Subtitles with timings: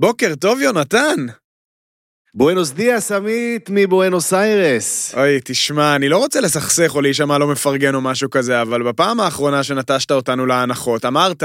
[0.00, 1.26] בוקר טוב, יונתן.
[2.34, 5.14] בואנוס דיאס, עמית, מבואנוס איירס.
[5.14, 9.20] אוי, תשמע, אני לא רוצה לסכסך או להישמע לא מפרגן או משהו כזה, אבל בפעם
[9.20, 11.42] האחרונה שנטשת אותנו להנחות, אמרת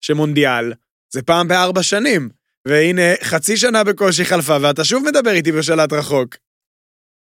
[0.00, 0.72] שמונדיאל
[1.12, 2.28] זה פעם בארבע שנים.
[2.66, 6.36] והנה, חצי שנה בקושי חלפה, ואתה שוב מדבר איתי בשלט רחוק.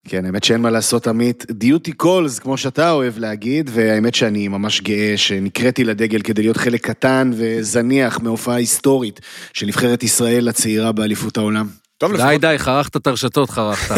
[0.08, 1.46] כן, האמת שאין מה לעשות, עמית.
[1.52, 6.88] דיוטי קולס, כמו שאתה אוהב להגיד, והאמת שאני ממש גאה שנקראתי לדגל כדי להיות חלק
[6.88, 9.20] קטן וזניח מהופעה היסטורית
[9.54, 11.68] של נבחרת ישראל הצעירה באליפות העולם.
[11.98, 13.96] טוב, די, לפחות, די, חרכת את הרשתות, חרכת.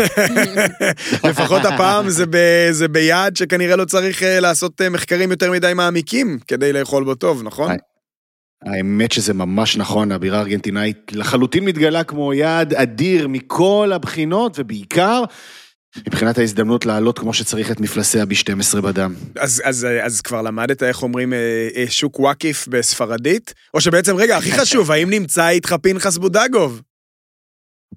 [1.30, 2.38] לפחות הפעם זה, ב,
[2.72, 7.16] זה ביעד שכנראה לא צריך אה, לעשות אה, מחקרים יותר מדי מעמיקים כדי לאכול בו
[7.16, 7.72] טוב, נכון?
[8.66, 15.24] האמת שזה ממש נכון, הבירה הארגנטינאית לחלוטין מתגלה כמו יעד אדיר מכל הבחינות, ובעיקר
[15.98, 19.14] מבחינת ההזדמנות להעלות כמו שצריך את מפלסי ה-B12 בדם.
[19.40, 23.54] אז, אז, אז כבר למדת איך אומרים אה, אה, שוק וואקיף בספרדית?
[23.74, 26.82] או שבעצם, רגע, הכי חשוב, האם נמצא איתך פנחס בודגוב?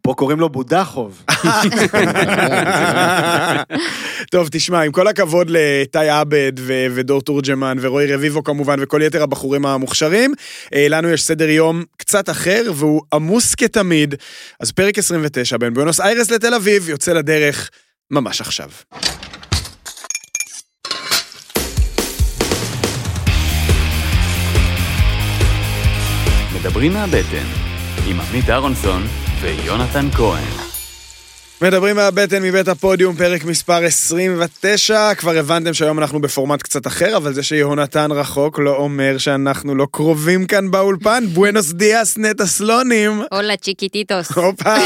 [0.02, 1.24] פה קוראים לו בודחוב.
[4.32, 9.22] טוב, תשמע, עם כל הכבוד לתאי עבד ו- ודור תורג'מן ורועי רביבו כמובן וכל יתר
[9.22, 10.34] הבחורים המוכשרים,
[10.74, 14.14] אה, לנו יש סדר יום קצת אחר והוא עמוס כתמיד.
[14.60, 17.70] אז פרק 29 בין בואנוס איירס לתל אביב יוצא לדרך
[18.10, 18.70] ממש עכשיו.
[26.54, 27.46] מדברים מהבטן,
[28.06, 29.02] עם עמית אהרונסון
[29.40, 30.63] ויונתן כהן.
[31.64, 35.14] מדברים מהבטן מבית הפודיום, פרק מספר 29.
[35.14, 39.86] כבר הבנתם שהיום אנחנו בפורמט קצת אחר, אבל זה שיהונתן רחוק לא אומר שאנחנו לא
[39.92, 41.26] קרובים כאן באולפן.
[41.26, 43.22] Buenos días נטע סלונים.
[43.32, 44.32] Hola chiquititos.
[44.32, 44.76] הופה,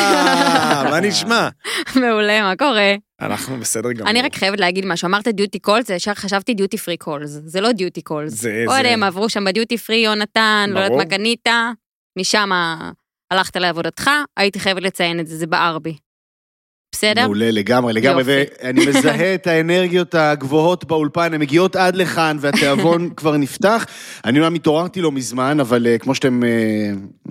[0.91, 1.49] מה נשמע?
[1.97, 2.95] מעולה, מה קורה?
[3.21, 4.11] אנחנו בסדר גמור.
[4.11, 7.73] אני רק חייבת להגיד משהו, אמרת duty calls, ישר חשבתי duty free calls, זה לא
[7.73, 8.33] duty calls.
[8.33, 8.89] זה, זה...
[8.89, 10.99] הם עברו שם בדיוטי פרי, יונתן, לא יודעת.
[10.99, 11.49] מה קנית,
[12.19, 12.51] משם
[13.31, 16.08] הלכת לעבודתך, הייתי חייבת לציין את זה, זה בארבי.
[16.93, 17.23] בסדר?
[17.25, 18.45] מעולה לגמרי, לגמרי, יופי.
[18.63, 23.87] ואני מזהה את האנרגיות הגבוהות באולפן, הן מגיעות עד לכאן והתיאבון כבר נפתח.
[24.25, 26.49] אני אומנם התעוררתי לא מזמן, אבל אה, כמו שאתם, אה,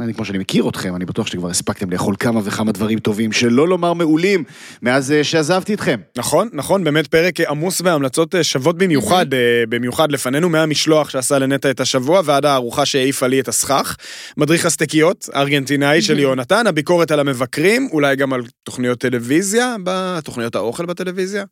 [0.03, 3.67] אני, כמו שאני מכיר אתכם, אני בטוח שכבר הספקתם לאכול כמה וכמה דברים טובים, שלא
[3.67, 4.44] לומר מעולים,
[4.81, 6.00] מאז אה, שעזבתי אתכם.
[6.17, 11.72] נכון, נכון, באמת פרק עמוס בהמלצות אה, שוות במיוחד, אה, במיוחד לפנינו, מהמשלוח שעשה לנטע
[11.72, 13.97] את השבוע ועד הארוחה שהעיפה לי את הסכך.
[14.38, 19.47] מדריך הסטקיות, הארגנטינאי של יונתן, הביקורת על המבקרים, אולי גם על תוכניות טלוויזיה,
[19.84, 21.44] בתוכניות האוכל בטלוויזיה.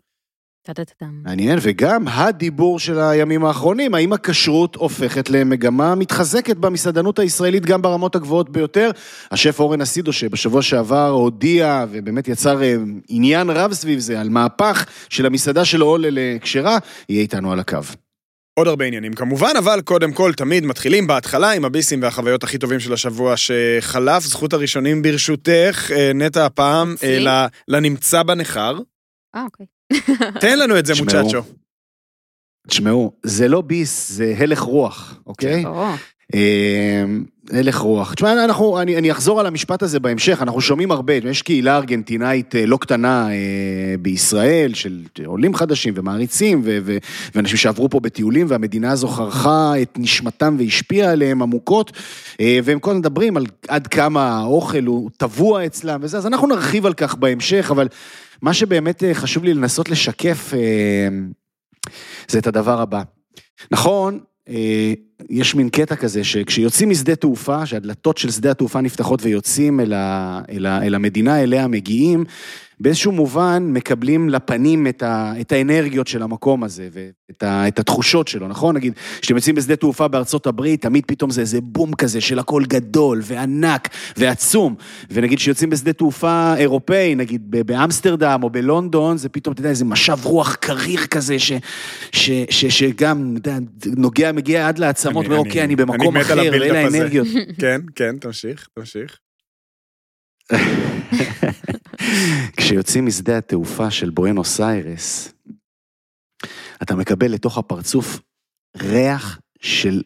[1.23, 8.15] מעניין, וגם הדיבור של הימים האחרונים, האם הכשרות הופכת למגמה מתחזקת במסעדנות הישראלית גם ברמות
[8.15, 8.91] הגבוהות ביותר.
[9.31, 12.75] השף אורן אסידו, שבשבוע שעבר הודיע ובאמת יצר אה,
[13.07, 16.77] עניין רב סביב זה, על מהפך של המסעדה של אולה לכשרה,
[17.09, 18.04] יהיה איתנו על הקו.
[18.59, 22.79] עוד הרבה עניינים כמובן, אבל קודם כל תמיד מתחילים בהתחלה עם הביסים והחוויות הכי טובים
[22.79, 24.23] של השבוע שחלף.
[24.23, 28.79] זכות הראשונים ברשותך, אה, נטע הפעם, אה, לנמצא בניכר.
[29.35, 29.65] אה, אוקיי.
[30.41, 30.93] תן לנו את זה.
[30.99, 31.41] מוצ'צ'ו.
[32.67, 35.65] תשמעו, זה לא ביס, זה הלך רוח, אוקיי?
[35.65, 35.95] או, אה,
[37.51, 38.13] הלך רוח.
[38.13, 42.55] תשמע, אנחנו, אני, אני אחזור על המשפט הזה בהמשך, אנחנו שומעים הרבה, יש קהילה ארגנטינאית
[42.55, 46.97] אה, לא קטנה אה, בישראל, של עולים חדשים ומעריצים, ו, ו,
[47.35, 51.91] ואנשים שעברו פה בטיולים, והמדינה הזו חרכה את נשמתם והשפיעה עליהם עמוקות,
[52.39, 56.47] אה, והם כל הזמן מדברים על עד כמה האוכל הוא טבוע אצלם וזה, אז אנחנו
[56.47, 57.87] נרחיב על כך בהמשך, אבל
[58.41, 60.53] מה שבאמת חשוב לי לנסות לשקף,
[62.27, 63.01] זה את הדבר הבא.
[63.71, 64.19] נכון,
[65.29, 70.41] יש מין קטע כזה שכשיוצאים משדה תעופה, שהדלתות של שדה התעופה נפתחות ויוצאים אל, ה,
[70.49, 72.25] אל, ה, אל המדינה אליה מגיעים,
[72.79, 78.27] באיזשהו מובן מקבלים לפנים את, ה, את האנרגיות של המקום הזה ואת ה, את התחושות
[78.27, 78.75] שלו, נכון?
[78.75, 82.63] נגיד, כשאתם יוצאים בשדה תעופה בארצות הברית, תמיד פתאום זה איזה בום כזה של הכל
[82.67, 84.75] גדול וענק ועצום.
[85.11, 90.17] ונגיד כשיוצאים בשדה תעופה אירופאי, נגיד באמסטרדם או בלונדון, זה פתאום, אתה יודע, איזה משב
[90.23, 91.51] רוח קריר כזה, ש,
[92.11, 96.39] ש, ש, שגם, אתה יודע, נוגע, מגיע עד לעצמות, אומר, אוקיי, אני במקום מת על
[96.39, 96.97] אחר, ואלה הזה.
[96.97, 97.27] האנרגיות.
[97.61, 99.24] כן, כן, תמשיך, תמשיך.
[102.57, 105.33] כשיוצאים משדה התעופה של בואנוס איירס,
[106.81, 108.19] אתה מקבל לתוך הפרצוף
[108.77, 110.01] ריח של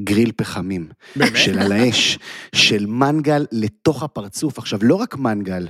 [0.00, 1.36] גריל פחמים, באמת?
[1.36, 2.18] של על האש,
[2.54, 4.58] של מנגל לתוך הפרצוף.
[4.58, 5.68] עכשיו, לא רק מנגל,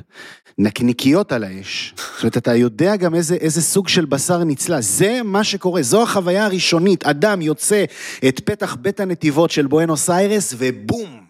[0.58, 1.94] נקניקיות על האש.
[1.96, 4.80] זאת אומרת, אתה יודע גם איזה, איזה סוג של בשר נצלה.
[4.80, 7.04] זה מה שקורה, זו החוויה הראשונית.
[7.04, 7.84] אדם יוצא
[8.28, 11.26] את פתח בית הנתיבות של בואנוס איירס, ובום!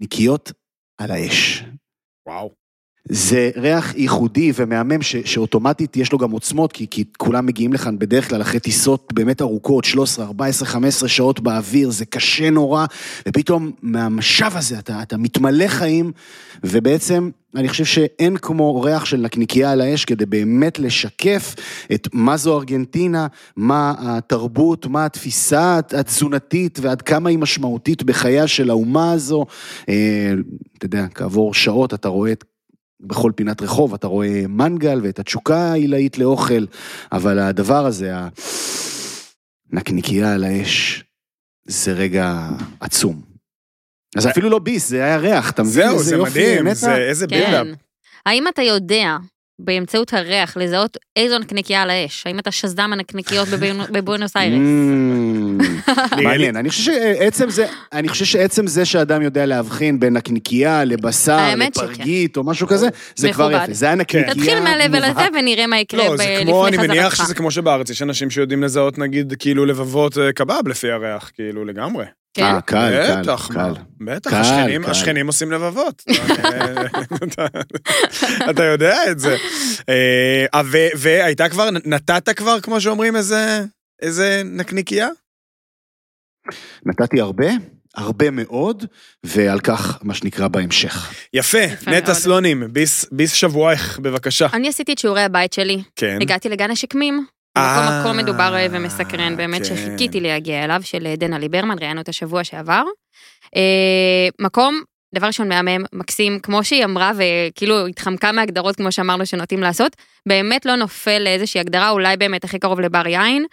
[0.00, 0.52] ניקיות
[0.98, 1.64] על האש.
[2.26, 2.56] וואו.
[3.08, 7.98] זה ריח ייחודי ומהמם ש, שאוטומטית יש לו גם עוצמות, כי, כי כולם מגיעים לכאן
[7.98, 12.86] בדרך כלל אחרי טיסות באמת ארוכות, 13, 14, 15 שעות באוויר, זה קשה נורא,
[13.28, 16.12] ופתאום מהמשאב הזה אתה, אתה מתמלא חיים,
[16.64, 21.54] ובעצם אני חושב שאין כמו ריח של נקניקייה על האש כדי באמת לשקף
[21.94, 23.26] את מה זו ארגנטינה,
[23.56, 29.46] מה התרבות, מה התפיסה התזונתית ועד כמה היא משמעותית בחייה של האומה הזו.
[29.88, 30.32] אה,
[30.78, 32.44] אתה יודע, כעבור שעות אתה רואה את
[33.00, 36.64] בכל פינת רחוב אתה רואה מנגל ואת התשוקה העילאית לאוכל,
[37.12, 38.12] אבל הדבר הזה,
[39.72, 41.04] הנקניקייה על האש,
[41.64, 42.48] זה רגע
[42.80, 43.22] עצום.
[44.16, 46.74] אז אפילו לא ביס, זה היה ריח, אתה מבין זהו, זה מדהים?
[46.74, 47.66] זה איזה בילדאפ.
[47.66, 47.74] כן.
[48.26, 49.16] האם אתה יודע
[49.58, 52.26] באמצעות הריח לזהות איזו נקניקייה על האש?
[52.26, 53.48] האם אתה שזם הנקניקיות
[53.92, 54.58] בבואנוס איירס?
[56.24, 61.54] מעניין, אני חושב שעצם זה, אני חושב שעצם זה שאדם יודע להבחין בין נקניקייה לבשר.
[61.56, 63.52] לפרגית או משהו כזה, זה כבר.
[63.52, 65.20] יפה, זה היה נקניקייה תתחיל מהלבל הזה.
[65.38, 67.24] ונראה מה יקרה לא, לפני כמו, אני מניח חזרתך.
[67.24, 71.64] שזה כמו שבארץ, יש אנשים שיודעים לזהות נגיד כאילו לבבות אה, קבב לפי הריח, כאילו
[71.64, 72.04] לגמרי.
[72.36, 72.42] כן.
[72.44, 73.72] אה, קל, קל, בטח, קל.
[74.00, 74.84] בטח, השכנים.
[74.84, 76.02] השכנים עושים לבבות.
[78.50, 79.36] אתה- יודע את זה.
[79.88, 80.60] אה,
[80.96, 83.60] והייתה כבר, נתת כבר, כמו שאומרים, איזה,
[84.02, 85.08] איזה נקניקייה?
[86.86, 87.46] נתתי הרבה,
[87.94, 88.84] הרבה מאוד,
[89.24, 91.12] ועל כך, מה שנקרא, בהמשך.
[91.34, 92.14] יפה, יפה נטע.
[92.14, 94.46] סלונים, ביס, ביס שבועך, בבקשה.
[94.52, 96.18] אני עשיתי את שיעורי הבית שלי, כן.
[96.22, 97.26] הגעתי לגן השקמים.
[97.56, 99.64] אה, מקום מקום מדובר אה, ומסקרן, באמת כן.
[99.64, 102.82] שחיכיתי להגיע אליו, של אה, דנה ליברמן, ראיינו את השבוע שעבר.
[104.40, 104.82] מקום,
[105.14, 109.96] דבר ראשון מהמם, מקסים, כמו שהיא אמרה, וכאילו התחמקה מהגדרות, כמו שאמרנו שנוטים לעשות,
[110.28, 113.46] באמת לא נופל לאיזושהי הגדרה, אולי באמת הכי קרוב לבר יין.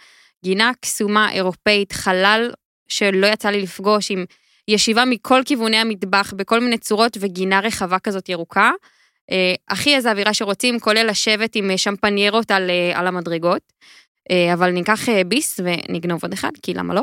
[0.44, 2.50] גינה קסומה אירופאית, חלל
[2.88, 4.24] שלא יצא לי לפגוש, עם
[4.68, 8.70] ישיבה מכל כיווני המטבח, בכל מיני צורות, וגינה רחבה כזאת ירוקה.
[9.30, 13.62] אה, הכי איזה אווירה שרוצים, כולל לשבת עם אה, שמפניירות על, אה, על המדרגות.
[14.52, 17.02] אבל ניקח ביס ונגנוב עוד אחד, כי למה לא?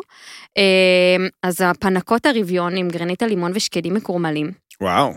[1.43, 4.51] אז הפנקות הרביון עם גרנית הלימון ושקדים מקורמלים.
[4.81, 5.13] וואו.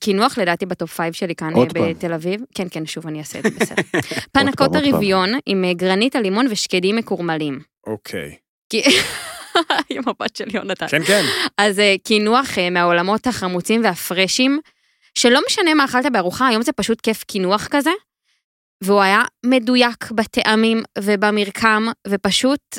[0.00, 1.52] קינוח לדעתי ב top five שלי כאן.
[1.74, 2.40] בתל אביב.
[2.54, 3.82] כן, כן, שוב אני אעשה את זה בסדר.
[4.32, 7.60] פנקוטה רוויון עם גרניטה לימון ושקדים מקורמלים.
[7.86, 8.36] אוקיי.
[9.90, 10.88] עם הבת של יונתן.
[10.88, 11.24] כן, כן.
[11.58, 14.60] אז קינוח מהעולמות החמוצים והפרשים,
[15.18, 17.90] שלא משנה מה אכלת בארוחה, היום זה פשוט כיף קינוח כזה,
[18.84, 22.78] והוא היה מדויק בטעמים ובמרקם, ופשוט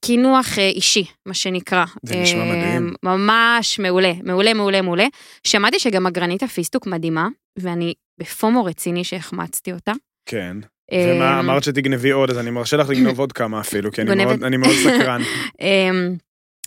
[0.00, 1.84] קינוח אה, אישי, מה שנקרא.
[2.02, 2.94] זה נשמע אה, מדהים.
[3.02, 5.06] ממש מעולה, מעולה, מעולה, מעולה.
[5.46, 7.28] שמעתי שגם הגרניטה פיסטוק מדהימה,
[7.58, 9.92] ואני ב FOMO רציני שהחמצתי אותה.
[10.28, 10.56] כן.
[10.92, 14.56] אה, ומה אמרת שתגנבי עוד, אז אני מרשה לך לגנוב עוד כמה אפילו, כי אני
[14.56, 15.22] מאוד סקרן.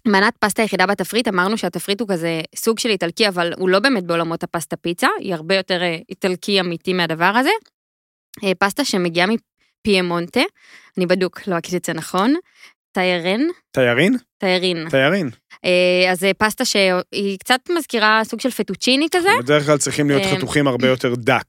[0.06, 4.04] מנת פסטה יחידה בתפריט, אמרנו שהתפריט הוא כזה סוג של איטלקי, אבל הוא לא באמת
[4.04, 7.50] בעולמות הפסטה פיצה, היא הרבה יותר אה, איטלקי אמיתי מהדבר הזה.
[8.44, 10.42] אה, פסטה שמגיעה מפיימונטה,
[10.98, 12.34] אני בדוק, לא אגיד את זה נכון,
[12.92, 13.42] טיירן,
[13.72, 14.18] תיירין?
[14.38, 14.90] טיירין.
[14.90, 15.30] תיירין.
[15.66, 19.30] אה, אז זה פסטה שהיא קצת מזכירה סוג של פטוצ'יני כזה.
[19.40, 21.46] בדרך כלל צריכים להיות חתוכים הרבה יותר דק.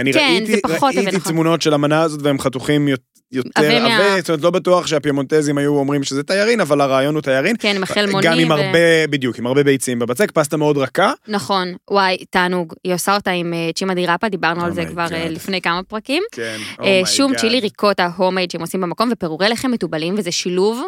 [0.00, 1.32] אני כן, ראיתי, זה פחות ראיתי נכון.
[1.32, 2.88] תמונות של המנה הזאת והם חתוכים
[3.32, 7.22] יותר עבה מה- זאת אומרת לא בטוח שהפימונטזים היו אומרים שזה תיירין, אבל הרעיון הוא
[7.22, 7.56] תיירין.
[7.58, 8.20] כן, עם החלמונים.
[8.30, 8.78] גם עם ו- הרבה,
[9.10, 11.12] בדיוק, עם הרבה ביצים בבצק, פסטה מאוד רכה.
[11.28, 12.72] נכון, וואי, תענוג.
[12.84, 15.30] היא עושה אותה עם אה, צ'ימה דיראפה, דיברנו על זה Oh my כבר אה, God.
[15.30, 16.22] לפני כמה פרקים.
[16.32, 16.56] כן.
[16.82, 17.36] אה, Oh my שום God.
[17.38, 20.84] צ'ילי ריקוטה הומייד שהם עושים במקום, ופירורי לחם מתובלים, וזה שילוב אה,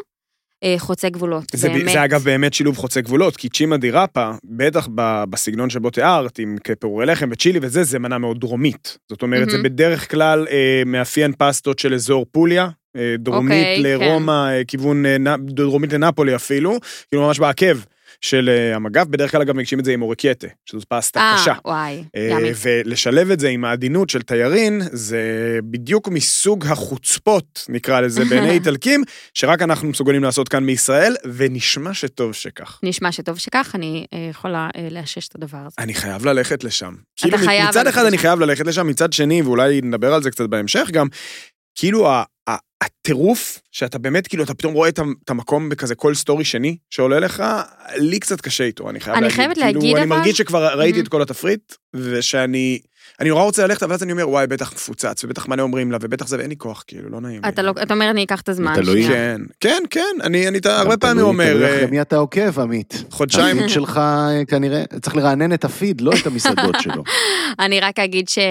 [0.79, 1.93] חוצה גבולות, זה, באמת.
[1.93, 6.57] זה אגב באמת שילוב חוצה גבולות, כי צ'ימה דיראפה, בטח ב- בסגנון שבו תיארת, עם
[6.65, 8.99] כפירורי לחם וצ'ילי וזה, זה מנה מאוד דרומית.
[9.09, 9.63] זאת אומרת, זה מהמם.
[9.63, 15.17] בדרך כלל אה, מאפיין פסטות של אזור פוליה, אה, דרומית אוקיי, לרומא, אה, כיוון, אה,
[15.39, 16.79] דרומית לנפולי אפילו,
[17.11, 17.77] כאילו ממש בעקב
[18.21, 21.55] של אה, המגף, בדרך כלל אגב מגישים את זה עם אורקייטה, שזו פסטה אה, קשה.
[21.65, 22.51] וואי, אה, ימי.
[22.63, 29.03] ולשלב את זה עם העדינות של תיירין, זה בדיוק מסוג החוצפות, נקרא לזה, בעיני איטלקים,
[29.35, 32.81] שרק אנחנו מסוגלים לעשות כאן מישראל, ונשמע שטוב שכך.
[32.83, 35.77] נשמע שטוב שכך, אני אה, יכולה לאשש את הדבר הזה.
[35.79, 36.95] אני חייב ללכת לשם.
[37.17, 38.19] כאילו, חייב מצד אחד אני.
[38.19, 41.07] חייב ללכת לשם, מצד שני, ואולי נדבר על זה קצת בהמשך גם,
[41.75, 42.09] כאילו
[42.81, 47.21] הטירוף, שאתה באמת, כאילו, אתה פתאום רואה את את המקום בכזה כל סטורי שני שעולה
[47.21, 47.43] לך,
[47.97, 49.37] לי קצת קשה איתו, אני חייב אני להגיד.
[49.37, 51.09] חייבת כאילו, להגיד, אני אבל- מרגיש שכבר ראיתי את מהמם.
[51.11, 52.79] כל התפריט, ושאני...
[53.21, 55.99] אני נורא רוצה ללכת, אבל אז אני אומר, וואי, בטח מפוצץ, ובטח מה אומרים לה,
[56.01, 57.41] ובטח זה, ואין לי כוח, כאילו, לא נעים.
[57.49, 58.75] אתה לא, אתה אומר, אני אקח את הזמן.
[58.75, 59.07] תלוי.
[59.09, 63.05] כן, כן, כן, אני, אני הרבה פעמים אומר, תלוי אה, אחרי מי אתה עוקב, עמית.
[63.11, 67.03] חודשיים, הפיד שלך אה, כנראה, צריך לרענן את הפיד, לא את המסעדות שלו.
[67.65, 68.39] אני רק אגיד ש...
[68.39, 68.45] אה,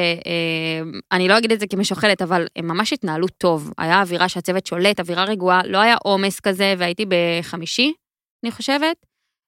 [1.11, 3.71] אני לא אגיד את זה כמשוחלת, אבל הם ממש התנהלו טוב.
[3.77, 7.93] היה אווירה שהצוות שולט, אווירה רגועה, לא היה עומס כזה, והייתי בחמישי,
[8.43, 8.95] אני חושבת.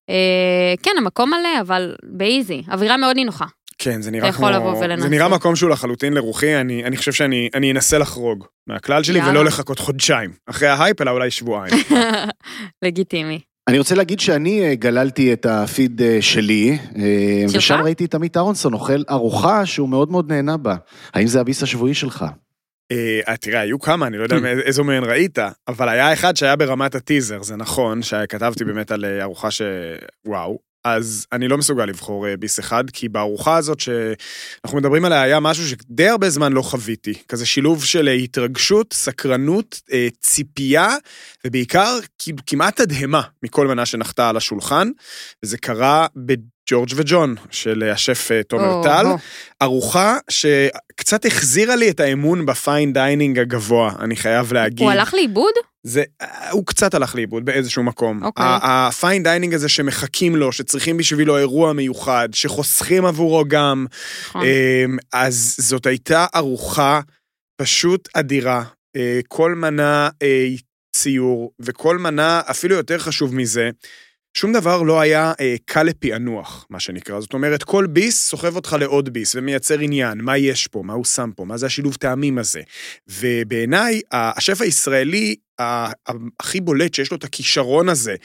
[0.10, 2.64] אה, כן, המקום מלא, אבל באיזי.
[2.72, 3.46] אווירה מאוד נינוחה.
[3.78, 4.48] כן, זה נראה אתה כמו...
[4.48, 5.04] יכול לבוא ולנסות.
[5.04, 9.20] זה נראה מקום שהוא לחלוטין לרוחי, אני, אני חושב שאני אני אנסה לחרוג מהכלל שלי
[9.20, 9.32] יאללה.
[9.32, 10.32] ולא לחכות חודשיים.
[10.46, 11.74] אחרי ההייפ, אלא אולי שבועיים.
[12.86, 13.40] לגיטימי.
[13.68, 17.58] אני רוצה להגיד שאני אה, גללתי את הפיד אה, שלי, אה, שלך?
[17.58, 20.76] ושם ראיתי את עמית אהרונסון אוכל ארוחה שהוא מאוד מאוד נהנה בה.
[21.14, 22.26] האם זה הביס השבועי שלך?
[22.92, 24.36] אה, תראה, היו כמה, אני לא יודע
[24.68, 29.52] איזו מהן ראית, אבל היה אחד שהיה ברמת הטיזר, זה נכון, שכתבתי באמת על ארוחה
[29.52, 29.62] ש...
[30.26, 30.67] וואו.
[30.96, 35.40] אז אני לא מסוגל לבחור אה, ביס אחד, כי בארוחה הזאת שאנחנו מדברים עליה היה
[35.40, 37.14] משהו שדי הרבה זמן לא חוויתי.
[37.28, 40.96] כזה שילוב של אה, התרגשות, סקרנות, אה, ציפייה,
[41.46, 41.98] ובעיקר
[42.48, 44.90] כמעט תדהמה מכל מנה שנחתה על השולחן,
[45.44, 49.06] וזה קרה בג'ורג' וג'ון של השף תומר או, טל.
[49.06, 49.18] או.
[49.62, 54.82] ארוחה שקצת החזירה לי את האמון ב fine dining הגבוה, אני חייב להגיד.
[54.82, 55.54] הוא הלך לאיבוד?
[55.88, 56.04] זה,
[56.52, 58.24] הוא קצת הלך לאיבוד באיזשהו מקום.
[58.24, 58.46] אוקיי.
[58.46, 63.86] ה- ה fine dining הזה שמחכים לו, שצריכים בשבילו אירוע מיוחד, שחוסכים עבורו גם,
[64.30, 64.42] נכון.
[64.46, 67.02] אמ, אז זאת הייתה ארוחה
[67.62, 68.64] פשוט אדירה.
[68.96, 70.48] אה, כל מנה אה,
[70.96, 73.70] ציור, וכל מנה, אפילו יותר חשוב מזה,
[74.38, 77.20] שום דבר לא היה אה, קל לפענוח, מה שנקרא.
[77.20, 81.06] זאת אומרת, כל ביס סוחב אותך לעוד ביס ומייצר עניין, מה יש פה, מה הוא
[81.06, 82.62] שם פה, מה זה השילוב טעמים הזה.
[83.08, 85.36] ובעיניי, השף הישראלי
[86.40, 88.16] הכי בולט, שיש לו את הכישרון הזה,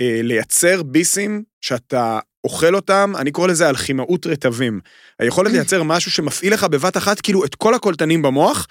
[0.00, 4.80] אה, לייצר ביסים שאתה אוכל אותם, אני קורא לזה אלכימאות רטבים.
[5.18, 8.66] היכולת לייצר משהו שמפעיל לך בבת אחת כאילו את כל הקולטנים במוח,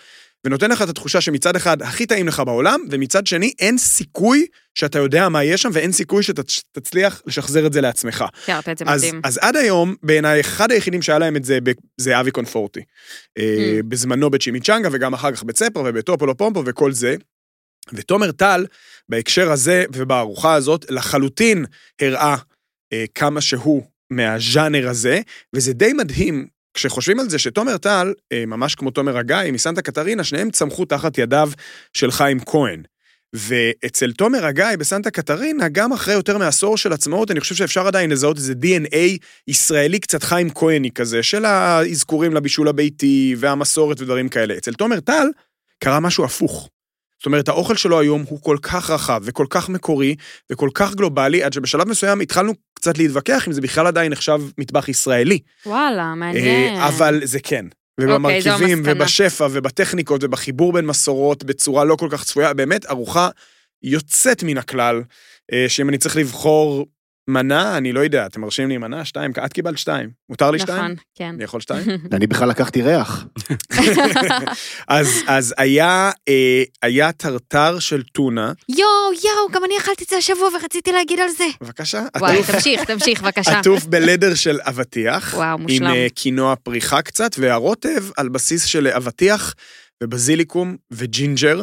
[0.45, 4.45] ונותן לך את התחושה שמצד אחד הכי טעים לך בעולם, ומצד שני אין סיכוי
[4.75, 8.25] שאתה יודע מה יש שם, ואין סיכוי שתצליח לשחזר את זה לעצמך.
[8.45, 9.21] תיארת את זה אז, מדהים.
[9.23, 11.59] אז עד היום, בעיניי, אחד היחידים שהיה להם את זה,
[11.97, 12.79] זה אבי קונפורטי.
[13.37, 13.83] אה, Mm.
[13.83, 17.15] בזמנו בצ'ימיצ'נגה, וגם אחר כך בצפרה ובטופולו פומפו וכל זה.
[17.93, 18.65] ותומר טל,
[19.09, 21.65] בהקשר הזה ובארוחה הזאת, לחלוטין
[22.01, 22.35] הראה
[22.93, 25.19] אה, כמה שהוא מהז'אנר הזה,
[25.55, 26.47] וזה די מדהים.
[26.73, 31.17] כשחושבים על זה שתומר טל, אה, ממש כמו תומר הגיא מסנטה קטרינה, שניהם צמחו תחת
[31.17, 31.51] ידיו
[31.93, 32.83] של חיים כהן.
[33.33, 38.09] ואצל תומר הגיא בסנטה קטרינה, גם אחרי יותר מעשור של עצמאות, אני חושב שאפשר עדיין
[38.09, 44.57] לזהות איזה DNA ישראלי קצת חיים כהני כזה, של האזכורים לבישול הביתי והמסורת ודברים כאלה.
[44.57, 45.27] אצל תומר טל
[45.83, 46.69] קרה משהו הפוך.
[47.21, 50.15] זאת אומרת, האוכל שלו היום הוא כל כך רחב וכל כך מקורי
[50.51, 54.89] וכל כך גלובלי, עד שבשלב מסוים התחלנו קצת להתווכח אם זה בכלל עדיין נחשב מטבח
[54.89, 55.39] ישראלי.
[55.65, 56.75] וואלה, מעניין.
[56.75, 57.65] אה, אבל זה כן.
[57.65, 58.93] אוקיי, ובמרכיבים, המסקנה.
[58.95, 63.29] ובשפע, ובטכניקות, ובחיבור בין מסורות בצורה לא כל כך צפויה, באמת ארוחה
[63.83, 65.01] יוצאת מן הכלל,
[65.53, 66.85] אה, שאם אני צריך לבחור
[67.31, 69.05] מנה, אני לא יודע, אתם מרשים לי מנה?
[69.05, 69.31] שתיים?
[69.45, 70.09] את קיבלת שתיים.
[70.29, 70.83] מותר לי שתיים?
[70.83, 71.33] נכון, כן.
[71.35, 71.85] אני יכול שתיים?
[72.15, 73.25] אני בכלל לקחתי ריח.
[74.87, 78.79] אז, אז היה, אה, היה טרטר של טונה, יואו,
[79.23, 81.47] יואו, גם אני אכלתי את זה השבוע ורציתי להגיד על זה.
[81.61, 83.59] בבקשה, וואי, עטוף, תמשיך, תמשיך, בבקשה.
[83.59, 85.87] עטוף ב leather של אבטיח, וואו, עם מושלם.
[85.87, 89.53] אה, קינואה פריכה קצת, והרוטב על בסיס של אבטיח
[90.03, 91.61] ובזיליקום וג'ינג'ר.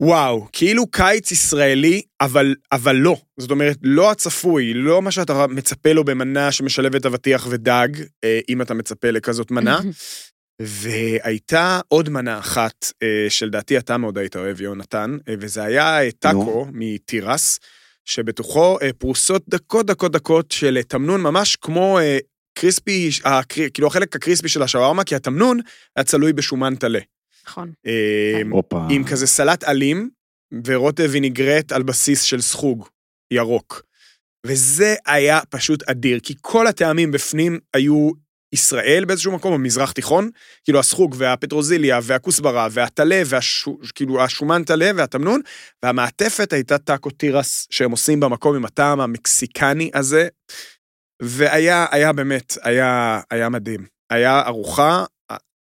[0.00, 3.16] וואו, כאילו קיץ ישראלי, אבל, אבל לא.
[3.40, 7.88] זאת אומרת, לא הצפוי, לא מה שאתה מצפה לו במנה שמשלבת אבטיח ודג,
[8.24, 9.80] אה, אם אתה מצפה לכזאת מנה.
[10.62, 16.66] והייתה עוד מנה אחת, אה, שלדעתי אתה מאוד היית אוהב, יונתן, אה, וזה היה טאקו
[16.72, 17.58] מתירס,
[18.04, 21.98] שבתוכו פרוסות דקות דקות דקות של תמנון, ממש כמו
[22.58, 23.10] קריספי,
[23.74, 25.60] כאילו החלק הקריספי של השווארמה, כי התמנון
[25.96, 27.00] היה צלוי בשומן טלה.
[27.48, 27.72] נכון.
[27.86, 28.40] אה.
[28.90, 30.10] עם כזה סלט אלים
[30.66, 32.88] ורוטב וינגרט על בסיס של סחוג
[33.32, 33.82] ירוק.
[34.46, 38.10] וזה היה פשוט אדיר, כי כל הטעמים בפנים היו
[38.52, 40.30] ישראל באיזשהו מקום, במזרח תיכון,
[40.64, 45.40] כאילו הסחוג והפטרוזיליה והכוסברה והטלה, והשו, כאילו השומן טלה והתמנון,
[45.84, 50.28] והמעטפת הייתה טאקו תירס שהם עושים במקום עם הטעם המקסיקני הזה,
[51.22, 53.86] והיה, היה באמת, היה, היה מדהים.
[54.10, 55.04] היה ארוחה,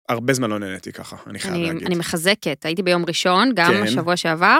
[0.09, 1.85] הרבה זמן לא נהניתי ככה, אני חייב אני, להגיד.
[1.85, 3.83] אני מחזקת, הייתי ביום ראשון, גם כן.
[3.83, 4.59] השבוע שעבר,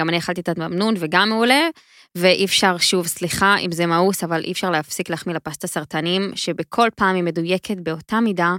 [0.00, 1.68] גם אני אכלתי את התמנון וגם מעולה,
[2.14, 6.88] ואי אפשר, שוב, סליחה אם זה מאוס, אבל אי אפשר להפסיק להחמיא לפסטה סרטנים, שבכל
[6.96, 8.54] פעם היא מדויקת באותה מידה,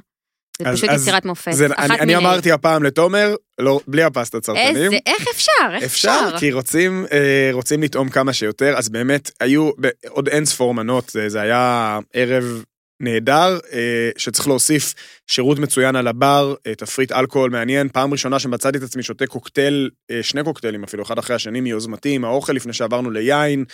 [0.61, 1.51] זה אז- פשוט אז יצירת מופת.
[1.53, 2.15] זה, אני, אני מיני.
[2.17, 4.75] אמרתי הפעם לתומר, לא, בלי הפסטה סרטנים.
[4.75, 5.51] איזה, איך אפשר?
[5.73, 6.19] איך אפשר?
[6.25, 9.69] אפשר, כי רוצים, אה, רוצים לטעום כמה שיותר, אז באמת היו
[10.09, 12.63] עוד אין ספור מנות, זה, זה היה ערב
[12.99, 14.93] נהדר, אה, שצריך להוסיף
[15.27, 19.89] שירות מצוין על הבר, אה, תפריט אלכוהול מעניין, פעם ראשונה שמצאתי את עצמי שותה קוקטייל,
[20.11, 23.65] אה, שני קוקטיילים אפילו, אחד אחרי השני מיוזמתי עם האוכל לפני שעברנו ליין.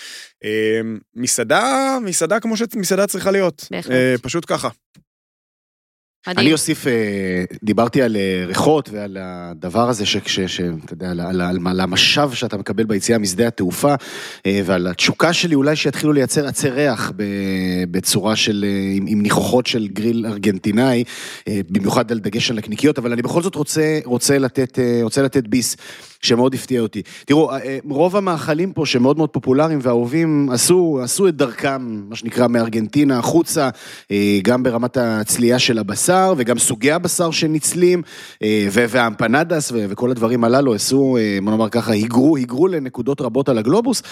[1.15, 3.67] מסעדה, מסעדה כמו שמסעדה צריכה להיות.
[3.71, 3.95] בהחלט.
[4.21, 4.69] פשוט ככה.
[6.27, 6.51] אני מדהים.
[6.53, 6.93] אוסיף, אה,
[7.63, 11.57] דיברתי על אה, ריחות ועל הדבר הזה, ש- ש- ש- אתה יודע, על- על על-
[11.67, 13.95] על המשאב שאתה מקבל ביציאה משדה התעופה,
[14.45, 17.11] אה, ועל התשוקה שלי אולי שיתחילו לייצר עצי ריח
[17.91, 21.03] בצורה של, עם עם ניחוחות של גריל ארגנטינאי,
[21.49, 25.75] במיוחד על דגש על נקניקיות, אבל אני בכל זאת רוצה, רוצה לתת, רוצה לתת ביס.
[26.21, 27.01] שמאוד הפתיע אותי.
[27.25, 32.47] תראו, אה, רוב המאכלים פה שמאוד מאוד פופולריים ואהובים עשו, עשו את דרכם, מה שנקרא,
[32.47, 33.69] מארגנטינה החוצה,
[34.11, 38.01] אה, גם ברמת הצלייה של הבשר וגם סוגי הבשר שנצלים,
[38.43, 43.49] אה, ו- והאמפנדס וכל הדברים הללו עשו, אה, בוא נאמר ככה, היגרו, היגרו לנקודות רבות
[43.49, 44.03] על הגלובוס.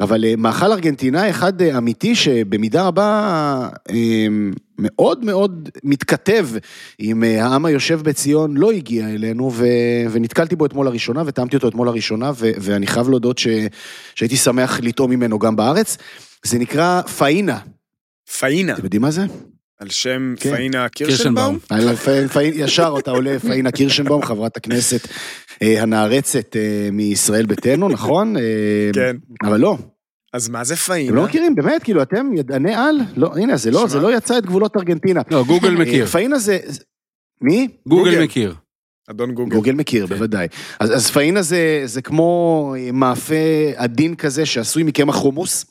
[0.00, 4.26] אבל אה, מאכל ארגנטינאי אחד אה, אמיתי שבמידה רבה אה,
[4.78, 6.48] מאוד מאוד מתכתב
[6.98, 9.66] עם העם היושב בציון, לא הגיע אלינו, ו...
[10.10, 12.50] ונתקלתי בו אתמול לראשונה, וטעמתי אותו אתמול לראשונה, ו...
[12.60, 13.48] ואני חייב להודות ש...
[14.14, 15.96] שהייתי שמח לטעום ממנו גם בארץ.
[16.44, 17.58] זה נקרא פאינה.
[18.38, 19.22] פאינה, אתם יודעים מה זה?
[19.80, 20.50] על שם כן.
[20.50, 21.58] פאינה קירשנבאום.
[22.54, 25.08] ישר אתה עולה פאינה קירשנבאום, חברת הכנסת
[25.62, 28.36] אה, הנערצת אה, מישראל ביתנו, נכון?
[28.36, 29.16] אה, כן.
[29.42, 29.76] אבל לא,
[30.32, 31.16] אז מה זה אתם פאינה?
[31.16, 32.96] לא מכירים, באמת, כאילו, אתם ידעני על?
[33.16, 33.86] לא, הנה, זה לא.
[33.86, 35.20] זה לא יצא את גבולות ארגנטינה.
[35.30, 36.06] לא, גוגל מכיר.
[36.06, 36.58] פאינה זה...
[37.40, 37.68] מי?
[37.88, 38.24] גוגל גוגל.
[38.24, 38.54] מכיר.
[39.10, 39.56] אדון גוגל.
[39.56, 40.48] גוגל מכיר, בוודאי.
[40.80, 43.34] אז, אז פאינה זה, זה כמו מאפה
[43.76, 45.66] עדין כזה שעשוי מקמח חומוס.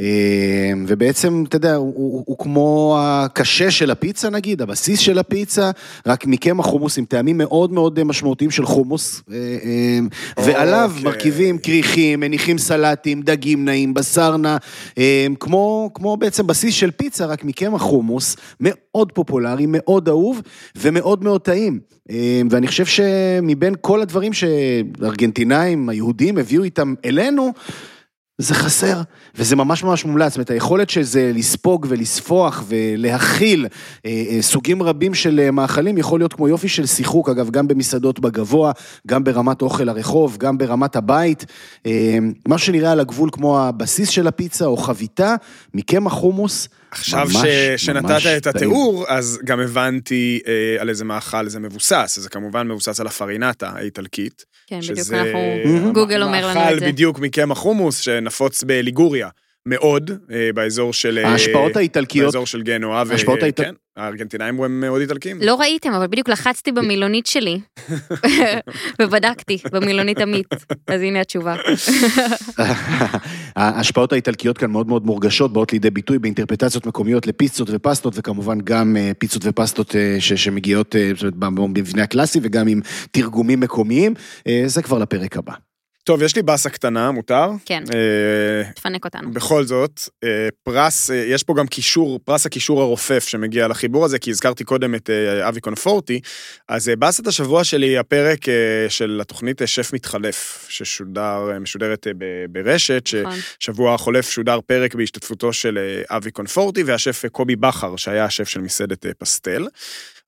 [0.00, 5.70] אה, ובעצם, אתה יודע, הוא, הוא, הוא כמו הקשה של הפיצה נגיד, הבסיס של הפיצה,
[6.06, 9.98] רק מקמח חומוס עם טעמים מאוד מאוד משמעותיים של חומוס, אה, אה,
[10.44, 11.04] ועליו אוקיי.
[11.04, 14.56] מרכיבים כריכים, מניחים סלטים, דגים נעים, בשר נע,
[14.98, 20.40] אה, כמו, כמו בעצם בסיס של פיצה, רק מקמח חומוס, מאוד פופולרי, מאוד אהוב
[20.76, 21.80] ומאוד מאוד טעים.
[22.50, 27.52] ואני חושב שמבין כל הדברים שארגנטינאים, היהודים, הביאו איתם אלינו,
[28.38, 29.00] זה חסר,
[29.34, 30.28] וזה ממש ממש מומלץ.
[30.32, 33.66] זאת אומרת, היכולת של זה לספוג ולספוח ולהכיל
[34.06, 37.68] אה, אה, סוגים רבים של אה, מאכלים יכול להיות כמו יופי של שיחוק, אגב, גם
[37.68, 38.72] במסעדות בגבוה,
[39.06, 41.44] גם ברמת אוכל הרחוב, גם ברמת הבית.
[41.86, 45.34] אה, משהו שנראה על הגבול כמו הבסיס של הפיצה או חביתה,
[45.74, 46.68] מקמח חומוס.
[46.90, 47.84] עכשיו ממש, ש...
[47.86, 48.56] שנתת ממש את טעים.
[48.56, 53.70] התיאור, אז גם הבנתי אה, על איזה מאכל זה מבוסס, זה כמובן מבוסס על הפרינטה
[53.74, 54.44] האיטלקית.
[54.66, 55.92] כן, בדיוק שזה אנחנו...
[55.92, 56.86] גוגל אומר לנו את מאכל זה.
[56.86, 59.28] בדיוק מקמח חומוס שנפוץ בליגוריה.
[59.68, 61.18] מאוד, אה, באזור של...
[61.24, 63.02] אה, ההשפעות האיטלקיות, באזור של גנואה.
[63.06, 65.38] ו- ההשפעות האיטל- כן, הארגנטינאים הם מאוד איטלקים.
[65.42, 67.60] לא ראיתם, אבל בדיוק לחצתי במילונית שלי,
[69.02, 70.46] ובדקתי במילונית עמית,
[70.86, 71.56] אז הנה התשובה.
[73.56, 78.96] ההשפעות האיטלקיות כאן מאוד מאוד מורגשות, באות לידי ביטוי באינטרפטציות מקומיות לפיצות ופסטות, וכמובן גם
[78.96, 82.80] אה, פיצות ופסטות אה, ש- שמגיעות אה, במבנה הקלאסי וגם עם
[83.10, 84.14] תרגומים מקומיים,
[84.46, 85.52] אה, זה כבר לפרק הבא.
[86.06, 87.50] טוב, יש לי באסה קטנה, מותר?
[87.64, 89.30] כן, אה, תפנק אותנו.
[89.30, 94.18] בכל זאת, אה, פרס, אה, יש פה גם קישור, פרס הקישור הרופף שמגיע לחיבור הזה,
[94.18, 96.20] כי הזכרתי קודם את אה, אבי קונפורטי,
[96.68, 98.54] אז אה, באסת השבוע שלי היא הפרק אה,
[98.88, 103.38] של התוכנית אה, שף מתחלף, ששודר, אה, משודרת אה, ב- ברשת, נכון.
[103.60, 108.48] ששבוע החולף שודר פרק בהשתתפותו של אה, אבי קונפורטי והשף אה, קובי בכר, שהיה השף
[108.48, 109.66] של מסעדת אה, פסטל.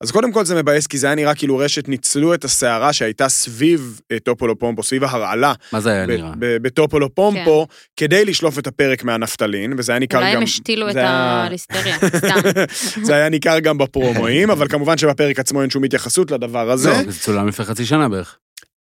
[0.00, 3.28] אז קודם כל זה מבאס, כי זה היה נראה כאילו רשת ניצלו את הסערה שהייתה
[3.28, 6.32] סביב אה, טופולו פומפו, סביב ההרעלה מה זה היה ב- נראה?
[6.38, 10.24] ב- בטופולו פומפו, כדי לשלוף את הפרק מהנפטלין, וזה היה ניכר גם...
[10.24, 12.40] אולי הם השתילו את הליסטריה, סתם.
[13.06, 16.90] זה היה ניכר גם בפרומואים, אבל כמובן שבפרק עצמו אין שום התייחסות לדבר הזה.
[16.90, 18.38] לא, זה צולם לפני חצי שנה בערך.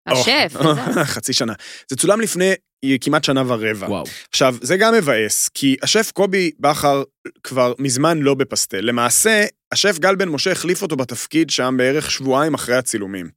[0.08, 0.54] השף.
[1.04, 1.54] חצי שנה.
[1.90, 3.88] זה צולם לפני אה, כמעט שנה ורבע.
[3.88, 4.04] וואו.
[4.30, 7.04] עכשיו, זה גם מבאס, כי השף קובי בכר
[7.44, 8.82] כבר מזמן לא בפסטל.
[8.82, 13.30] למעשה, השף גל בן משה החליף אותו בתפקיד שם בערך שבועיים אחרי הצילומים.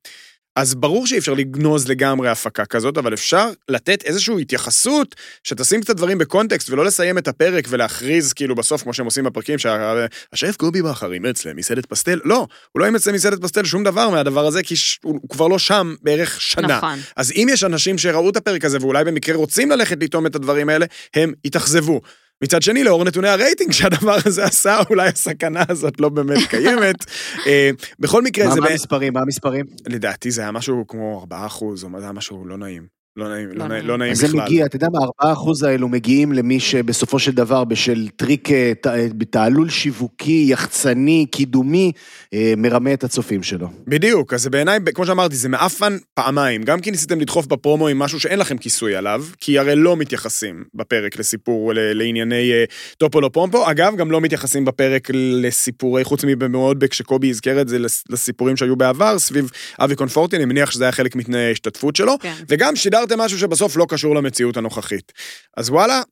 [0.56, 5.96] אז ברור שאי אפשר לגנוז לגמרי הפקה כזאת, אבל אפשר לתת איזושהי התייחסות, שתשים קצת
[5.96, 10.82] דברים בקונטקסט, ולא לסיים את הפרק ולהכריז כאילו בסוף, כמו שהם עושים בפרקים, שהשף קובי
[10.82, 12.20] בכר אימץ למסעדת פסטל.
[12.24, 15.58] לא, הוא לא אימץ למסעדת פסטל שום דבר מהדבר הזה, כי ש- הוא כבר לא
[15.58, 16.76] שם בערך שנה.
[16.76, 16.98] נכון.
[17.16, 20.68] אז אם יש אנשים שראו את הפרק הזה ואולי במקרה רוצים ללכת לטעום את הדברים
[20.68, 22.00] האלה, הם יתאכזבו.
[22.42, 26.96] מצד שני, לאור נתוני הרייטינג שהדבר הזה עשה, אולי הסכנה הזאת לא באמת קיימת.
[27.46, 28.60] אה, בכל מקרה, זה...
[28.60, 29.12] מה המספרים?
[29.12, 29.66] מה המספרים?
[29.86, 32.99] לדעתי זה היה משהו כמו 4 אחוז, או זה היה משהו לא נעים.
[33.16, 33.86] לא נעים, לא לא נעים.
[33.86, 34.40] לא נעים אז זה בכלל.
[34.44, 38.72] מגיע, אתה יודע מה, הארבעה אחוז האלו מגיעים למי שבסופו של דבר בשל טריק אה,
[38.82, 41.92] ת- אה, בתעלול שיווקי, יחצני, קידומי,
[42.34, 43.68] אה, מרמה את הצופים שלו.
[43.88, 46.62] בדיוק, אז זה בעיניי, כמו שאמרתי, זה מעפן פעמיים.
[46.62, 50.64] גם כי ניסיתם לדחוף בפרומו עם משהו שאין לכם כיסוי עליו, כי הרי לא מתייחסים
[50.74, 52.64] בפרק לסיפור, ל- לענייני אה,
[52.98, 53.70] טופולו פומפו.
[53.70, 58.76] אגב, גם לא מתייחסים בפרק לסיפורי, חוץ מבמאודבק, שקובי הזכר את זה לס- לסיפורים שהיו
[58.76, 62.16] בעבר, סביב אבי קונפורטי, אני מניח שזה היה חלק מתנאי ההשתתפות שלו.
[62.20, 62.32] כן.
[62.48, 65.12] וגם שידרתם משהו שבסוף לא קשור למציאות הנוכחית.
[65.56, 66.02] אז וואלה,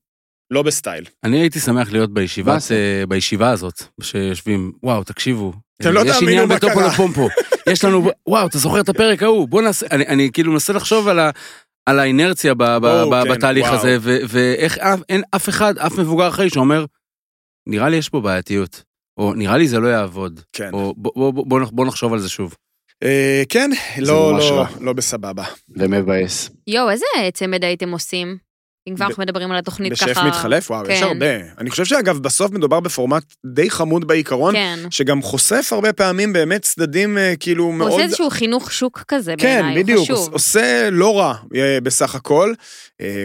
[0.51, 1.05] לא בסטייל.
[1.25, 2.63] אני הייתי שמח להיות בישיבת.
[2.71, 5.53] אה, בישיבה הזאת, שיושבים, וואו, תקשיבו.
[5.83, 7.29] אתם לא יש תאמינו עניין מה קרה." לפומפו.
[7.73, 9.49] יש לנו, וואו, אתה זוכר את הפרק ההוא?
[9.49, 11.31] בוא נעשה, אני, אני כאילו מנסה לחשוב על, ה,
[11.87, 13.79] על האינרציה ב, ב, ברור, ב, כן, בתהליך וואו.
[13.79, 16.85] הזה, ו, ואיך אף- אין אף אחד, אף מבוגר אחרי שאומר,
[17.69, 18.83] נראה לי יש פה בעייתיות,
[19.21, 20.71] או נראה לי זה לא יעבוד, כן.
[20.73, 22.55] או בוא, בוא, בוא, בוא נחשוב על זה שוב.
[23.03, 24.67] אה, כן, לא, לא, רע.
[24.81, 25.45] לא בסבבה.
[25.77, 26.51] ומבאס.
[26.67, 28.49] יואו, איזה צמד הייתם עושים?
[28.89, 30.29] אם כבר אנחנו מדברים על התוכנית בשף ככה...
[30.29, 30.71] מתחלף?
[30.71, 31.07] וואו, יש כן.
[31.07, 31.27] הרבה.
[31.59, 34.79] אני חושב שאגב, בסוף מדובר בפורמט די חמוד בעיקרון, כן.
[34.91, 37.91] שגם חושף הרבה פעמים באמת צדדים אה, כאילו הוא מאוד...
[37.91, 40.33] עושה איזשהו חינוך שוק כזה כן, בעיניי, הוא בדיוק, חשוב.
[40.33, 42.53] עושה לא רע אה, בסך הכל.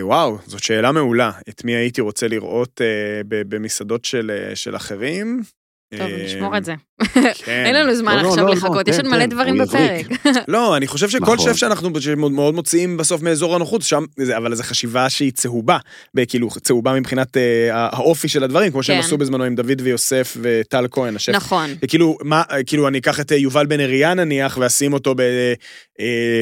[0.01, 1.31] וואו, זאת שאלה מעולה.
[1.49, 2.81] את מי הייתי רוצה לראות
[3.27, 5.41] במסעדות של של אחרים?
[5.97, 6.73] טוב, אה, נשמור את זה.
[7.35, 7.63] כן.
[7.65, 9.57] אין לנו זמן לא, לא, עכשיו לא, לא, לחכות, יש תן, עוד מלא תן, דברים
[9.57, 10.05] בפרק.
[10.47, 11.37] לא, אני חושב שכל נכון.
[11.39, 11.89] שף שאנחנו
[12.31, 15.77] מאוד מוציאים בסוף מאזור הנוחות, שם, זה- אבל זו חשיבה שהיא צהובה,
[16.27, 19.05] כאילו צהובה מבחינת אה, האופי של הדברים, כמו שהם כן.
[19.05, 21.69] עשו בזמנו עם דוד ויוסף וטל כהן, השף נכון.
[21.87, 22.17] כאילו,
[22.87, 25.15] אני אקח את אה, יובל בן אריה נניח, ואשים אותו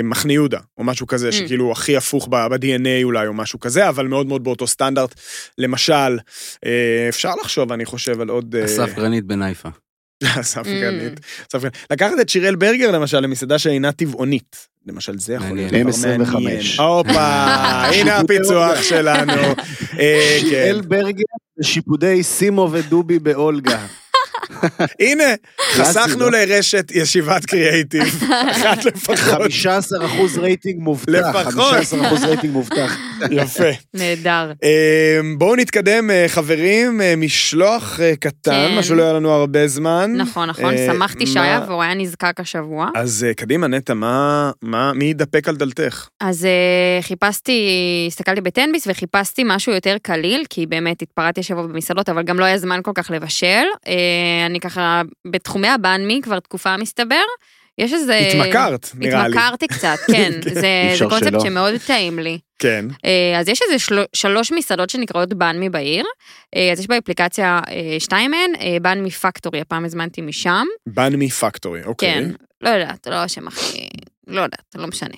[0.04, 1.34] במחנה יהודה, או משהו כזה, Mm.
[1.34, 5.16] שכאילו הכי הפוך ב-DNA אולי, או משהו כזה, אבל מאוד מאוד באותו סטנדרט.
[5.58, 6.18] למשל,
[6.66, 8.56] אה, אפשר לחשוב, אני חושב, על עוד...
[8.56, 9.41] אה, אסף גרנית בניפה.
[10.26, 10.70] אסף Mm.
[10.70, 11.20] גרנית.
[11.52, 11.78] אסף גרנית.
[11.92, 14.68] לקחת את שיראל ברגר, למשל, למסעדה שאינה טבעונית.
[14.86, 15.74] למשל, זה יכול להיות.
[15.74, 16.32] דבר M25.
[16.34, 16.62] מעניין.
[16.80, 17.46] הופה,
[17.96, 19.32] הנה הפיצוח שלנו.
[20.00, 20.48] אה, כן.
[20.50, 21.24] שיראל ברגר
[21.60, 23.86] ושיפודי סימו ודובי באולגה.
[25.00, 25.24] הנה,
[25.72, 26.30] חסכנו?
[26.30, 29.18] לרשת ישיבת קריאייטיב, אחת לפחות.
[29.18, 31.36] 15 אחוז רייטינג מובטח.
[31.36, 31.74] לפחות.
[31.74, 32.98] 15 אחוז רייטינג מובטח.
[33.32, 33.70] יפה.
[33.94, 34.52] נהדר.
[34.64, 38.76] אה, בואו נתקדם, אה, חברים, אה, משלוח אה, קטן, כן.
[38.76, 40.14] מה שלא היה לנו הרבה זמן.
[40.18, 42.90] נכון, נכון, שמחתי שהיה והוא היה נזקק השבוע.
[42.96, 46.08] אז קדימה, נטע, מה, מה, מי ידפק על דלתך?
[46.20, 46.48] אז
[47.02, 47.70] חיפשתי,
[48.08, 52.46] הסתכלתי בתן ביס וחיפשתי משהו יותר קליל, כי באמת התפרעתי השבוע במסעדות, אבל גם לא
[52.46, 53.64] היה זמן כל כך לבשל.
[54.32, 57.24] Uh, אני ככה, בתחומי הבנמי כבר תקופה מסתבר,
[57.78, 58.18] יש איזה...
[58.18, 59.38] התמכרת, נראה לי.
[59.38, 60.54] התמכרתי קצת, כן, כן.
[60.54, 60.62] זה,
[60.98, 61.40] זה קונספט שלא.
[61.40, 62.40] שמאוד טעים לי.
[62.60, 62.86] כן.
[63.06, 64.04] אה, אז יש איזה של...
[64.14, 66.06] שלוש מסעדות שנקראות בנמי בעיר,
[66.56, 70.66] אה, אז יש באפליקציה אה, שתיים מהן, אה, בנמי פקטורי, הפעם הזמנתי משם.
[70.88, 72.14] בנמי פקטורי, אוקיי.
[72.14, 73.88] כן, לא יודעת, לא השם הכי...
[74.28, 75.16] לא יודעת, לא משנה.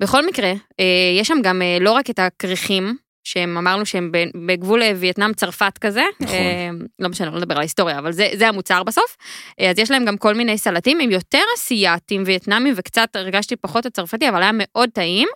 [0.00, 4.12] בכל מקרה, אה, יש שם גם אה, לא רק את הכריכים, שהם אמרנו שהם
[4.46, 6.36] בגבול אה, וייטנאם-צרפת כזה, נכון.
[6.36, 9.16] אה, לא משנה, לא נדבר על ההיסטוריה, אבל זה, זה המוצר בסוף.
[9.60, 13.86] אה, אז יש להם גם כל מיני סלטים, הם יותר אסייתים וייטנאמים, וקצת הרגשתי פחות
[13.86, 15.28] הצרפתי, אבל היה מאוד טעים.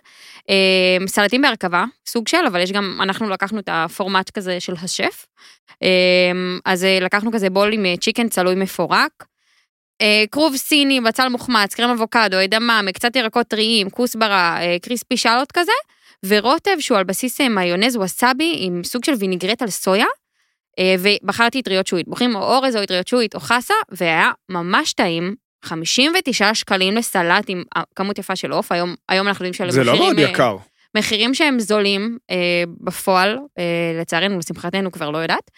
[1.07, 5.25] סלטים בהרכבה, סוג של, אבל יש גם, אנחנו לקחנו את הפורמט כזה של השף.
[6.65, 9.25] אז לקחנו כזה בול עם צ'יקן צלוי מפורק.
[10.31, 15.71] כרוב סיני, בצל מוחמץ, קרם אבוקדו, אדמם, קצת ירקות טריים, כוסברה, קריספי שלוט כזה,
[16.25, 20.05] ורוטב שהוא על בסיס אה, מיונז ווסאבי עם סוג של ויניגרט על סויה,
[20.79, 25.35] אה, ובחרתי אטריות שועית, בוחרים או אורז או אטריות שועית או חסה, והיה ממש טעים.
[25.65, 29.83] 59 שקלים לסלט עם אה, כמות יפה של עוף, היום, היום אנחנו יודעים שאלה זה
[29.83, 30.57] לא מחירים, מאוד יקר.
[30.97, 35.51] מחירים שהם זולים אה, בפועל, אה, לצערנו, לשמחתנו כבר לא יודעת,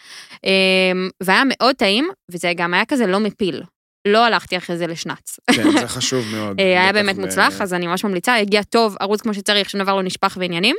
[0.44, 0.92] אה,
[1.22, 3.62] והיה מאוד טעים, וזה גם היה כזה לא מפיל.
[4.08, 5.38] לא הלכתי אחרי זה לשנץ.
[5.52, 6.60] כן, זה חשוב מאוד.
[6.60, 9.96] אה, היה באמת מוצלח, אז אני ממש ממליצה, הגיע טוב, ארוז כמו שצריך, שום דבר
[9.96, 10.76] לא נשפך ועניינים.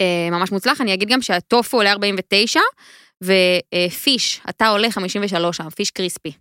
[0.00, 2.60] אה, ממש מוצלח, אני אגיד גם שהטופו עולה 49,
[3.22, 6.32] ופיש, אתה עולה 53 שם, פיש קריספי.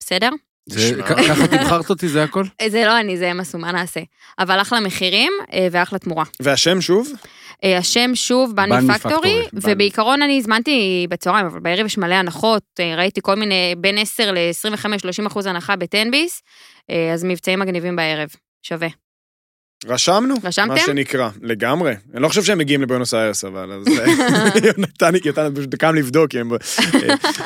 [0.00, 0.30] בסדר?
[1.08, 2.44] ככה תבחרת אותי, זה הכל?
[2.68, 4.00] זה לא אני, זה הם עשו, מה נעשה?
[4.38, 6.24] אבל אחלה מחירים אה, ואחלה תמורה.
[6.40, 7.08] והשם שוב?
[7.64, 9.42] אה, השם שוב, בנמי פקטורי.
[9.52, 14.32] ובעיקרון אני הזמנתי בצהריים, אבל בערב יש מלא הנחות, אה, ראיתי כל מיני בין 10
[14.32, 16.42] ל-25-30 אחוז הנחה בטנביס,
[16.90, 18.28] אה, אז מבצעים מגניבים בערב,
[18.62, 18.88] שווה.
[19.86, 20.34] רשמנו?
[20.44, 20.68] רשמתם?
[20.68, 21.94] מה שנקרא, לגמרי.
[22.14, 23.98] אני לא חושב שהם מגיעים לבואנוס איירס, אבל אז...
[23.98, 24.04] אה,
[24.66, 26.52] יונתן, יונתן פשוט קם לבדוק, כי הם...
[26.52, 26.58] אה,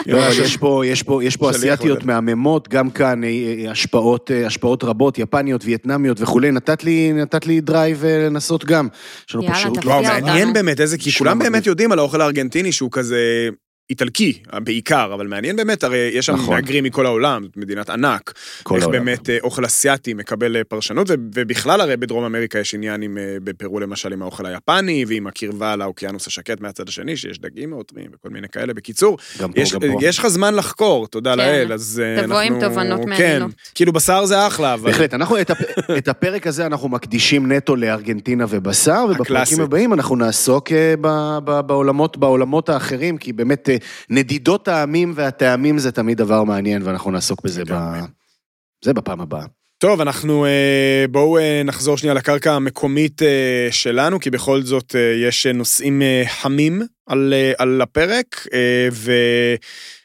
[0.07, 2.05] לא, יש פה, יש פה, יש פה שליח אסיאתיות.
[2.05, 6.51] מהממות, גם כאן אה, השפעות, השפעות רבות, יפניות, וייטנמיות וכולי.
[6.51, 8.89] נתת לי, נתת לי drive לנסות גם.
[9.29, 10.27] יש לנו פה יאללה, שירות תפתיע וואו, אותנו.
[10.27, 11.39] מעניין באמת איזה, כי כולם.
[11.39, 13.49] באמת יודעים על האוכל הארגנטיני שהוא כזה
[13.91, 16.55] איטלקי, בעיקר, אבל מעניין באמת, הרי יש שם נכון.
[16.55, 18.33] מהגרים מכל העולם, זאת מדינת ענק.
[18.63, 19.05] כל איך העולם.
[19.05, 23.37] באמת אה, אוכל אסיאתי מקבל אה, פרשנות, ובכלל הרי בדרום אמריקה יש עניין עם, אה,
[23.45, 28.29] בפרו למשל עם האוכל היפני, ועם הקרבה לאוקיינוס השקט מהצד השני, שיש דגים מעוטרים וכל
[28.31, 28.75] מיני כאלה.
[28.75, 29.99] בקיצור, גם פה, יש, גם פה.
[30.01, 31.39] יש לך זמן לחקור, תודה כן.
[31.39, 32.27] לאל, אז אה, אנחנו...
[32.27, 33.51] תבוא עם תובנות כן, מעניינות.
[33.75, 34.91] כאילו בשר זה אחלה, אבל...
[34.91, 35.59] בהחלט, אנחנו את, הפ...
[35.99, 39.61] את הפרק הזה אנחנו מקדישים נטו לארגנטינה ובשר, ובפרקים.
[39.61, 43.69] הבאים אנחנו נעסוק ב, ב, בעולמות, בעולמות האחרים, כי באמת
[44.11, 47.75] נדידות העמים והטעמים זה תמיד דבר מעניין, ואנחנו נעסוק בזה ב...
[48.85, 49.45] זה בפעם הבאה.
[49.79, 55.47] טוב, אנחנו אה, בואו אה, נחזור שנייה לקרקע המקומית אה, שלנו, כי בכל זאת יש
[55.47, 58.89] נושאים חמים על, על הפרק, אה,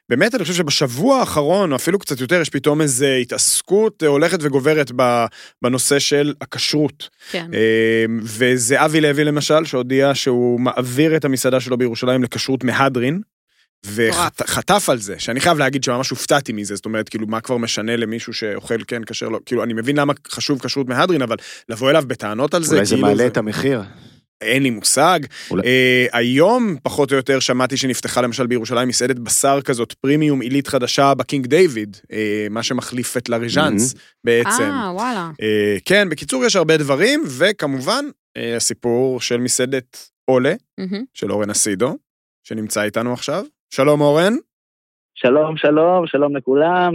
[0.10, 4.92] ובאמת אני חושב שבשבוע האחרון, או אפילו קצת יותר, יש פתאום איזו התעסקות הולכת וגוברת
[4.96, 5.26] ב-
[5.62, 7.10] בנושא של הכשרות.
[7.32, 7.52] כן.
[8.22, 13.22] וזה אבי לוי למשל, שהודיע שהוא מעביר את המסעדה שלו בירושלים לכשרות מהדרין.
[13.86, 17.96] וחטף על זה, שאני חייב להגיד שממש הופתעתי מזה, זאת אומרת, כאילו, מה כבר משנה
[17.98, 21.36] למישהו שאוכל כן כשר לא, כאילו, אני מבין למה חשוב כשרות מהדרין, אבל
[21.70, 23.82] לבוא אליו בטענות על זה, אולי זה כאילו, מעלה את המחיר.
[24.42, 25.20] אין לי מושג.
[25.52, 30.68] אולי- אה, היום, פחות או יותר, שמעתי שנפתחה למשל בירושלים מסעדת בשר כזאת, פרימיום עילית
[30.68, 34.50] חדשה בקינג דיוויד, אה, מה שמחליף את לאריז'אנס בעצם.
[34.64, 35.32] אה, וואלה.
[35.42, 38.06] אה, כן, בקיצור, יש הרבה דברים, וכמובן,
[38.38, 41.04] אה, הסיפור של מסעדת עולה, מהמם.
[41.14, 41.98] של אורן אסידו,
[42.44, 43.44] שנמצא איתנו עכשיו.
[43.76, 44.34] שלום אורן,
[45.16, 46.94] שלום, שלום, שלום לכולם,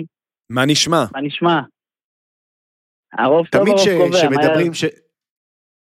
[0.50, 1.04] מה נשמע?
[1.12, 1.60] מה נשמע?
[3.12, 4.84] הרוב טוב, תמיד הרוב ש- קובע, מה שמדברים, ש...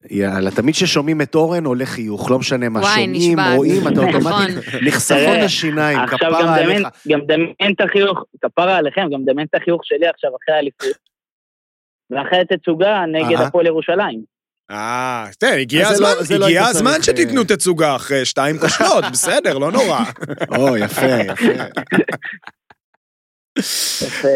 [0.10, 3.39] יאללה, תמיד כששומעים את אורן עולה חיוך, לא משנה מה וואי, שומעים.
[3.55, 4.15] רואים, אתה נכון.
[4.15, 7.07] אוטומטית, נחשפון תראה, השיניים, עכשיו גם כפרה דמיין, עליך.
[7.07, 10.97] גם דמיין את החיוך, כפרה עליכם, גם דמיין את החיוך שלי עכשיו אחרי האליפות.
[12.10, 13.41] ואחרי התצוגה נגד.
[13.47, 14.37] הפועל ירושלים.
[14.71, 17.95] אה, תראה, הגיע אז זה לא- הזמן, לא הגיע היית הזמן צריך, שתיתנו אה, תצוגה
[17.95, 19.99] אחרי שתיים כושלות, בסדר, לא נורא.
[20.58, 21.63] או, יפה, יפה.
[24.06, 24.27] יפה.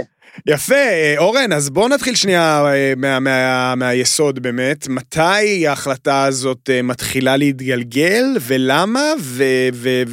[0.47, 4.87] יפה, אה, אורן, אז בואו נתחיל שנייה אה, מה, מה, מהיסוד באמת.
[4.87, 10.03] מתי ההחלטה הזאת אה, מתחילה להתגלגל, ולמה, ו- ו-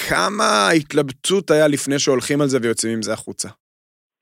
[0.00, 3.48] וכמה התלבטות היה לפני שהולכים על זה ויוצאים עם זה החוצה?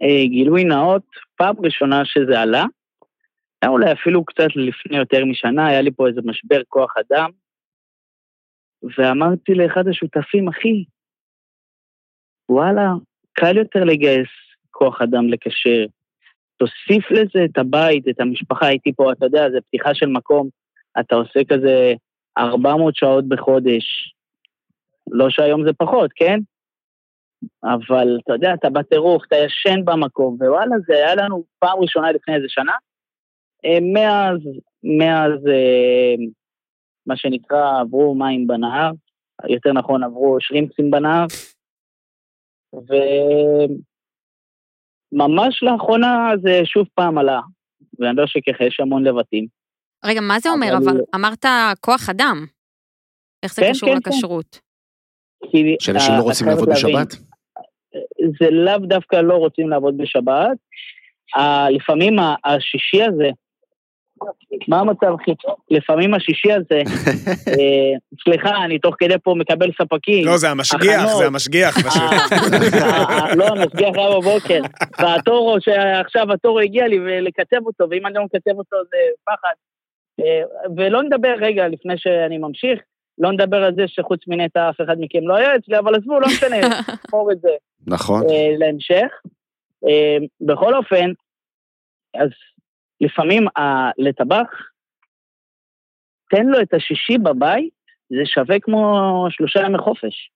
[0.02, 1.02] אה, גילוי נאות,
[1.36, 2.64] פעם ראשונה שזה עלה,
[3.62, 7.30] היה אולי אפילו קצת לפני יותר משנה, היה לי פה איזה משבר כוח אדם,
[8.98, 10.84] ואמרתי לאחד השותפים, אחי,
[12.48, 12.88] וואלה,
[13.32, 14.28] קל יותר לגייס
[14.70, 15.86] כוח אדם לקשר.
[16.56, 20.48] תוסיף לזה את הבית, את המשפחה, הייתי פה, אתה יודע, זה פתיחה של מקום,
[21.00, 21.94] אתה עושה כזה
[22.38, 24.14] 400 שעות בחודש.
[25.10, 26.38] לא שהיום זה פחות, כן?
[27.64, 32.34] אבל אתה יודע, אתה בטירוף, אתה ישן במקום, ווואלה, זה היה לנו פעם ראשונה לפני
[32.34, 32.72] איזה שנה.
[33.64, 34.38] אה, מאז,
[34.98, 36.14] מאז, אה,
[37.06, 38.90] מה שנקרא, עברו מים בנהר,
[39.48, 41.26] יותר נכון, עברו שרימפסים בנהר,
[45.12, 47.40] וממש לאחרונה זה שוב פעם עלה,
[47.98, 49.46] ואני לא אשכח, יש המון לבטים.
[50.04, 50.76] רגע, מה זה אומר?
[50.76, 51.44] אבל- אבל אמרת
[51.80, 52.46] כוח אדם.
[53.42, 54.60] איך זה כן, קשור כן, לכשרות?
[55.50, 57.12] כי שאנשים אה, לא רוצים לעבוד להבין, בשבת?
[58.40, 60.58] זה לאו דווקא לא רוצים לעבוד בשבת.
[61.70, 63.28] לפעמים השישי הזה,
[64.68, 65.30] מה המצב, אחי?
[65.70, 66.82] לפעמים השישי הזה,
[67.48, 70.26] אה, סליחה, אני תוך כדי פה מקבל ספקים.
[70.26, 71.06] לא, זה המשגיח.
[71.18, 71.76] זה המשגיח.
[71.86, 74.60] אה, לא, המשגיח היה בבוקר,
[74.98, 79.52] והתור, שעכשיו התור הגיע לי ולקצב אותו, ואם אני לא מקצב אותו זה פחד.
[80.20, 80.42] אה,
[80.76, 82.80] ולא נדבר, רגע, לפני שאני ממשיך,
[83.18, 86.26] לא נדבר על זה שחוץ מנטע אף אחד מכם לא היה אצלי, אבל עזבו, לא
[86.26, 86.56] משנה,
[87.06, 87.50] נשמור את זה.
[87.86, 88.22] נכון.
[88.58, 89.06] להמשך.
[90.40, 91.10] בכל אופן,
[92.14, 92.28] אז
[93.00, 94.48] לפעמים ה- לטבח,
[96.30, 97.74] תן לו את השישי בבית,
[98.10, 98.86] זה שווה כמו
[99.30, 100.30] שלושה ימי חופש.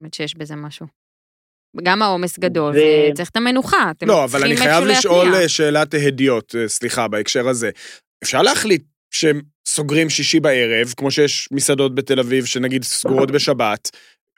[0.00, 0.86] באמת שיש בזה משהו.
[1.82, 3.90] גם העומס גדול, ו- וצריך את המנוחה.
[3.90, 5.40] אתם לא, אבל אני חייב לשאול להתניע.
[5.42, 7.70] אה, שאלת הדיוט, אה, סליחה, בהקשר הזה.
[8.24, 13.90] אפשר להחליט שהם סוגרים שישי בערב, כמו שיש מסעדות בתל אביב שנגיד סגורות בשבת,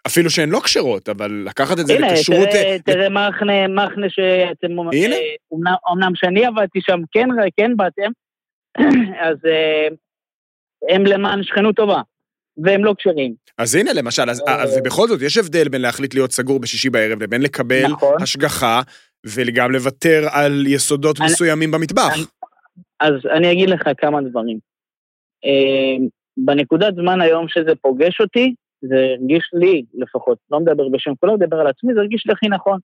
[0.06, 2.48] אפילו שהן לא כשרות, אבל לקחת את זה הנה, לכשרות...
[2.48, 4.78] תראה, אה, תראה מחנה, מחנה שאתם...
[4.92, 5.16] הנה.
[5.86, 8.10] אומנם שאני עבדתי שם, כן, כן באתם,
[9.28, 9.88] אז אה,
[10.94, 12.00] הם למען שכנות טובה,
[12.56, 13.34] והם לא כשרים.
[13.58, 17.22] אז הנה, למשל, אז, אה, ובכל זאת, יש הבדל בין להחליט להיות סגור בשישי בערב
[17.22, 18.22] לבין לקבל נכון.
[18.22, 18.80] השגחה,
[19.26, 22.14] וגם לוותר על יסודות מסוימים במטבח.
[23.00, 24.58] אז אני אגיד לך כמה דברים.
[26.36, 31.56] בנקודת זמן היום שזה פוגש אותי, זה הרגיש לי לפחות, לא מדבר בשם כולם, מדבר
[31.56, 32.78] על עצמי, זה הרגיש לי הכי נכון.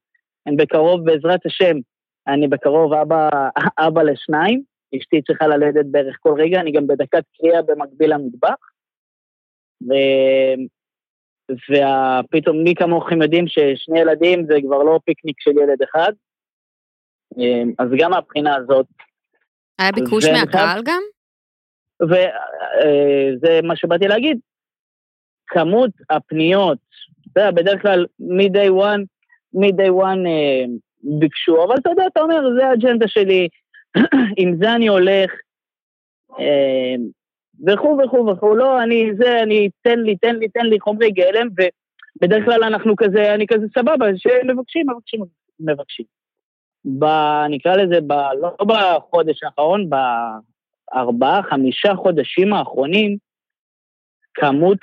[0.46, 1.76] אני בקרוב, בעזרת השם,
[2.26, 3.28] אני בקרוב אבא,
[3.87, 4.62] אבא לשניים,
[4.96, 8.58] אשתי צריכה ללדת בערך כל רגע, אני גם בדקת קריאה במקביל למטבח.
[9.82, 9.92] ו...
[11.52, 16.12] ופתאום מי כמוכם יודעים ששני ילדים זה כבר לא פיקניק של ילד אחד.
[17.38, 18.87] אה, אז גם מהבחינה הזאת,
[19.78, 21.02] היה ביקוש מהקהל גם?
[22.02, 24.38] וזה מה שבאתי להגיד.
[25.48, 26.78] כמות הפניות,
[27.32, 29.02] אתה יודע, בדרך כלל מ-day one,
[29.54, 30.64] מ-day one אה,
[31.02, 33.48] ביקשו, אבל אתה יודע, אתה אומר, זה האג'נדה שלי,
[34.40, 35.30] עם זה אני הולך,
[36.40, 36.94] אה,
[37.66, 41.48] וכו' וכו' וכו', לא, אני, זה, אני, תן לי, תן לי, תן לי חומרי גלם,
[42.18, 45.20] ובדרך כלל אנחנו כזה, אני כזה סבבה, שמבקשים, מבקשים,
[45.61, 46.06] מבקשים.
[46.98, 47.04] ב...
[47.50, 53.27] נקרא לזה, ב, לא בחודש האחרון, בארבעה, חמישה חודשים האחרונים,
[54.40, 54.79] כמות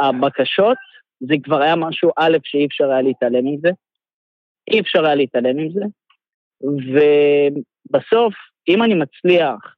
[0.00, 0.76] הבקשות,
[1.20, 3.68] זה כבר היה משהו, א', שאי אפשר היה להתעלם מזה.
[4.70, 5.84] אי אפשר היה להתעלם מזה.
[6.60, 8.34] ובסוף,
[8.68, 9.74] אם אני מצליח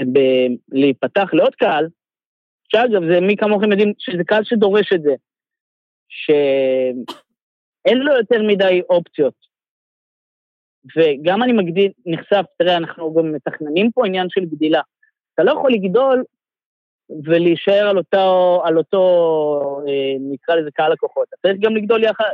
[0.00, 1.88] ב- להיפתח לעוד קהל,
[2.68, 5.14] שאגב, זה מי כמוכם יודעים שזה קהל שדורש את זה,
[6.08, 9.34] שאין לו יותר מדי אופציות.
[10.96, 14.80] וגם אני מגדיל, נחשף, תראה, אנחנו גם מתכננים פה עניין של גדילה.
[15.34, 16.24] אתה לא יכול לגדול
[17.24, 21.28] ולהישאר על אותו, על אותו אה, נקרא לזה קהל לקוחות.
[21.28, 22.24] אתה צריך גם לגדול יחד,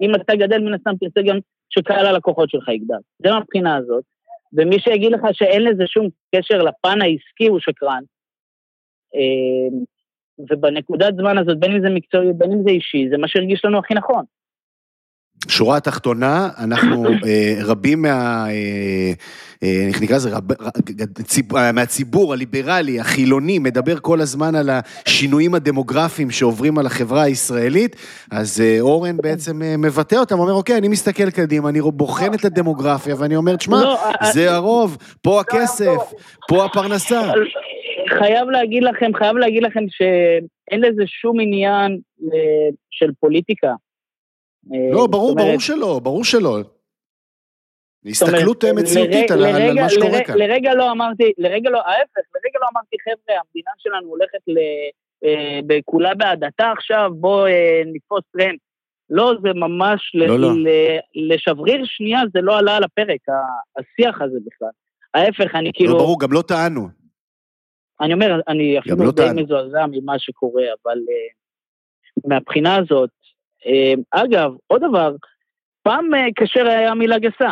[0.00, 1.38] אם אתה גדל מן הסתם תרצה גם
[1.70, 2.98] שקהל הלקוחות שלך יגדל.
[3.18, 4.04] זה מהבחינה הזאת.
[4.52, 8.02] ומי שיגיד לך שאין לזה שום קשר לפן העסקי הוא שקרן.
[9.14, 9.78] אה,
[10.38, 13.78] ובנקודת זמן הזאת, בין אם זה מקצועי, בין אם זה אישי, זה מה שהרגיש לנו
[13.78, 14.24] הכי נכון.
[15.48, 18.46] שורה התחתונה, אנחנו אה, רבים מה...
[18.48, 19.12] אה,
[19.62, 20.30] אה, איך נקרא לזה?
[21.74, 27.96] מהציבור הליברלי, החילוני, מדבר כל הזמן על השינויים הדמוגרפיים שעוברים על החברה הישראלית,
[28.30, 33.36] אז אורן בעצם מבטא אותם, אומר, אוקיי, אני מסתכל קדימה, אני בוחן את הדמוגרפיה, ואני
[33.36, 33.98] אומר, תשמע, לא,
[34.32, 36.12] זה הרוב, פה הכסף,
[36.48, 37.20] פה הפרנסה.
[38.18, 41.98] חייב להגיד לכם, חייב להגיד לכם שאין לזה שום עניין
[42.90, 43.68] של פוליטיקה.
[44.72, 46.58] אה, לא, ברור, אומרת, ברור שלא, ברור שלא.
[48.06, 50.38] הסתכלות מציאותית על על מה שקורה לרגע- כאן.
[50.38, 54.58] לרגע לא אמרתי, לרגע לא, ההפך, לרגע לא אמרתי, חבר'ה, המדינה שלנו הולכת ל...
[55.24, 58.58] אה, בכולה בהדתה עכשיו, בואו אה, נתפוס טרנד.
[59.10, 60.48] לא, זה ממש, ל- לא, לא.
[60.52, 60.98] ל-
[61.34, 63.20] לשבריר שנייה זה לא עלה על הפרק,
[63.78, 64.68] השיח הזה בכלל.
[65.14, 65.92] ההפך, אני כאילו...
[65.92, 66.88] לא, ברור, גם לא טענו.
[68.00, 69.42] אני אומר, אני אפילו לא די.
[69.42, 73.10] מזועזע ממה שקורה, אבל uh, מהבחינה הזאת,
[74.10, 75.14] אגב, עוד דבר,
[75.82, 77.50] פעם uh, כשר היה מילה גסה.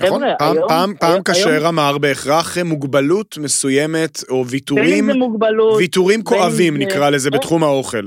[0.00, 0.20] נכון?
[0.20, 6.22] חבר'ה, פעם, היום- פעם, פעם היום- כשר אמר בהכרח מוגבלות מסוימת, או ויתורים, מוגבלות, ויתורים
[6.22, 8.06] כואבים זה- נקרא לזה בתחום האוכל.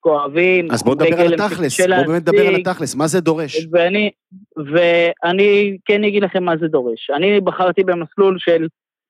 [0.00, 3.66] כואבים, אז בואו נדבר על התכלס, של בואו באמת נדבר על התכלס, מה זה דורש?
[3.72, 4.10] ואני,
[4.56, 7.10] ואני כן אגיד לכם מה זה דורש.
[7.16, 8.66] אני בחרתי במסלול של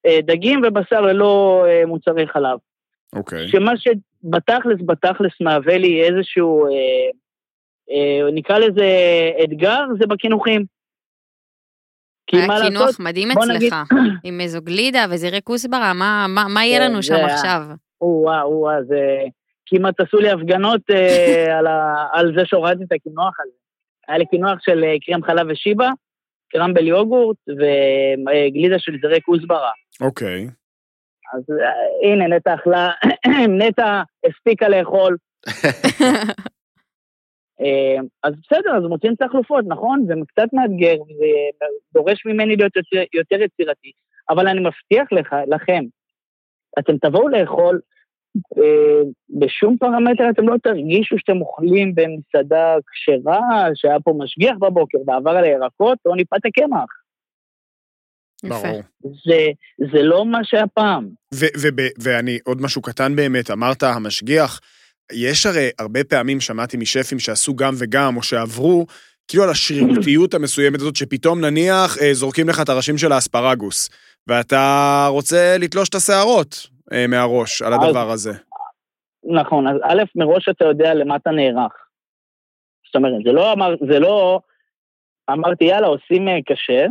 [0.06, 2.58] uh, דגים ובשר ללא מוצרי חלב.
[3.12, 3.48] אוקיי.
[3.48, 3.72] שמה
[4.22, 6.70] בתכלס מהווה לי איזשהו, אה,
[7.90, 8.86] אה, נקרא לזה
[9.44, 10.64] אתגר, זה בקינוחים.
[12.32, 16.64] היה קינוח לעשות, מדהים בוא נגיד- אצלך, עם איזו גלידה וזירי כוסברה, מה- מה מה
[16.64, 17.62] יהיה לנו זה שם היה- עכשיו?
[18.00, 19.00] או-אה, או-אה, זה
[19.66, 20.96] כמעט עשו לי הפגנות אה,
[21.58, 23.52] על, ה, על זה שהורדתי את הקינוח הזה.
[24.08, 25.90] היה לי קינוח של אה, קרם חלב ושיבה,
[26.50, 29.70] קרמבל יוגורט וגלידה של זרי כוסברה.
[30.00, 30.46] אוקיי.
[31.32, 32.90] אז אה, הנה, נטע אכלה,
[33.60, 35.16] נטע הספיקה לאכול.
[37.60, 40.04] אה, אז בסדר, אז מוצאים את החלופות, נכון?
[40.06, 41.26] זה קצת מאתגר, זה
[41.94, 43.92] דורש ממני להיות יותר, יותר יצירתי,
[44.30, 45.84] אבל אני מבטיח לך, לכם,
[46.78, 47.80] אתם תבואו לאכול,
[48.58, 49.02] אה,
[49.38, 55.44] בשום פרמטר אתם לא תרגישו שאתם אוכלים במסעדה כשרה, שהיה פה משגיח בבוקר ועבר על
[55.44, 56.88] הירקות, או ניפת הקמח.
[58.44, 58.80] ברור.
[59.02, 59.46] זה,
[59.92, 61.08] זה לא מה שהיה פעם.
[61.34, 64.60] ו- וב- ואני, עוד משהו קטן באמת, אמרת המשגיח,
[65.12, 68.86] יש הרי הרבה פעמים שמעתי משפים שעשו גם וגם, או שעברו,
[69.28, 73.90] כאילו על השרירותיות המסוימת הזאת, שפתאום נניח אה, זורקים לך את הראשים של האספרגוס,
[74.26, 78.32] ואתה רוצה לתלוש את השערות אה, מהראש על אז- הדבר הזה.
[79.40, 81.72] נכון, אז א', מראש אתה יודע למה אתה נערך.
[82.86, 84.40] זאת אומרת, זה לא אמר, זה לא
[85.30, 86.86] אמרתי יאללה עושים אה, כשר,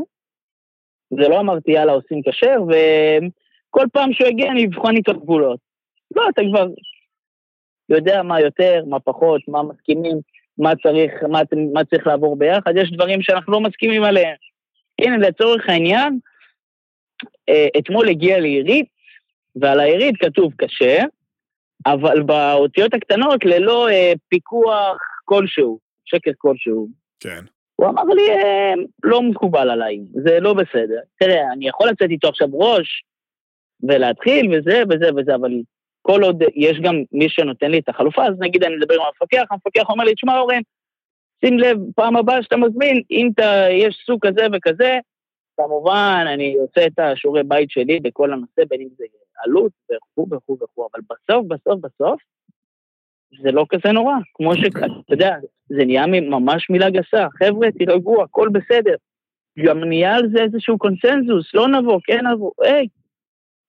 [1.10, 5.60] זה לא אמרתי יאללה עושים כשר, וכל פעם שהוא יגיע אני אבחן איתו גבולות.
[6.16, 6.68] לא, אתה כבר
[7.90, 10.18] יודע מה יותר, מה פחות, מה מסכימים,
[10.58, 11.42] מה צריך, מה,
[11.74, 14.36] מה צריך לעבור ביחד, יש דברים שאנחנו לא מסכימים עליהם.
[15.02, 16.20] הנה, לצורך העניין,
[17.50, 18.86] אה, אתמול הגיע לי יריד,
[19.56, 21.04] ועל היריד כתוב כשר,
[21.86, 26.88] אבל באותיות הקטנות ללא אה, פיקוח כלשהו, שקר כלשהו.
[27.20, 27.46] כן.
[27.78, 31.00] הוא אמר לי, אה, לא מקובל עליי, זה לא בסדר.
[31.20, 33.04] תראה, אני יכול לצאת איתו עכשיו ראש
[33.84, 35.52] ולהתחיל וזה וזה וזה, אבל
[36.02, 39.44] כל עוד יש גם מי שנותן לי את החלופה, אז נגיד אני מדבר עם המפקח,
[39.52, 40.62] המפקח אומר לי, תשמע אורן,
[41.46, 44.98] שים לב, פעם הבאה שאתה מזמין, אם אתה, יש סוג כזה וכזה,
[45.58, 49.06] כמובן, אני עושה את השיעורי בית שלי בכל הנושא, בין אם זה
[49.44, 52.22] עלות וכו' וכו' וכו', אבל בסוף, בסוף, בסוף,
[53.42, 54.14] זה לא כזה נורא.
[54.34, 55.36] כמו שאתה יודע,
[55.70, 57.28] זה נהיה ממש מילה גסה.
[57.40, 58.96] חבר'ה, תירגעו, הכל בסדר.
[59.66, 62.52] גם נהיה על זה איזשהו קונסנזוס, לא נבוא, כן נבוא.
[62.62, 62.88] היי,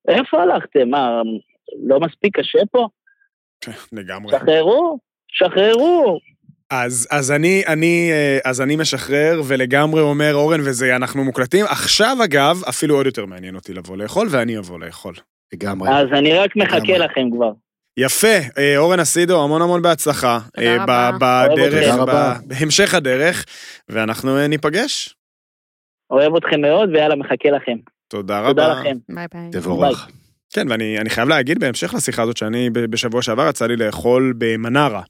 [0.09, 0.89] איפה הלכתם?
[0.91, 1.23] מה,
[1.87, 2.89] לא מספיק קשה פה?
[3.93, 4.33] לגמרי.
[4.33, 4.99] שחררו,
[5.29, 6.19] שחררו.
[6.71, 11.65] אז, אז, אני, אני, אה, אז אני משחרר ולגמרי אומר, אורן, וזה, אנחנו מוקלטים.
[11.65, 15.15] עכשיו, אגב, אפילו עוד יותר מעניין אותי לבוא לאכול, ואני אבוא לאכול.
[15.53, 15.91] לגמרי.
[15.91, 16.99] אז אני רק מחכה לגמרי.
[16.99, 17.53] לכם כבר.
[17.99, 20.39] יפה, אה, אורן אסידו, המון המון בהצלחה.
[20.55, 21.47] תודה אה, רבה.
[21.53, 22.35] בדרך, תודה רבה.
[22.35, 23.45] ב- בהמשך הדרך,
[23.89, 25.15] ואנחנו אה, ניפגש.
[26.11, 27.77] אוהב אתכם מאוד, ויאללה, מחכה לכם.
[28.09, 28.49] תודה רבה.
[28.49, 28.97] תודה לכם.
[29.09, 29.51] ביי ביי.
[29.53, 30.09] תבורך.
[30.53, 35.03] כן, ואני אני חייב להגיד בהמשך לשיחה הזאת שאני בשבוע שעבר יצא לי לאכול במנרה.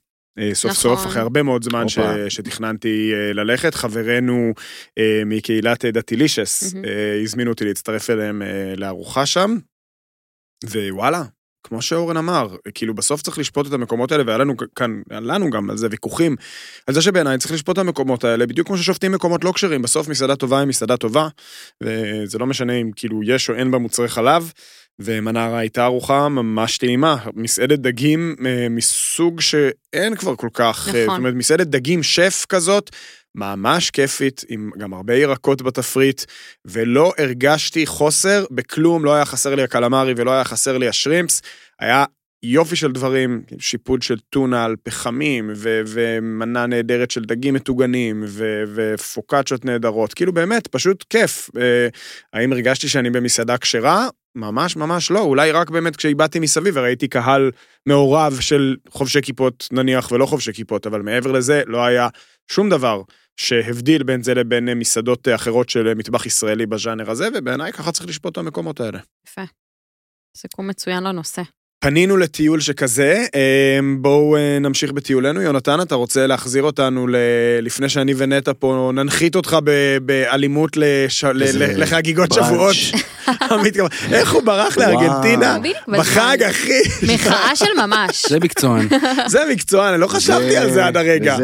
[0.53, 0.83] סוף נכון.
[0.83, 1.99] סוף, אחרי הרבה מאוד זמן ש.
[2.29, 4.53] שתכננתי ללכת, חברנו
[4.99, 6.85] אה, מקהילת דתילישס מהמם.
[6.85, 9.57] אה, הזמינו אותי להצטרף אליהם אה, לארוחה שם,
[10.65, 11.23] ווואלה,
[11.69, 15.51] כמו שאורן אמר, כאילו בסוף צריך לשפוט את המקומות האלה, והיה לנו כאן, היה לנו
[15.51, 16.37] גם על זה ויכוחים,
[16.87, 20.09] על זה שבעיניי צריך לשפוט את המקומות האלה, בדיוק כמו ששופטים מקומות לא כשרים, בסוף
[20.09, 21.29] מסעדה טובה היא מסעדה טובה,
[21.83, 24.53] וזה לא משנה אם כאילו יש או אין בה מוצרי חלב,
[24.99, 31.15] ומנרה הייתה ארוחה ממש טעימה, מסעדת דגים אה, מסוג שאין כבר כל כך, אה, נכון.
[31.15, 32.91] זאת אומרת מסעדת דגים שף כזאת,
[33.39, 36.23] ממש כיפית, עם גם הרבה ירקות בתפריט,
[36.65, 41.43] ולא הרגשתי חוסר בכלום, לא היה חסר לי הקלמרי ולא היה חסר לי השרימפס,
[41.81, 42.05] היה
[42.43, 48.65] יופי של דברים, שיפוד של טונה על פחמים, ו- ומנה נהדרת של דגים מטוגנים, ו-
[48.75, 51.51] ופוקצ'ות נהדרות, כאילו באמת, פשוט כיף.
[51.57, 51.89] אה,
[52.33, 54.09] האם הרגשתי שאני במסעדה כשרה?
[54.35, 57.51] ממש ממש לא, אולי רק באמת כשהבעתי מסביב וראיתי קהל
[57.87, 62.09] מעורב של חובשי כיפות נניח ולא חובשי כיפות, אבל מעבר לזה לא היה
[62.51, 63.03] שום דבר
[63.39, 68.33] שהבדיל בין זה לבין מסעדות אחרות של מטבח ישראלי בז'אנר הזה, ובעיניי ככה צריך לשפוט
[68.33, 68.99] את המקומות האלה.
[69.29, 69.43] יפה.
[70.37, 71.43] סיכום מצוין לנושא.
[71.81, 75.41] פנינו לטיול שכזה, אה, בואו אה, נמשיך בטיולנו.
[75.41, 77.17] יונתן, אתה רוצה להחזיר אותנו ל...
[77.63, 79.99] לפני שאני ונטע פה ננחית אותך ב...
[80.03, 81.25] באלימות לש...
[81.25, 81.83] ל...
[81.83, 82.33] לחגיגות.
[82.33, 82.77] שבועות?
[84.13, 84.79] איך הוא ברח.
[84.79, 85.59] לארגנטינה?
[85.89, 86.81] בחג, אחי.
[87.15, 88.27] מחאה של ממש.
[88.29, 88.89] זה מקצוען.
[89.27, 91.37] זה מקצוען, אני לא חשבתי על זה עד הרגע.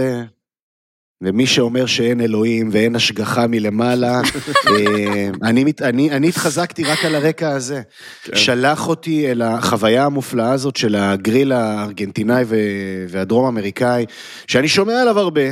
[1.22, 4.20] ומי שאומר שאין אלוהים ואין השגחה מלמעלה,
[4.70, 7.82] אה, אני, אני, אני התחזקתי רק על הרקע הזה.
[8.24, 8.36] כן.
[8.36, 14.06] שלח אותי אל החוויה המופלאה הזאת של הגריל הארגנטינאי ו- והדרום אמריקאי,
[14.46, 15.42] שאני שומע עליו הרבה.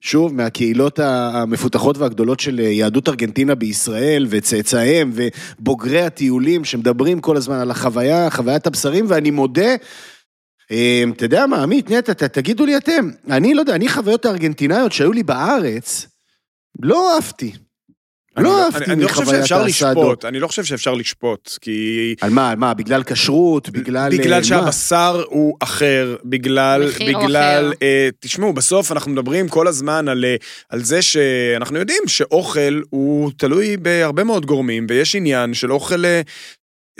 [0.00, 7.70] שוב, מהקהילות המפותחות והגדולות של יהדות ארגנטינה בישראל, וצאצאיהם, ובוגרי הטיולים שמדברים כל הזמן על
[7.70, 9.74] החוויה, חוויית הבשרים, ואני מודה,
[11.16, 15.12] אתה יודע מה, עמית, נטע, תגידו לי אתם, אני לא יודע, אני חוויות הארגנטינאיות שהיו
[15.12, 16.06] לי בארץ,
[16.82, 17.52] לא אהבתי.
[18.36, 19.62] לא אני- אהבתי אני לא חושב מחוויית שאפשר.
[19.64, 22.14] לשפוט, אני לא חושב שאפשר לשפוט, כי...
[22.20, 24.12] על מה, על מה, בגלל כשרות, בגלל...
[24.12, 24.44] אה, בגלל מה?
[24.44, 27.72] שהבשר הוא אחר, בגלל, מחיר הוא בגלל, אחר.
[27.82, 30.36] אה, תשמעו, בסוף אנחנו מדברים כל הזמן על, אה,
[30.68, 36.20] על זה שאנחנו יודעים שאוכל הוא תלוי בהרבה מאוד גורמים, ויש עניין של אוכל אה,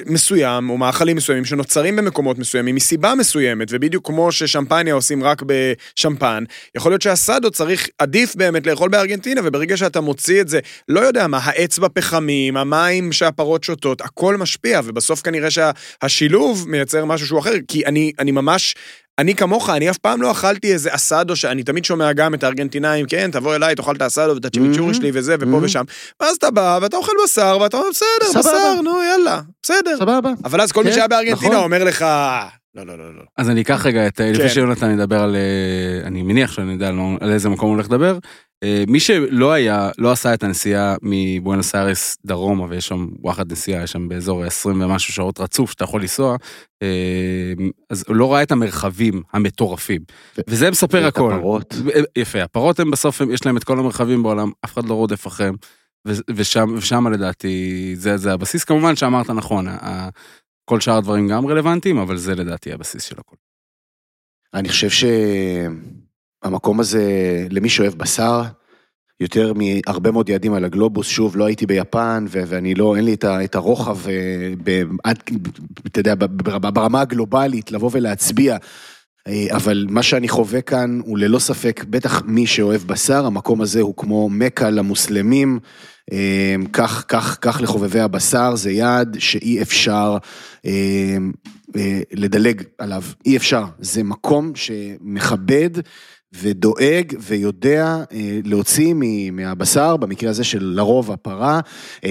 [0.06, 6.44] מסוים, או מאכלים מסוימים שנוצרים במקומות מסוימים מסיבה מסוימת, ובדיוק כמו ששמפניה עושים רק בשמפן,
[6.74, 11.26] יכול להיות שהסאדו צריך, עדיף באמת לאכול בארגנטינה, וברגע שאתה מוציא את זה, לא יודע
[11.26, 17.54] מה, העץ בפחמים, המים שהפרות שותות, הכל משפיע, ובסוף כנראה שהשילוב מייצר משהו שהוא אחר,
[17.68, 18.74] כי אני, אני ממש...
[19.18, 23.06] אני כמוך, אני אף פעם לא אכלתי איזה אסדו, שאני תמיד שומע גם את הארגנטינאים,
[23.06, 24.94] כן, תבוא אליי, תאכל את האסדו ואת הצ'ימיצ'ורי Mhm.
[24.94, 25.64] שלי וזה, ופה Mhm.
[25.64, 25.84] ושם.
[26.20, 28.38] ואז אתה בא, ואתה אוכל בשר, ואתה אומר, בסדר.
[28.40, 29.96] בשר, נו, יאללה, בסדר.
[29.98, 30.30] סבבה.
[30.44, 31.64] אבל אז כל מי כן, שהיה בארגנטינה נכון.
[31.64, 32.04] אומר לך,
[32.74, 33.22] לא, לא, לא, לא.
[33.38, 34.32] אז אני אקח רגע את, כן.
[34.32, 36.90] לפני שיונתן ידבר על, אה, אני מניח שאני יודע
[37.20, 38.18] על איזה מקום הוא הולך לדבר.
[38.64, 43.82] אה, מי שלא היה, לא עשה את הנסיעה מבואנוס איירס דרומה, ויש שם וואחד נסיעה,
[43.82, 46.36] יש שם באזור 20 ומשהו שעות רצוף שאתה יכול לנסוע,
[46.82, 47.52] אה,
[47.90, 50.00] אז הוא לא ראה את המרחבים המטורפים.
[50.48, 51.32] וזה מספר הכל.
[51.32, 51.74] הפרות.
[52.18, 55.54] יפה, הפרות הם בסוף, יש להם את כל המרחבים בעולם, אף אחד לא רודף אחריהם.
[56.30, 58.64] ושם, ושם לדעתי זה, זה הבסיס.
[58.64, 59.66] כמובן שאמרת נכון,
[60.64, 63.36] כל שאר הדברים גם רלוונטיים, אבל זה לדעתי הבסיס של הכל.
[64.54, 64.88] אני חושב
[66.48, 67.02] שהמקום הזה,
[67.50, 68.42] למי שאוהב בשר,
[69.20, 73.14] יותר מהרבה מאוד יעדים על הגלובוס, שוב, לא הייתי ביפן, ו- ואני לא, אין לי
[73.14, 74.82] את, ה- את הרוחב, אה,
[75.86, 76.14] אתה יודע,
[76.72, 78.56] ברמה הגלובלית, לבוא ולהצביע.
[79.28, 83.80] אה, אבל מה שאני חווה כאן הוא ללא ספק, בטח מי שאוהב בשר, המקום הזה
[83.80, 85.58] הוא כמו מכה למוסלמים,
[86.12, 90.16] אה, כך, כך, כך לחובבי הבשר, זה יעד שאי אפשר
[92.12, 93.64] לדלג עליו, אי אפשר.
[93.78, 95.70] זה מקום שמכבד
[96.32, 98.94] ודואג ויודע אה, להוציא
[99.32, 101.60] מהבשר, במקרה הזה של לרוב הפרה,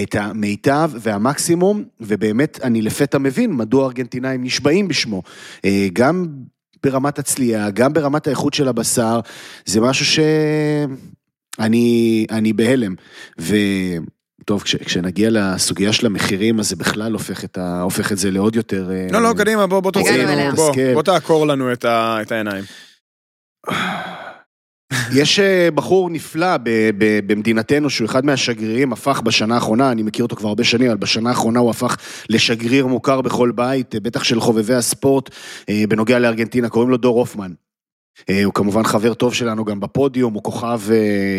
[0.02, 5.22] את המיטב והמקסימום, ובאמת אני לפתע מבין מדוע הארגנטינאים נשבעים בשמו.
[5.64, 6.26] אה, גם
[6.82, 9.20] ברמת הצליעה, גם ברמת האיכות של הבשר,
[9.66, 10.96] זה משהו שאני
[12.30, 12.94] אני בהלם.
[13.40, 13.56] ו...
[14.44, 18.30] טוב, כש, כשנגיע לסוגיה של המחירים, אז זה בכלל הופך את, ה, הופך את זה
[18.30, 18.90] לעוד יותר...
[18.90, 20.56] אה, לא, לא, קדימה, בוא, בוא תוציא לנו.
[20.56, 20.72] בוא.
[20.94, 22.64] בוא תעקור לנו את ה- את העיניים.
[25.14, 26.56] יש אה, בחור נפלא
[27.26, 31.28] במדינתנו, שהוא אחד מהשגרירים, הפך בשנה האחרונה, אני מכיר אותו כבר הרבה שנים, אבל בשנה
[31.28, 31.96] האחרונה הוא הפך
[32.28, 35.30] לשגריר מוכר בכל בית, אה, בטח של חובבי הספורט,
[35.68, 37.52] אה, בנוגע לארגנטינה, קוראים לו דור הופמן.
[38.30, 40.96] אה, הוא כמובן חבר טוב שלנו גם בפודיום, הוא כוכב אה,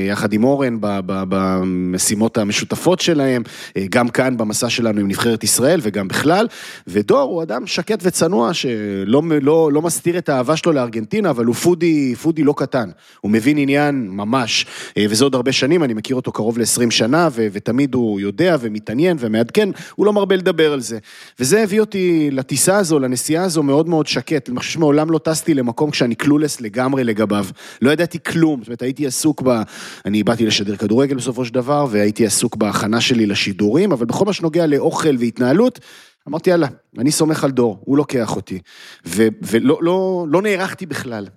[0.10, 3.44] יחד עם אורן במשימות המשותפות שלהם,
[3.78, 6.48] אה, גם כאן במסע שלנו עם נבחרת ישראל וגם בכלל,
[6.88, 11.56] ודור הוא אדם שקט וצנוע שלא לא, לא מסתיר את האהבה שלו לארגנטינה, אבל הוא
[11.56, 12.90] פודי, פודי לא קטן,
[13.22, 14.66] הוא מבין עניין ממש,
[15.00, 19.18] וזה עוד הרבה שנים, אני מכיר אותו קרוב ל-20 שנה, ו- ותמיד הוא יודע ומתעניין
[19.20, 20.98] ומעדכן, הוא לא מרבה לדבר על זה.
[21.40, 25.54] וזה הביא אותי לטיסה הזו, לנסיעה הזו מאוד מאוד שקט, אני חושב שמעולם לא טסתי
[25.54, 27.46] למקום כשאני קלולס לגמרי לגביו,
[27.82, 29.62] לא ידעתי כלום, זאת אומרת הייתי עסוק ב...
[30.06, 34.34] אני באתי לשדר כדורגל בסופו של דבר, והייתי עסוק בהכנה שלי לשידורים, אבל בכל מה
[34.34, 35.80] שנוגע לאוכל והתנהלות,
[36.28, 36.68] אמרתי יאללה,
[36.98, 38.60] אני סומך על דור, הוא לוקח אותי.
[39.06, 41.28] ו- ולא לא, לא נערכתי בכלל.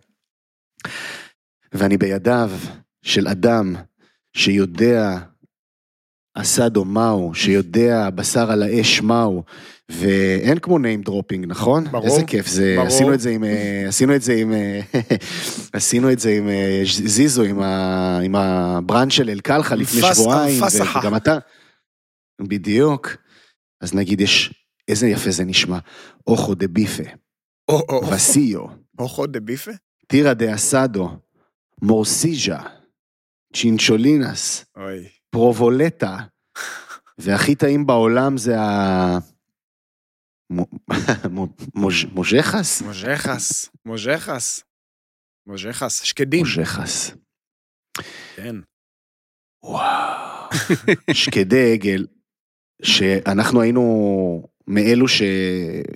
[1.72, 2.50] ואני בידיו
[3.02, 3.74] של אדם
[4.36, 5.18] שיודע
[6.34, 9.42] אסדו מהו, שיודע בשר על האש מהו,
[9.92, 11.84] ואין כמו name dropping, נכון?
[11.84, 12.88] ברור, איזה כיף זה, ברור.
[12.88, 14.80] עשינו את זה עם, אה, עשינו את זה עם, אה,
[15.72, 21.00] עשינו את זה עם אה, זיזו, עם, ה, עם הברנד של אלקלחה לפני שבועיים, הפסחה.
[21.00, 21.38] וגם אתה.
[22.40, 23.16] בדיוק.
[23.80, 24.54] אז נגיד יש,
[24.88, 25.78] איזה יפה זה נשמע,
[26.26, 27.02] אוכו דה ביפה,
[28.10, 28.66] וסיו,
[28.98, 29.70] אוכו דה ביפה?
[30.06, 31.08] טירה דה אסדו,
[31.82, 32.58] מורסיז'ה,
[33.56, 35.08] צ'ינצ'ולינס, אוי.
[35.30, 36.16] פרובולטה,
[37.18, 39.18] והכי טעים בעולם זה ה...
[40.52, 40.66] מו-
[41.30, 42.82] מו- מוז'- מוז'חס?
[42.82, 44.64] מוז'חס, מוז'חס.
[45.46, 46.40] מוז'חס, שקדים.
[46.46, 47.10] מוז'חס.
[48.36, 48.56] כן.
[49.64, 50.48] וואו.
[51.12, 52.06] שקדי עגל,
[52.82, 53.82] שאנחנו היינו
[54.68, 55.22] מאלו ש...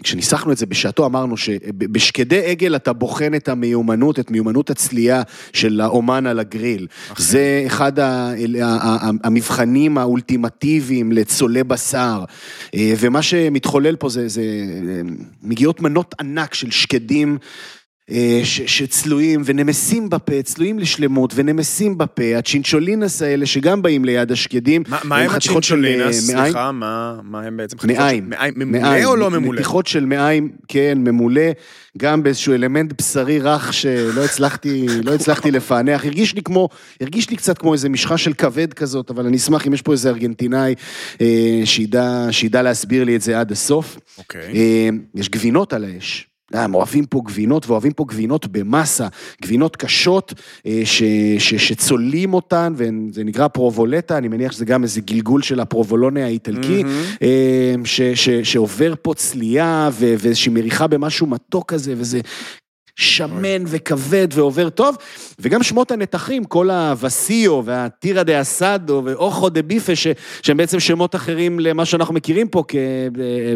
[0.02, 5.80] כשניסחנו את זה בשעתו אמרנו שבשקדי עגל אתה בוחן את המיומנות, את מיומנות הצלייה של
[5.80, 6.86] האומן על הגריל.
[7.12, 7.22] אכן.
[7.22, 8.32] זה אחד ה-
[9.24, 12.24] המבחנים האולטימטיביים לצולי בשר.
[12.74, 15.00] אה, ומה שמתחולל פה זה, זה אה,
[15.42, 17.38] מגיעות מנות ענק של שקדים.
[18.10, 24.82] אה, ש- שצלויים ונמסים בפה, צלויים לשלמות ונמסים בפה, הצ'ינצ'ולינס האלה שגם באים ליד השקדים.
[24.88, 26.16] מה- מה הם אה, הצ'ינצ'ולינס?
[26.30, 27.76] סליחה, מה מה הם בעצם?
[27.86, 28.30] מעיים.
[28.56, 29.52] ממולא או לא ממולא?
[29.60, 31.42] מתיחות של מעיים, כן, ממולא,
[31.98, 36.04] גם באיזשהו אלמנט בשרי רך שלא הצלחתי, לא הצלחתי לפענח.
[36.04, 36.68] הרגיש לי כמו,
[37.00, 39.92] הרגיש לי קצת כמו איזה משחה של כבד כזאת, אבל אני אשמח אם יש פה
[39.92, 40.74] איזה ארגנטינאי
[41.20, 41.26] אה,
[41.64, 43.98] שידע, שידע להסביר לי את זה עד הסוף.
[44.18, 44.52] אוקיי.
[44.54, 46.26] אה, יש גבינות על האש.
[46.54, 49.06] אה, הם אוהבים פה גבינות ואוהבים פה גבינות במסה,
[49.42, 50.34] גבינות קשות
[50.66, 51.02] אה, ש,
[51.38, 56.84] ש, שצולעים אותן, וזה נקרא פרובולטה, אני מניח שזה גם איזה גלגול של הפרובולונה האיטלקי.
[57.22, 62.20] אה, ש, ש, שעובר פה צלייה ואיזושהי מריחה במשהו מתוק כזה, וזה
[62.96, 64.96] שמן וכבד ועובר טוב,
[65.38, 69.92] וגם שמות הנתחים, כל הווסיו והטירה דה אסדו ואוכו דה ביפה,
[70.42, 72.74] שהם בעצם שמות אחרים למה שאנחנו מכירים פה, כ...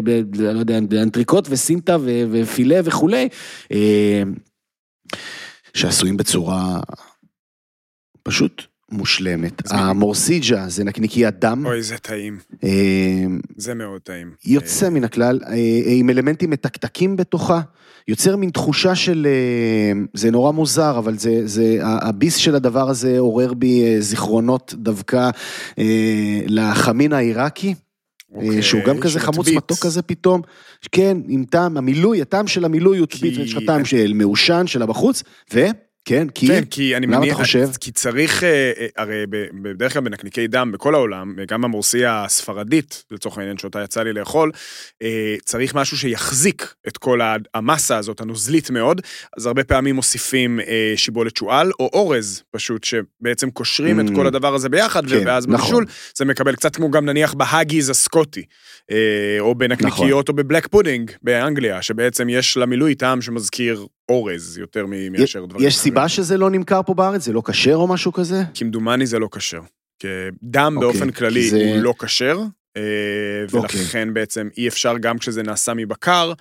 [0.03, 1.97] ב- לא יודע, אנטריקוט וסינטה
[2.31, 3.29] ופילה וכולי,
[3.71, 4.23] אה,
[5.73, 6.79] שעשויים בצורה
[8.23, 9.71] פשוט מושלמת.
[9.71, 12.39] המורסיג'ה זה נקניקיית דם, אוי, זה טעים.
[12.63, 12.69] אה,
[13.57, 14.31] זה מאוד טעים.
[14.45, 15.53] יוצא מן הכלל, אה,
[15.85, 17.61] עם אלמנטים מתקתקים בתוכה,
[18.07, 23.19] יוצר מין תחושה של, אה, זה נורא מוזר, אבל זה, זה, הביס של הדבר הזה
[23.19, 25.29] עורר בי אה, זיכרונות דווקא
[25.79, 27.75] אה, לחמין העיראקי.
[28.33, 29.47] אוקיי, שהוא גם כזה חמוץ.
[29.49, 30.41] מתוק כזה פתאום,
[30.91, 34.81] כן, עם טעם, המילוי, הטעם של המילוי הוא טבית, יש לך טעם של מעושן, של
[34.81, 35.23] הבחוץ,
[36.05, 37.69] וכן, כי, כן, כי אני למה מניח, אתה חושב?
[37.79, 39.23] כי צריך, אה, אה, הרי
[39.61, 44.51] בדרך כלל בנקניקי דם בכל העולם, גם במורסיה הספרדית, לצורך העניין שאותה יצא לי לאכול,
[45.01, 47.19] אה, צריך משהו שיחזיק את כל
[47.53, 49.01] המסה הזאת, הנוזלית מאוד,
[49.37, 54.15] אז הרבה פעמים מוסיפים אה, שיבולת שועל, או אורז פשוט, שבעצם קושרים את ממ.
[54.15, 55.59] כל הדבר הזה ביחד, כן, ואז נכון.
[55.59, 55.85] בבישול
[56.15, 58.45] זה מקבל קצת כמו גם נניח בהאגיז הסקוטי, אה,
[59.39, 65.45] או בנקניקיות או ב black pudding באנגליה, שבעצם יש למילוי טעם שמזכיר אורז יותר מאשר
[65.45, 67.25] דברים יש סיבה שזה לא נמכר פה בארץ?
[67.25, 68.43] זה לא כשר או משהו כזה?
[68.53, 69.61] כמדומני זה לא כשר.
[70.43, 72.39] דם אוקיי, באופן כללי זה- הוא לא כשר,
[72.77, 72.81] אה,
[73.53, 73.79] אוקיי.
[73.79, 76.33] ולכן בעצם אי אפשר גם כשזה נעשה מבקר,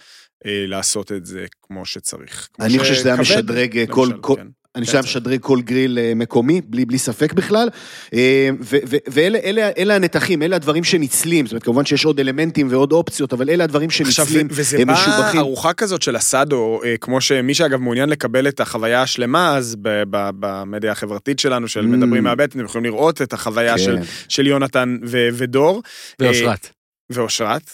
[0.46, 2.48] אה, לעשות את זה כמו שצריך.
[2.52, 4.46] כמו אני חושב שזה היה משדרג אה, כל, כל, כן.
[4.76, 7.68] אני שהיה משדרג כל גריל אה, מקומי, בלי, בלי ספק בכלל.
[8.14, 12.20] אה, ו- ו- ואלה אלה, אלה הנתחים, אלה הדברים שנצלים, זאת אומרת, כמובן שיש עוד
[12.20, 15.40] אלמנטים ועוד אופציות, אבל אלה הדברים עכשיו, שנצלים, ו- וזה הם בא משובחים.
[15.40, 20.02] ארוחה כזאת של אסדו, אה, כמו שמי שאגב מעוניין לקבל את החוויה השלמה, אז ב-
[20.10, 21.86] ב- במדיה החברתית שלנו, של Mm.
[21.86, 24.02] מדברים מהבטן, אתם יכולים לראות את החוויה של- כן.
[24.28, 25.82] של יונתן ו- ודור.
[26.20, 26.68] ואושרת.
[27.10, 27.70] ואושרת.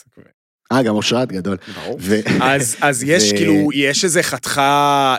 [0.73, 1.57] אה, גם אושרת גדול.
[1.75, 1.99] ברור.
[2.01, 5.17] ו- אז, אז יש ו- כאילו, יש איזה חתיכה,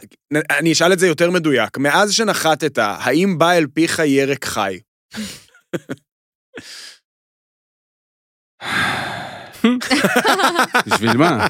[0.59, 4.79] אני אשאל את זה יותר מדויק, מאז שנחתת, האם בא אל פיך ירק חי?
[10.87, 11.47] בשביל מה?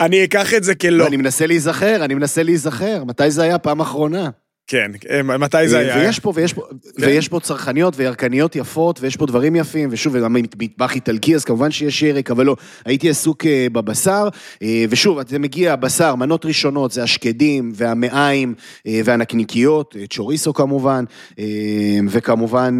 [0.00, 1.06] אני אקח את זה לא, כלא.
[1.06, 4.30] אני מנסה להיזכר, אני מנסה להיזכר, מתי זה היה פעם אחרונה?
[4.68, 5.96] כן, אה, מתי זה היה?
[5.96, 6.62] ויש פה, ויש פה,
[6.98, 11.70] ויש פה צרכניות וירקניות יפות, ויש פה דברים יפים, ושוב, וגם מטבח איטלקי, אז כמובן
[11.70, 14.28] שיש ירק, אבל לא, הייתי עסוק אה, בבשר,
[14.62, 18.54] אה, ושוב, זה מגיע, בשר, מנות ראשונות, זה השקדים, והמעיים,
[18.86, 21.04] אה, והנקניקיות, צ'וריסו כמובן,
[22.08, 22.78] וכמובן,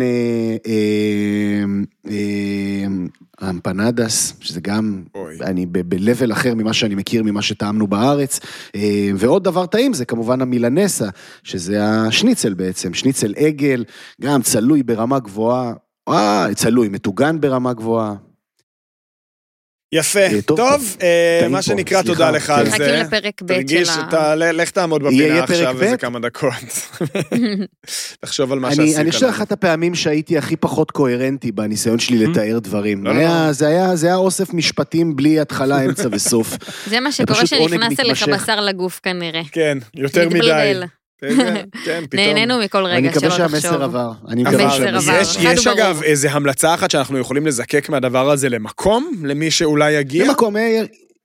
[3.41, 5.39] האמפנדס, שזה גם, אוי.
[5.41, 8.41] אני ב-level אחר ממה שאני מכיר, ממה שטעמנו בארץ.
[8.75, 11.09] אה, ועוד דבר טעים זה כמובן המילנסה,
[11.43, 13.85] שזה השניצל בעצם, שניצל עגל,
[14.21, 15.73] גם צלוי ברמה גבוהה,
[16.09, 18.26] אה, צלוי, מטוגן ברמה גבוהה.
[19.93, 20.21] יפה.
[20.21, 20.97] אה, טוב, טוב.
[21.03, 22.15] אה, מה פה, שנקרא, סליחה.
[22.15, 22.65] תודה לך על.
[22.65, 22.71] זה.
[22.71, 24.05] מחכים לפרק ב' של תרגיש, ה...
[24.09, 25.97] אתה, ל- לך תעמוד בפינה עכשיו איזה?
[25.97, 26.53] כמה דקות.
[28.21, 28.97] תחשוב על מה אני, שעשית.
[28.99, 29.35] אני חושב לנו.
[29.35, 33.05] אחת הפעמים שהייתי הכי פחות קוהרנטי בניסיון שלי לתאר דברים.
[33.05, 33.53] לא, לא, היה, לא.
[33.53, 36.57] זה היה, זה היה אוסף משפטים בלי התחלה, אמצע וסוף.
[36.91, 38.29] זה מה שקורה פשוט עונג שנכנס אליך.
[38.29, 39.43] בשר לגוף כנראה.
[39.53, 40.73] כן, יותר מדי.
[41.23, 42.25] איזה- כן, פתאום.
[42.25, 43.83] נהנינו מכל אני רגע, מקווה שלא שהמסר.
[43.83, 44.13] עבר.
[44.29, 45.53] אני מקווה המסר שהמסר עבר.
[45.53, 45.67] יש.
[45.67, 50.25] אגב איזה המלצה אחת שאנחנו יכולים לזקק מהדבר הזה למקום, למי שאולי יגיע?
[50.29, 50.83] במקום, אה,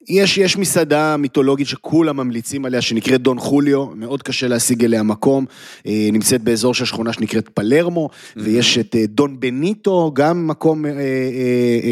[0.09, 5.45] יש, יש מסעדה מיתולוגית שכולם ממליצים עליה, שנקראת דון חוליו, מאוד קשה להשיג אליה מקום,
[5.87, 10.85] אה, נמצאת באזור של שכונה שנקראת פלרמו, ויש את אה, דון בניטו, גם מקום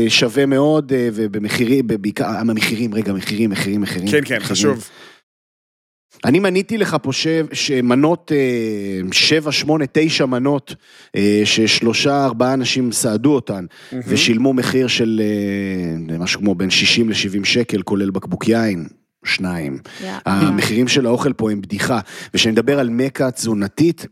[0.10, 4.08] שווה מאוד, ובמחירים, בעיקר, המחירים, רגע, מחירים, מחירים, מחירים.
[4.08, 4.42] כן, כן, מחירים.
[4.44, 4.90] חשוב.
[6.26, 7.12] אני מניתי לך פה
[7.54, 10.76] שמנות, אה, שבע, שמונה, תשע מנות,
[11.16, 13.66] אה, ששלושה, ארבעה אנשים סעדו אותן,
[14.08, 15.22] ושילמו מחיר של
[16.12, 18.88] אה, משהו כמו בין 60 ל-70 שקל, כולל בקבוק יין.
[19.26, 19.80] שניים.
[20.02, 20.20] יאללה.
[20.26, 22.00] המחירים של האוכל פה הם בדיחה.
[22.34, 24.06] וכשאני מדבר על מכה תזונתית,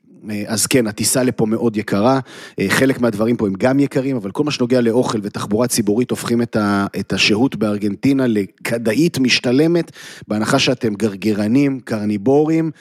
[0.47, 2.19] אז כן, הטיסה לפה מאוד יקרה,
[2.59, 6.41] אה, חלק מהדברים פה הם גם יקרים, אבל כל מה שנוגע לאוכל ותחבורה ציבורית הופכים
[6.41, 9.91] את, ה, את השהות בארגנטינה לכדאית משתלמת,
[10.27, 12.71] בהנחה שאתם גרגרנים, קרניבורים,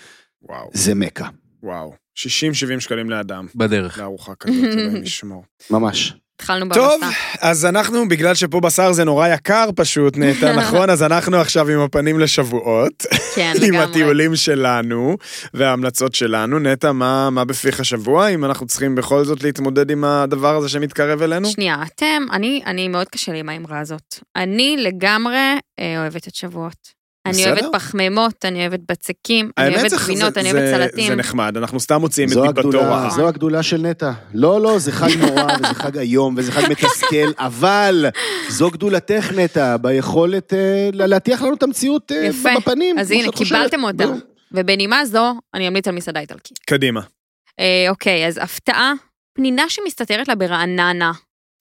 [0.42, 1.28] וואו, זה מכה,
[1.62, 1.92] וואו.
[2.18, 3.98] 60-70 שקלים לאדם, בדרך.
[3.98, 5.44] לארוחה כזאת, אלוהים ישמור.
[5.70, 6.14] ממש.
[6.40, 7.16] התחלנו טוב, במסע.
[7.40, 10.90] אז אנחנו, בגלל שפה בשר זה נורא יקר פשוט, נטע, נכון?
[10.90, 13.78] אז אנחנו עכשיו עם הפנים לשבועות, כן, עם לגמרי.
[13.82, 15.16] הטיולים שלנו
[15.54, 16.58] וההמלצות שלנו.
[16.58, 18.28] נטע, מה, מה בפיך השבוע?
[18.28, 21.48] אם אנחנו צריכים בכל זאת להתמודד עם הדבר הזה שמתקרב אלינו?
[21.48, 24.14] שנייה, אתם, אני, אני מאוד קשה לי עם האמרה הזאת.
[24.36, 25.36] אני לגמרי
[25.78, 26.96] אה, אוהבת את שבועות.
[27.26, 27.52] אני בסדר.
[27.52, 31.06] אוהבת פחמימות, אני אוהבת בצקים, אני אוהבת גבינות, זה- אני אוהבת סלטים.
[31.08, 33.10] זה נחמד, אנחנו סתם מוציאים את דיבתו רעה.
[33.10, 34.12] זו הגדולה של נטע.
[34.34, 38.06] לא, לא, זה חג נורא, וזה חג איום, וזה חג מתסכל, אבל
[38.48, 42.48] זו גדולתך, נטע, ביכולת אה, להטיח לנו את המציאות אה, יפה.
[42.56, 42.98] בפנים.
[42.98, 43.32] אז הנה.
[43.32, 44.04] קיבלתם אותה.
[44.52, 46.58] ובנימה זו, אני אמליץ על מסעדה איטלקית.
[46.66, 47.00] קדימה.
[47.60, 48.92] אה, אוקיי, אז הפתעה,
[49.36, 51.12] פנינה שמסתתרת לה ברעננה.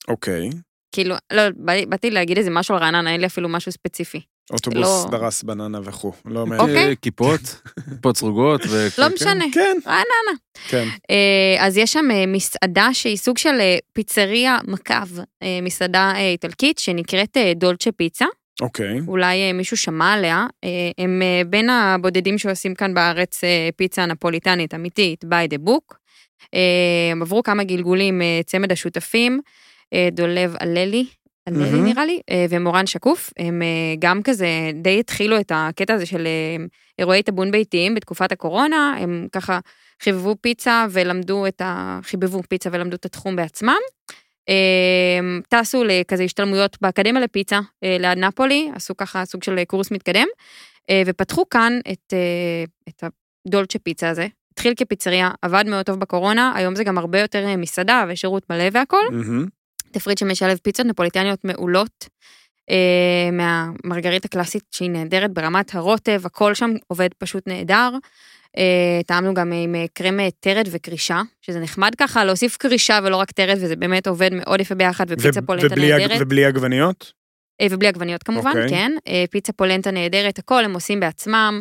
[0.08, 0.50] אוקיי.
[0.92, 4.20] כאילו, לא, בא- באתי להגיד איזה משהו על רעננה, אין לי אפילו משהו ספציפי.
[4.52, 6.12] אוטובוס לא- דרס בננה וכו'.
[6.24, 6.76] לא אוקיי.
[6.88, 7.40] אה, כיפות,
[7.90, 8.60] כיפות סרוגות.
[8.68, 9.14] ו- לא כן.
[9.14, 9.44] משנה.
[9.52, 10.38] כן, רעננה.
[10.68, 10.88] כן.
[11.10, 14.94] אה, אז יש שם אה, מסעדה שהיא סוג של אה, פיצריה מקו,
[15.42, 18.24] אה, מסעדה אה, איטלקית שנקראת אה, דולצ'ה פיצה.
[18.60, 18.98] אוקיי.
[19.08, 20.46] אולי אה, מישהו שמע עליה.
[20.64, 20.68] אה,
[20.98, 25.94] הם אה, בין הבודדים שעושים כאן בארץ אה, פיצה נפוליטנית אמיתית, by the book.
[26.54, 26.60] אה,
[27.12, 29.40] הם עברו כמה גלגולים, אה, צמד השותפים,
[29.94, 31.06] אה, דולב הללי.
[31.46, 31.84] הללי מהמם.
[31.84, 36.28] נראה לי, אה, ומורן שקוף, הם אה, גם כזה די התחילו את הקטע הזה של
[36.98, 39.58] אירועי טאבון ביתיים בתקופת הקורונה, הם ככה
[40.02, 42.00] חיבבו פיצה ולמדו את ה...
[42.02, 43.78] חיבבו פיצה ולמדו את התחום בעצמם.
[44.48, 50.26] אה, טסו לכזה השתלמויות באקדמיה לפיצה ליד נפולי, עשו ככה סוג של קורס מתקדם,
[51.06, 52.14] ופתחו כאן את,
[52.88, 53.04] את
[53.46, 54.26] הדולצ'ה פיצה הזה.
[54.52, 59.10] התחיל כפיצריה, עבד מאוד טוב בקורונה, היום זה גם הרבה יותר מסעדה ושירות מלא והכל.
[59.10, 59.46] מהמם.
[59.96, 62.08] תפריט שמשלב פיצות נפוליטניות מעולות,
[62.70, 67.90] אה, מהמרגרית הקלאסית שהיא נהדרת ברמת הרוטב, הכל שם עובד פשוט נהדר.
[68.58, 73.16] אה, טעמנו גם עם אה, קרם אה, טרד וקרישה, שזה נחמד ככה להוסיף קרישה ולא
[73.16, 76.18] רק טרד, וזה באמת עובד מאוד יפה ביחד, ופיצה ו- פולנטה ובלי נהדרת.
[76.20, 77.12] ובלי עגבניות?
[77.60, 78.68] אה, ובלי עגבניות כמובן, אוקיי.
[78.68, 78.92] כן.
[79.08, 81.60] אה, פיצה פולנטה נהדרת, הכל הם עושים בעצמם.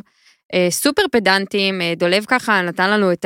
[0.54, 3.26] אה, סופר פדנטים, אה, דולב ככה נתן לנו את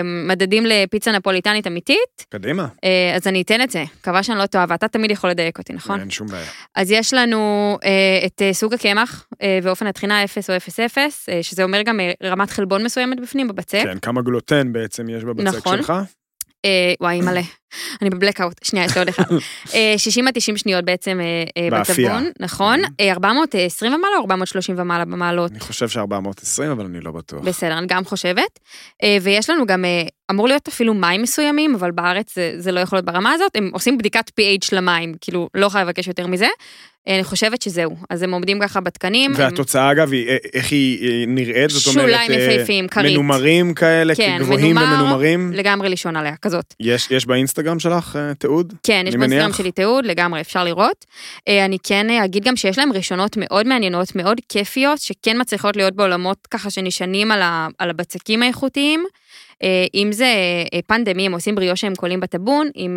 [0.00, 2.68] המדדים לפיצה נפוליטנית אמיתית, קדימה.
[2.84, 5.72] אה, אז אני אתן את זה, מקווה שאני לא טועה, ואתה תמיד יכול לדייק אותי,
[5.72, 6.00] נכון?
[6.00, 6.46] אין שום בעיה.
[6.74, 9.26] אז יש לנו אה, את אה, סוג הקמח
[9.62, 13.82] ואופן הטחינה 0 או 0-0, אה, שזה אומר גם רמת חלבון מסוימת בפנים בבצק.
[13.82, 15.76] כן, כמה גלוטן בעצם יש בבצק נכון.
[15.76, 15.92] שלך?
[17.00, 17.40] וואי, מלא.
[18.02, 19.24] אני בבלקאוט, שנייה, יש לי עוד אחד.
[19.74, 21.80] אה, 60 עד 90 שניות בעצם אה, אה.
[21.80, 22.80] בטבון, נכון?
[23.00, 25.50] אה, 420 ומעלה או 430 ומעלה במעלות?
[25.50, 26.02] אני חושב ש-420,
[26.72, 27.40] אבל אני לא בטוח.
[27.44, 28.58] בסדר, אני גם חושבת.
[29.02, 32.80] אה, ויש לנו גם, אה, אמור להיות אפילו מים מסוימים, אבל בארץ זה, זה לא
[32.80, 33.56] יכול להיות ברמה הזאת.
[33.56, 36.46] הם עושים בדיקת pH למים, כאילו, לא יכולה לבקש יותר מזה.
[37.08, 37.96] אה, אני חושבת שזהו.
[38.10, 39.30] אז הם עומדים ככה בתקנים.
[39.30, 41.70] הם- והתוצאה, אגב, היא, אה, איך היא אה, נראית?
[41.70, 43.12] זאת אומרת, שוליים אה, יפהפיים, כרית.
[43.12, 45.52] מנומרים כאלה, כן, גבוהים מנומר, ומנומרים.
[45.52, 46.74] לגמרי לישון עליה, כזאת.
[46.80, 48.74] יש, יש באינסטגרם שלך אה, תיעוד?
[48.82, 49.52] כן, יש באינסטגרם.
[49.52, 51.04] שלי תיעוד, לגמרי, אפשר לראות.
[51.48, 55.76] אה, אני כן אה, אגיד גם שיש להם ראשונות מאוד מעניינות, מאוד כיפיות, שכן מצליחות
[55.76, 59.04] להיות בעולמות ככה שנשענים על, ה, על הבצקים האיכותיים.
[59.94, 60.26] אם זה
[60.86, 62.96] פנדמי, הם עושים בריאו שהם קולים בטבון, עם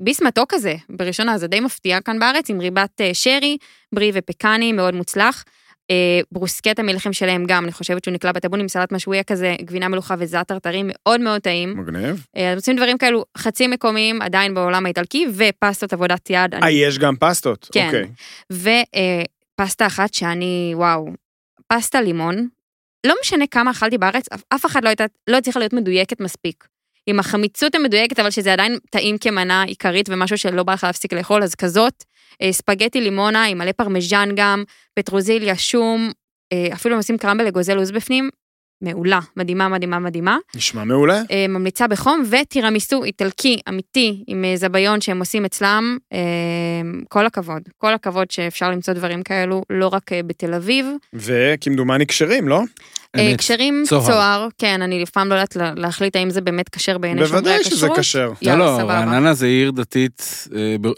[0.00, 3.56] ביס מתוק כזה, בראשונה, זה די מפתיע כאן בארץ, עם ריבת שרי,
[3.92, 5.44] ברי ופקני, מאוד מוצלח.
[5.90, 5.94] אה,
[6.32, 10.14] ברוסקט המלחם שלהם גם, אני חושבת שהוא נקלע בטבון עם סלט משויה כזה, גבינה מלוכה
[10.18, 11.76] וזעתר טרי, מאוד מאוד טעים.
[11.78, 12.26] מגניב.
[12.36, 16.54] אה, אז עושים דברים כאלו חצי מקומיים עדיין בעולם האיטלקי, ופסטות עבודת יד.
[16.54, 17.68] אה, יש גם פסטות?
[17.72, 17.86] כן.
[17.86, 18.06] אוקיי.
[18.52, 21.08] ופסטה אחת שאני, וואו,
[21.66, 22.48] פסטה לימון,
[23.06, 26.64] לא משנה כמה אכלתי בארץ, אף- אף אחד לא הייתה, לא הצליחה להיות מדויקת מספיק.
[27.08, 31.42] עם החמיצות המדויקת, אבל שזה עדיין טעים כמנה עיקרית ומשהו שלא בא לך להפסיק לאכול,
[31.42, 32.04] אז כזאת,
[32.42, 36.10] אה, ספגטי לימונה עם מלא פרמיז'ן גם, פטרוזיליה, שום,
[36.52, 38.30] אה, אפילו עושים קרמבל אגוזי לוז בפנים,
[38.82, 40.36] מעולה, מדהימה, מדהימה, מדהימה.
[40.56, 41.22] נשמע מעולה.
[41.30, 46.18] אה, ממליצה בחום, וטירמיסו איטלקי אמיתי עם אה, זביון שהם עושים אצלם, אה,
[47.08, 47.62] כל הכבוד.
[47.78, 50.86] כל הכבוד שאפשר למצוא דברים כאלו, לא רק אה, בתל אביב.
[51.12, 52.60] וכמדומני כשרים, לא?
[53.16, 53.38] אמת.
[53.38, 54.06] כשרים צוהר.
[54.06, 57.32] צוהר, כן, אני אף פעם לא יודעת לה- להחליט האם זה באמת כשר בעיני שומרי
[57.42, 57.78] בוודאי הכשרות.
[57.78, 58.32] שזה כשר.
[58.42, 58.64] לא, לא.
[58.64, 60.48] רעננה זה עיר דתית,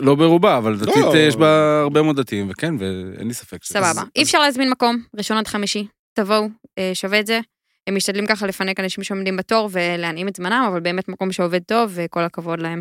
[0.00, 1.14] לא ברובה, אבל דתית לא.
[1.14, 3.64] אה, יש בה הרבה מאוד דתיים, וכן, ואין לי ספק.
[3.64, 4.02] סבבה.
[4.16, 5.86] אי אפשר להזמין מקום, ראשון עד חמישי.
[6.14, 6.48] תבואו,
[6.94, 7.40] שווה את זה.
[7.86, 11.90] הם משתדלים ככה לפנק אנשים שעומדים בתור ולהנעים את זמנם, אבל באמת מקום שעובד טוב,
[11.94, 12.80] וכל הכבוד להם.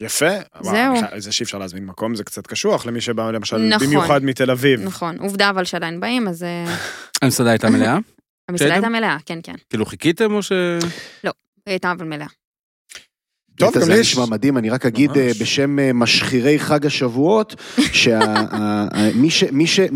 [0.00, 0.30] יפה.
[0.60, 0.94] זהו.
[0.94, 3.86] וואו, זה שאי אפשר להזמין מקום זה קצת קשוח למי שבא למשל נכון.
[3.86, 4.82] במיוחד מתל אביב.
[4.84, 6.64] נכון, עובדה אבל שעדיין באים, אז אה,
[7.22, 7.98] המסעדה הייתה מלאה?
[8.48, 8.72] המסעדה.
[8.72, 9.54] הייתה מלאה, כן, כן.
[9.70, 10.52] כאילו חיכיתם או ש...
[11.22, 11.30] היא
[11.72, 12.26] הייתה אבל מלאה.
[13.56, 14.12] טוב, גם זה לי יש...
[14.12, 15.42] נשמע מדהים, אני רק אגיד אה, ממש.
[15.42, 17.54] בשם אה, משחירי חג השבועות,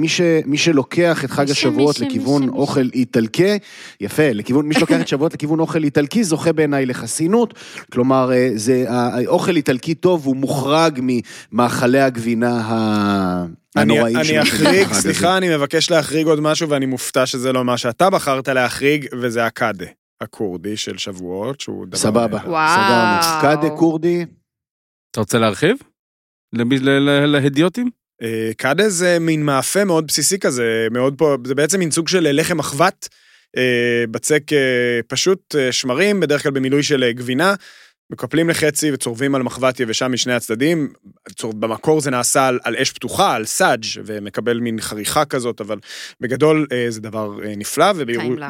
[0.09, 3.59] שמי שלוקח את חג מי ש- השבועות מי ש- מי לכיוון אוכל איטלקי,
[4.01, 7.55] יפה, לכיוון, מי שלוקח את שבועות לכיוון אוכל איטלקי זוכה בעיניי לחסינות,
[7.93, 13.45] כלומר, אה, זה, האוכל איטלקי טוב, הוא מוחרג ממאכלי הגבינה ה-
[13.77, 14.43] אני, הנוראים אני שמכינים
[14.83, 14.93] אחריג.
[14.93, 19.45] סליחה, אני מבקש להחריג עוד משהו ואני מופתע שזה לא מה שאתה בחרת להחריג, וזה
[19.47, 19.87] הקאדה,
[20.21, 21.97] הכורדי של שבועות, שהוא דבר...
[21.99, 23.41] סבבה, וואו.
[23.43, 24.25] קאדה כורדי,
[25.11, 25.77] אתה רוצה להרחיב?
[26.53, 27.91] למי- ל- ל- להדיוטים?
[28.23, 32.41] אה, קאדה זה מין מאפה מאוד בסיסי כזה, מאוד פה, זה בעצם מין סוג של
[32.41, 33.09] לחם מחבת,
[33.57, 37.55] אה, בצק אה, פשוט שמרים, בדרך כלל במילוי של גבינה,
[38.11, 40.93] מקפלים לחצי וצורבים על מחבת יבשה משני הצדדים.
[41.37, 45.79] צור- במקור זה נעשה על, על אש פתוחה, על סאג' ומקבל מין חריכה כזאת, אבל
[46.21, 47.87] בגדול אה, זה דבר אה, נפלא.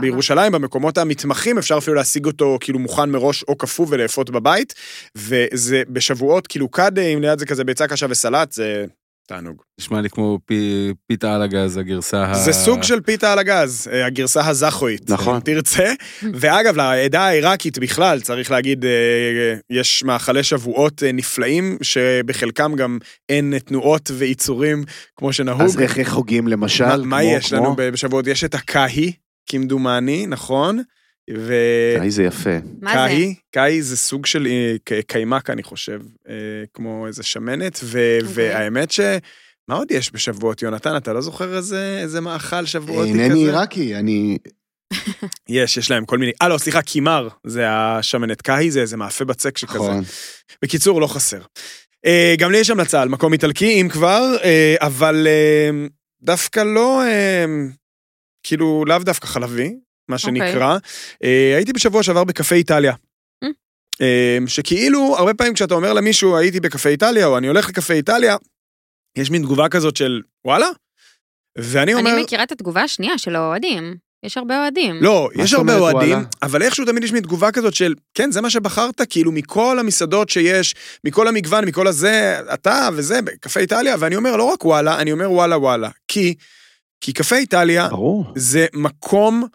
[0.00, 4.74] ובירושלים, במקומות המתמחים, אפשר אפילו להשיג אותו כאילו מוכן מראש או קפוא ולאפות בבית,
[5.16, 8.84] וזה בשבועות, כאילו קאדה, אם ליד זה כזה ביצה קשה וסלט, זה
[9.30, 9.62] תענוג.
[9.80, 12.34] נשמע לי כמו פי- פיתה על הגז, הגרסה ה...
[12.34, 15.10] זה סוג של פיתה על הגז, אה, הגרסה הזכואית.
[15.10, 15.34] נכון.
[15.34, 15.92] אם תרצה.
[16.34, 18.90] ואגב, לעדה העיראקית בכלל, צריך להגיד, אה,
[19.70, 24.84] יש מאכלי שבועות אה, נפלאים, שבחלקם גם אין תנועות ועיצורים
[25.16, 25.62] כמו שנהוג.
[25.62, 26.84] אז איך איך חוגים למשל?
[26.84, 28.26] מה- מה יש כמו- לנו בשבועות?
[28.26, 29.12] יש את הקאהי,
[29.46, 30.78] כמדומני, נכון?
[31.38, 31.54] ו...
[32.00, 32.58] איי, זה יפה.
[32.80, 32.96] מה זה?
[32.96, 36.34] קאהי, קאהי זה סוג של אה, קיימק, אני חושב, אה,
[36.74, 38.34] כמו איזה שמנת, ו- אוקיי.
[38.34, 39.00] והאמת ש...
[39.68, 40.96] מה עוד יש בשבועות, יונתן?
[40.96, 43.22] אתה לא זוכר איזה, איזה מאכל שבועותי כזה?
[43.22, 44.38] אינני עיראקי, אני...
[45.48, 46.32] יש, יש להם כל מיני...
[46.42, 49.78] אה, לא, סליחה, קימר, זה השמנת קאהי, זה איזה מאפה בצק שכזה.
[49.78, 50.02] נכון.
[50.62, 51.40] בקיצור, לא חסר.
[52.06, 54.36] אה, גם לי יש המלצה על מקום איטלקי, אם כבר,
[54.78, 55.26] אבל
[56.22, 57.02] דווקא לא,
[58.42, 59.74] כאילו, לאו דווקא חלבי,
[60.10, 60.78] מה שנקרא.
[61.24, 62.92] אה, הייתי בשבוע שעבר בקפה איטליה.
[63.44, 63.48] Mm.
[64.00, 68.36] אה, שכאילו, הרבה פעמים כשאתה אומר למישהו, הייתי בקפה איטליה, או אני הולך לקפה איטליה,
[69.18, 70.68] יש מין תגובה כזאת של, וואלה?
[71.58, 72.12] ואני אומר...
[72.12, 73.96] אני מכירה את התגובה השנייה של האוהדים.
[74.22, 75.02] יש הרבה אוהדים.
[75.02, 76.18] לא, יש הרבה אוהדים?
[76.42, 80.28] אבל איכשהו תמיד יש מין תגובה כזאת של, כן, זה מה שבחרת, כאילו, מכל המסעדות
[80.28, 85.12] שיש, מכל המגוון, מכל הזה, אתה וזה, בקפה איטליה, ואני אומר, לא רק וואלה, אני
[85.12, 85.88] אומר וואלה וואלה.
[86.08, 86.34] כי,
[87.00, 88.32] כי קפה איטליה ברור.
[88.36, 89.46] זה מקום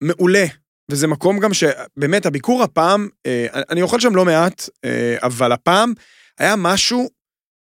[0.00, 0.44] מעולה,
[0.90, 5.92] וזה מקום גם שבאמת, הביקור הפעם, אה, אני אוכל שם לא מעט, אה, אבל הפעם
[6.38, 7.10] היה משהו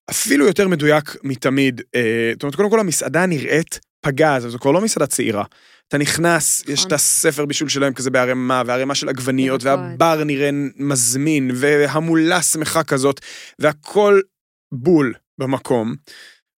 [0.10, 1.82] אפילו יותר מדויק מתמיד.
[1.96, 5.44] אה, זאת אומרת, קודם כל המסעדה נראית פגז, זו כבר לא מסעדה צעירה.
[5.88, 6.74] אתה נכנס, נכון.
[6.74, 9.80] יש את הספר בישול שלהם כזה בערימה, וערימה של עגבניות, ירקות.
[9.80, 13.22] והבר נראה מזמין, והמולה שמחה כזאת,
[13.60, 14.22] והכל
[14.72, 15.96] בול במקום,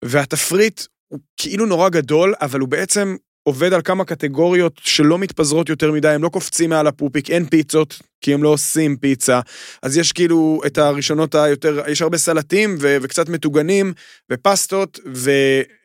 [0.05, 3.15] והתפריט הוא כאילו נורא גדול, אבל הוא בעצם
[3.47, 8.01] עובד על כמה קטגוריות שלא מתפזרות יותר מדי, הם לא קופצים מעל הפופיק, אין פיצות,
[8.21, 9.39] כי הם לא עושים פיצה.
[9.83, 13.93] אז יש כאילו את הראשונות היותר, יש הרבה סלטים ו- וקצת מטוגנים,
[14.31, 14.99] ופסטות,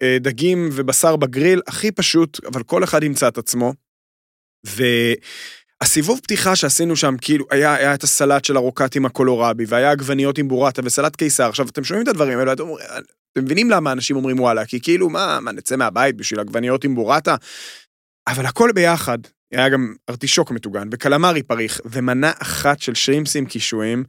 [0.02, 3.74] ודגים ובשר בגריל, הכי פשוט, אבל כל אחד ימצא את עצמו.
[5.82, 10.38] והסיבוב פתיחה שעשינו שם, כאילו, היה, היה את הסלט של הרוקט עם הקולורבי, והיה עגבניות
[10.38, 11.48] עם בורטה וסלט קיסר.
[11.48, 12.86] עכשיו, אתם שומעים את הדברים האלה, אתם, אומרים-
[13.32, 16.94] אתם מבינים למה אנשים אומרים וואלה, כי כאילו, מה, מה, נצא מהבית בשביל עגבניות עם
[16.94, 17.36] בורטה?
[18.28, 19.18] אבל הכל ביחד.
[19.52, 24.04] היה גם ארטישוק מטוגן, וקלמרי פריך, ומנה אחת של שרימפסים קישואים,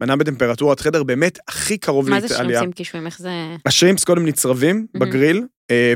[0.00, 2.58] מנה בטמפרטורת חדר באמת הכי קרוב מה זה לאיטליה.
[2.58, 3.06] שרימפסים קישואים?
[3.06, 3.30] איך זה...
[3.66, 5.06] השרימפס קודם נצרבים מהמם.
[5.10, 5.44] בגריל,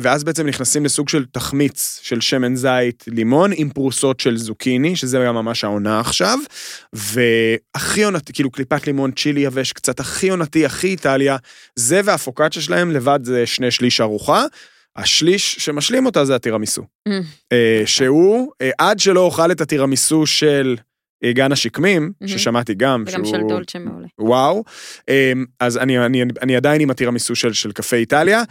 [0.01, 5.25] ואז בעצם נכנסים לסוג של תחמיץ של שמן זית לימון עם פרוסות של זוקיני, שזה
[5.27, 6.39] גם ממש העונה עכשיו,
[6.93, 11.37] והכי עונתי, כאילו קליפת לימון, צ'ילי יבש קצת, הכי עונתי, הכי איטליה,
[11.77, 14.45] זה והפוקאצ'ה שלהם לבד זה שני שליש ארוחה.
[14.97, 16.83] השליש שמשלים אותה זה הטירמיסו.
[17.09, 17.13] Mm.
[17.53, 20.77] אה, שהוא, אה, עד שלא אוכל את הטירמיסו של
[21.25, 22.39] אה, גן השקמים, מהמם.
[22.39, 24.07] ששמעתי גם, וגם של דולצ'ה מעולה.
[24.19, 24.65] וואו.
[25.61, 28.43] אז אני, אני, אני עדיין עם הטירמיסו של, של קפה איטליה.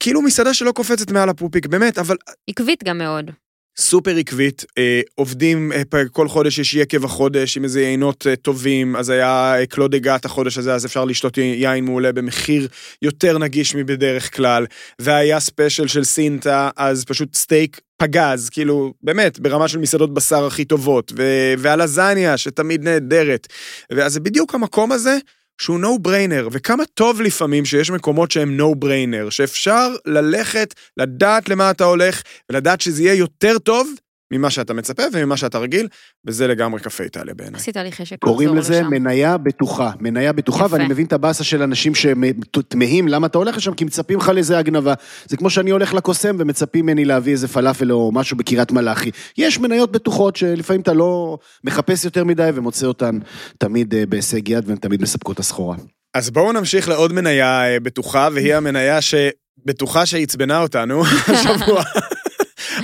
[0.00, 2.16] כאילו מסעדה שלא קופצת מעל הפופיק, באמת, אבל
[2.48, 3.30] עקבית גם מאוד.
[3.76, 5.82] סופר עקבית, אה, עובדים, אה,
[6.12, 10.24] כל חודש יש יקב החודש עם איזה יינות אה, טובים, אז היה אה, קלוד הגת
[10.24, 12.68] החודש הזה, אז אפשר לשתות יין מעולה במחיר
[13.02, 14.66] יותר נגיש מבדרך כלל,
[14.98, 20.64] והיה ספיישל של סינטה, אז פשוט סטייק פגז, כאילו, באמת, ברמה של מסעדות בשר הכי
[20.64, 23.46] טובות, ו- והלזניה שתמיד נהדרת,
[23.92, 25.18] ואז זה בדיוק המקום הזה.
[25.58, 31.70] שהוא no brainer, וכמה טוב לפעמים שיש מקומות שהם no brainer, שאפשר ללכת, לדעת למה
[31.70, 33.88] אתה הולך, ולדעת שזה יהיה יותר טוב
[34.30, 35.88] ממה שאתה מצפה וממה שאתה רגיל,
[36.26, 37.60] וזה לגמרי קפה איטליה בעיניי.
[37.60, 38.90] עשית לי חשק קוראים לחזור לזה לשם.
[38.90, 39.90] מניה בטוחה.
[40.00, 40.74] מניה בטוחה, יפה.
[40.74, 44.58] ואני מבין את הבאסה של אנשים שתמהים למה אתה הולך לשם, כי מצפים לך לאיזה
[44.58, 44.94] הגנבה.
[45.26, 49.10] זה כמו שאני הולך לקוסם ומצפים ממני להביא איזה פלאפל או משהו בקריית מלאכי.
[49.38, 53.18] יש מניות בטוחות שלפעמים אתה לא מחפש יותר מדי ומוצא אותן
[53.58, 55.76] תמיד אה, בהישג יד והן תמיד מספקות את הסחורה.
[56.14, 61.82] אז בואו נמשיך לעוד מניה אה, בטוחה, והיא המניה שבטוחה שעצבנה אותנו השבוע.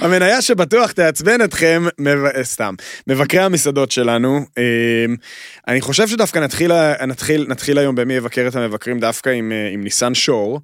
[0.00, 2.24] המניה שבטוח תעצבן אתכם, מב...
[2.24, 2.74] אה, סתם,
[3.06, 4.40] מבקרי המסעדות שלנו.
[4.58, 5.14] אה,
[5.68, 6.72] אני חושב שדווקא נתחיל,
[7.06, 10.60] נתחיל, נתחיל היום במי יבקר את המבקרים דווקא עם, אה, עם ניסן שור.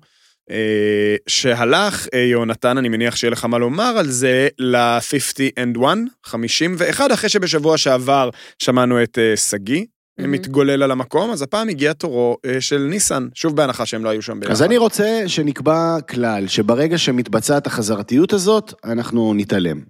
[0.51, 7.12] אה, שהלך, יונתן, אני מניח שיהיה לך מה לומר על זה, ל-50 and 1, 51,
[7.12, 9.84] אחרי שבשבוע שעבר שמענו את שגיא.
[10.18, 14.22] מתגולל על המקום, אז הפעם הגיע תורו אה, של ניסן, שוב בהנחה שהם לא היו
[14.22, 14.52] שם ביחד.
[14.52, 19.80] אז אני רוצה שנקבע כלל, שברגע שמתבצעת החזרתיות הזאת, אנחנו נתעלם.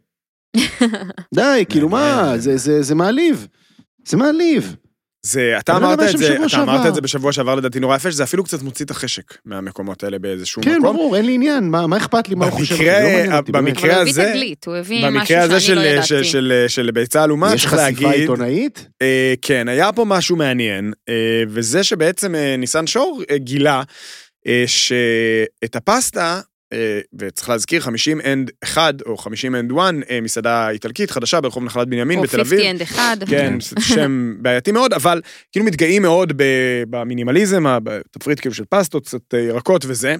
[1.35, 3.47] די, כאילו מה, זה- זה זה מעליב.
[4.09, 4.77] זה מעליב.
[5.27, 6.87] זה, אתה אמרת את זה, אתה אמרת?
[6.87, 10.19] את זה בשבוע שעבר לדעתי נורא יפה, שזה אפילו קצת מוציא את החשק מהמקומות האלה
[10.19, 10.97] באיזשהו כן, מקום.
[10.97, 12.75] ברור, אין לי עניין, מה מה אכפת לי, מה הוא חושב?
[12.75, 13.65] במקרה- לא מעניין אותי, באמת.
[13.65, 16.15] במקרה אבל הוא הביא הזה- תגלית, הוא הביא משהו במקרה הזה שאני לא של, של,
[16.15, 16.29] ידעתי.
[16.29, 18.89] של, של ביצה עלומה, יש צריך חשיפה להגיד, עיתונאית?
[19.03, 21.15] אה, כן, היה פה משהו מעניין, אה,
[21.49, 23.83] וזה שבעצם אה, ניסן שור אה, גילה
[24.47, 26.41] אה, שאת הפסטה,
[27.19, 31.89] וצריך להזכיר 50 and 1 או 50 and 1, אה, מסעדה איטלקית חדשה ברחוב נחלת
[31.89, 32.61] בנימין או בתל אביב.
[32.61, 33.29] 50 and 1.
[33.29, 35.21] כן, שם בעייתי מאוד, אבל
[35.53, 36.33] כאילו מתגאים מאוד
[36.91, 40.17] במינימליזם, בתפריט כאילו של פסטות, קצת אה, ירקות וזה.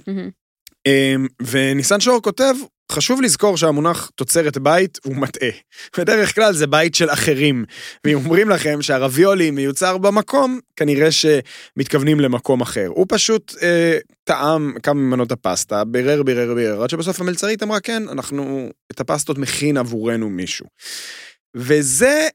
[0.87, 2.53] אמ, וניסן שור כותב,
[2.91, 5.49] חשוב לזכור שהמונח תוצרת בית הוא מטעה.
[5.97, 7.65] בדרך כלל זה בית של אחרים.
[8.03, 12.87] ואם אומרים לכם שהרביולי מיוצר במקום, כנראה שמתכוונים למקום אחר.
[12.87, 18.03] הוא פשוט אה, טעם כמה ממנות הפסטה, בירר, בירר, בירר, עד שבסוף המלצרית אמרה, כן,
[18.09, 20.65] אנחנו, את הפסטות מכין עבורנו מישהו.
[21.55, 22.27] וזה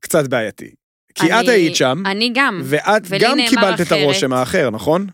[0.00, 0.70] קצת בעייתי.
[1.14, 2.60] כי את אני- היית שם, אני גם.
[2.64, 3.98] ואת גם קיבלת את אחרת.
[4.02, 5.06] הרושם האחר, נכון?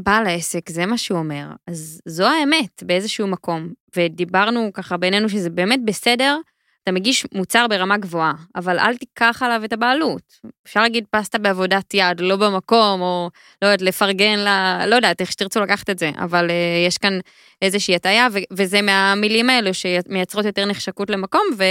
[0.00, 1.46] בעל העסק, זה מה שהוא אומר.
[1.66, 3.68] אז זו האמת באיזשהו מקום.
[3.96, 6.38] ודיברנו ככה בינינו שזה באמת בסדר,
[6.82, 10.22] אתה מגיש מוצר ברמה גבוהה, אבל אל תיקח עליו את הבעלות.
[10.66, 13.30] אפשר להגיד פסטה בעבודת יד, לא במקום, או
[13.62, 14.48] לא יודעת, לפרגן ל...
[14.86, 17.18] לא יודעת, איך שתרצו לקחת את זה, אבל uh, יש כאן
[17.62, 21.64] איזושהי הטעיה, וזה מהמילים האלו שמייצרות יותר נחשקות למקום, ו...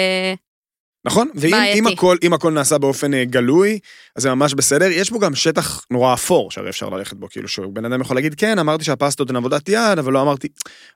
[1.06, 1.54] נכון, ואם.
[1.54, 3.80] אם הכל, אם הכל נעשה באופן אה, גלוי,
[4.16, 4.86] אז זה ממש בסדר.
[4.86, 8.36] יש בו גם שטח נורא אפור, שהרי אפשר ללכת בו, כאילו שבן אדם יכול להגיד,
[8.36, 10.48] כן, אמרתי שהפסטות הן עבודת יד, אבל לא אמרתי,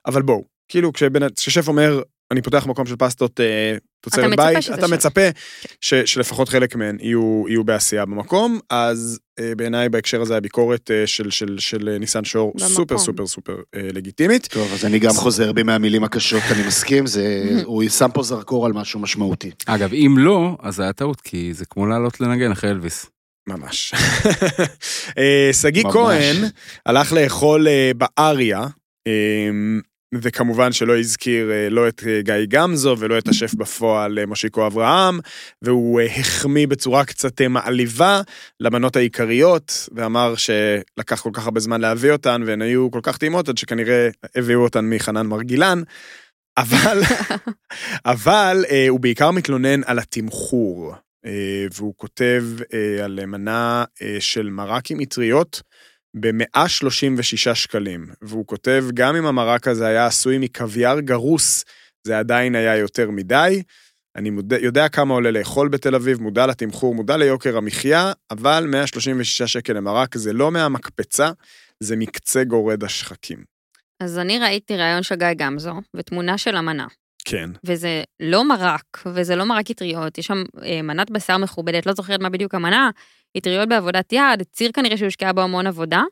[0.06, 0.92] אבל בואו, כאילו
[1.36, 3.76] כששף אומר, אני פותח מקום של פסטות, אה,
[4.10, 4.94] תוצרת מצפה בית, אתה שם.
[4.94, 5.20] מצפה
[5.80, 11.06] ש, שלפחות חלק מהן יהיו, יהיו בעשייה במקום, אז אה, בעיניי בהקשר הזה הביקורת אה,
[11.06, 12.68] של, של, של אה, ניסן שור במקום.
[12.68, 14.46] סופר סופר סופר אה, לגיטימית.
[14.46, 17.44] טוב, אז אני גם חוזר בי מהמילים הקשות, אני מסכים, זה...
[17.64, 19.50] הוא שם פה זרקור על משהו משמעותי.
[19.66, 23.06] אגב, אם לא, אז זה היה טעות, כי זה כמו לעלות לנגן אחרי אלוויס.
[23.48, 23.94] ממש.
[25.18, 25.82] אה, שגיא.
[25.82, 26.36] כהן
[26.86, 28.66] הלך לאכול אה, באריה,
[29.06, 29.50] אה,
[30.22, 34.66] וכמובן שלא הזכיר אה, לא את אה, גיא גמזו ולא את השף בפועל אה, מושיקו
[34.66, 35.20] אברהם,
[35.62, 38.20] והוא החמיא בצורה קצת מעליבה
[38.60, 43.48] למנות העיקריות, ואמר שלקח כל כך הרבה זמן להביא אותן, והן היו כל כך טעימות
[43.48, 45.82] עד שכנראה הביאו אותן מחנן מרגילן.
[46.58, 47.00] אבל,
[48.14, 50.94] אבל הוא בעיקר מתלונן על התמחור,
[51.74, 52.44] והוא כותב
[53.04, 53.84] על מנה
[54.18, 55.62] של מרק עם אטריות
[56.20, 61.64] ב-136 שקלים, והוא כותב, גם אם המרק הזה היה עשוי מקוויאר גרוס,
[62.04, 63.62] זה עדיין היה יותר מדי.
[64.16, 69.42] אני מודע, יודע כמה עולה לאכול בתל אביב, מודע לתמחור, מודע ליוקר המחיה, אבל 136
[69.42, 71.30] שקל למרק זה לא מהמקפצה,
[71.80, 73.44] זה מקצה גורד השחקים.
[74.00, 76.86] אז אני ראיתי ראיון של גיא גמזו, ותמונה של המנה.
[77.24, 77.50] כן.
[77.64, 82.20] וזה לא מרק, וזה לא מרק אטריות, יש שם אה, מנת בשר מכובדת, לא זוכרת
[82.20, 82.90] מה בדיוק המנה,
[83.38, 86.02] אטריות בעבודת יד, ציר כנראה שהושקעה בו המון עבודה.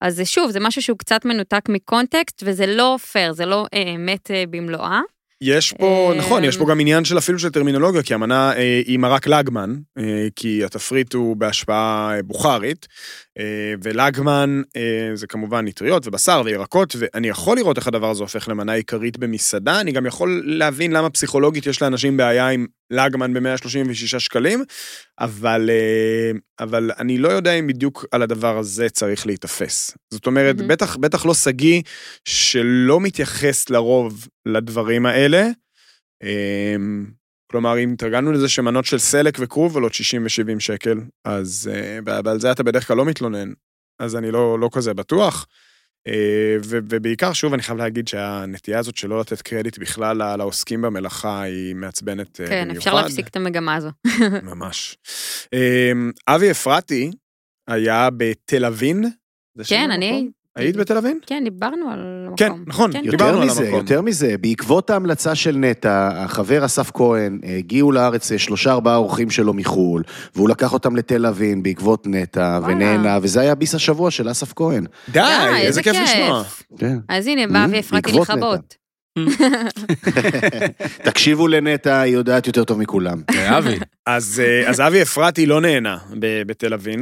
[0.00, 4.30] אז שוב, זה משהו שהוא קצת מנותק מקונטקסט, וזה לא פייר, זה לא אה, אמת
[4.30, 5.00] אה, במלואה.
[5.42, 8.82] יש פה, אה, נכון, יש פה גם עניין של אפילו של טרמינולוגיה, כי המנה אה,
[8.86, 12.86] היא מרק לגמן, אה, כי התפריט הוא בהשפעה אה, בוכרית,
[13.82, 18.72] ולגמן אה, זה כמובן נטריות ובשר וירקות, ואני יכול לראות איך הדבר הזה הופך למנה
[18.72, 24.64] עיקרית במסעדה, אני גם יכול להבין למה פסיכולוגית יש לאנשים בעיה עם לגמן ב-136 שקלים,
[25.20, 29.96] אבל, אה, אבל אני לא יודע אם בדיוק על הדבר הזה צריך להיתפס.
[30.10, 30.68] זאת אומרת, מהמם.
[30.68, 31.82] בטח, בטח לא שגיא,
[32.24, 35.48] שלא מתייחס לרוב לדברים האלה.
[37.50, 42.40] כלומר, אם התרגלנו לזה שמנות של סלק וכרוב עולות 60 ו-70 שקל, אז אה, ועל
[42.40, 43.52] זה אתה בדרך כלל לא מתלונן,
[43.98, 45.46] אז אני לא, לא כזה בטוח.
[46.06, 51.42] אה, ו- ובעיקר, שוב, אני חייב להגיד שהנטייה הזאת שלא לתת קרדיט בכלל לעוסקים במלאכה
[51.42, 52.78] היא מעצבנת אה, כן, במיוחד.
[52.78, 53.90] אפשר להפסיק את המגמה הזו.
[54.42, 54.96] ממש.
[56.28, 57.10] אבי אפרתי
[57.68, 58.96] היה בתל אביב.
[59.66, 59.90] כן?
[59.90, 60.30] אני...
[60.60, 61.16] היית בתל אביב?
[61.26, 62.36] כן, דיברנו על המקום.
[62.36, 63.78] כן, נכון, כן, יותר יותר דיברנו על מזה, המקום.
[63.80, 68.96] יותר מזה, בעקבות ההמלצה של נטע, החבר אסף כהן, אה, הגיעו לארץ אה, שלושה ארבעה
[68.96, 70.02] אורחים שלו מחו"ל,
[70.34, 72.60] והוא לקח אותם לתל אביב בעקבות נטע.
[72.66, 74.84] ונהנה, וזה היה ביס השבוע של אסף כהן.
[75.12, 75.20] די,
[75.56, 76.42] איזה כיף לשמוע.
[76.78, 76.98] כן.
[77.08, 78.74] אז הנה, בא Mm, והפרעתי לכבות.
[81.04, 83.22] תקשיבו לנטע, היא יודעת יותר טוב מכולם.
[83.48, 87.00] אבי, אז אה, אבי אפרתי לא נהנה ב- בתל אביב.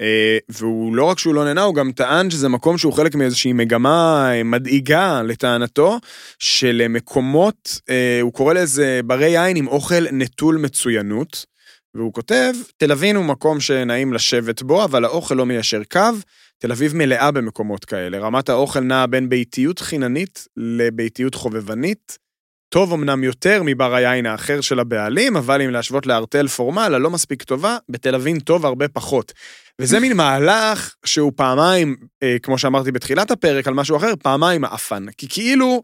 [0.00, 3.52] אה, והוא לא רק שהוא לא נהנה, הוא גם טען שזה מקום שהוא חלק מאיזושהי
[3.52, 5.98] מגמה אה, מדאיגה לטענתו,
[6.38, 7.80] של מקומות,
[8.22, 11.46] הוא קורא לזה ברי יין עם אוכל נטול מצוינות,
[11.94, 16.00] והוא כותב, תל אביב הוא מקום שנעים לשבת בו, אבל האוכל לא מיישר קו.
[16.58, 22.18] תל אביב מלאה במקומות כאלה, רמת האוכל נעה בין ביתיות חיננית לביתיות חובבנית.
[22.68, 27.42] טוב אמנם יותר מבר היין האחר של הבעלים, אבל אם להשוות לארטל פורמל הלא מספיק
[27.42, 29.32] טובה, בתל אביב טוב הרבה פחות.
[29.80, 35.06] וזה מין מהלך שהוא פעמיים, אה, כמו שאמרתי בתחילת הפרק, על משהו אחר, פעמיים מעפן.
[35.18, 35.82] כי כאילו,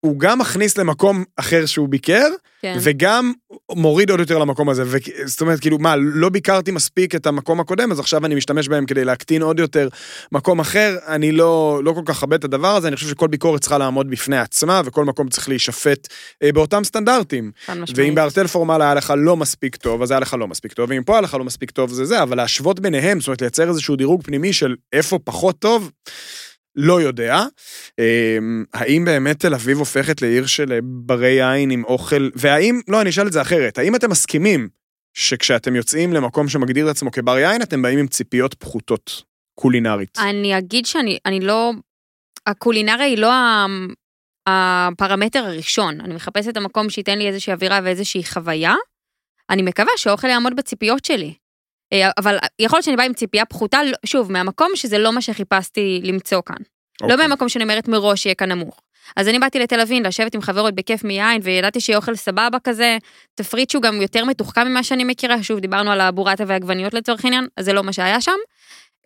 [0.00, 2.28] הוא גם מכניס למקום אחר שהוא ביקר,
[2.62, 2.78] כן.
[2.80, 3.32] וגם
[3.72, 4.82] מוריד עוד יותר למקום הזה.
[4.86, 4.96] ו...
[5.24, 8.86] זאת אומרת, כאילו, מה, לא ביקרתי מספיק את המקום הקודם, אז עכשיו אני משתמש בהם
[8.86, 9.88] כדי להקטין עוד יותר
[10.32, 10.96] מקום אחר.
[11.06, 14.10] אני לא, לא כל כך אכבד את הדבר הזה, אני חושב שכל ביקורת צריכה לעמוד
[14.10, 16.08] בפני עצמה, וכל מקום צריך להישפט
[16.42, 17.52] אה, באותם סטנדרטים.
[17.96, 21.02] ואם בארטל פורמל היה לך לא מספיק טוב, אז היה לך לא מספיק טוב, ואם
[21.02, 23.96] פה היה לך לא מספיק טוב, זה זה, אבל להשוות ביניהם, זאת אומרת, לייצר איזשהו
[23.96, 25.90] דירוג פנימי של איפה פחות טוב,
[26.76, 27.42] לא יודע.
[27.98, 33.10] אמ, האם באמת תל אביב הופכת לעיר של ברי יין עם אוכל, והאם, לא, אני
[33.10, 34.68] אשאל את זה אחרת, האם אתם מסכימים
[35.14, 39.22] שכשאתם יוצאים למקום שמגדיר את עצמו כבר יין, אתם באים עם ציפיות פחותות,
[39.54, 40.18] קולינרית?
[40.18, 41.72] אני אגיד שאני אני לא...
[42.46, 43.32] הקולינריה היא לא
[44.46, 46.00] הפרמטר הראשון.
[46.00, 48.74] אני מחפשת את המקום שייתן לי איזושהי אווירה ואיזושהי חוויה.
[49.50, 51.34] אני מקווה שהאוכל יעמוד בציפיות שלי.
[51.92, 55.20] אה, אבל יכול להיות שאני באה עם ציפייה פחותה, לא- שוב, מהמקום שזה לא מה
[55.20, 56.56] שחיפשתי למצוא כאן.
[57.02, 57.26] לא אוקיי.
[57.26, 58.80] מהמקום שאני אומרת מראש יהיה כאן נמוך.
[59.16, 62.98] אז אני באתי לתל אביב לשבת עם חברות בכיף מיין, וידעתי שיהיה אוכל סבבה כזה,
[63.34, 67.46] תפריט שהוא גם יותר מתוחכם ממה שאני מכירה, שוב, דיברנו על הבורטה והעגבניות לצורך העניין,
[67.56, 68.32] אז זה לא מה שהיה שם.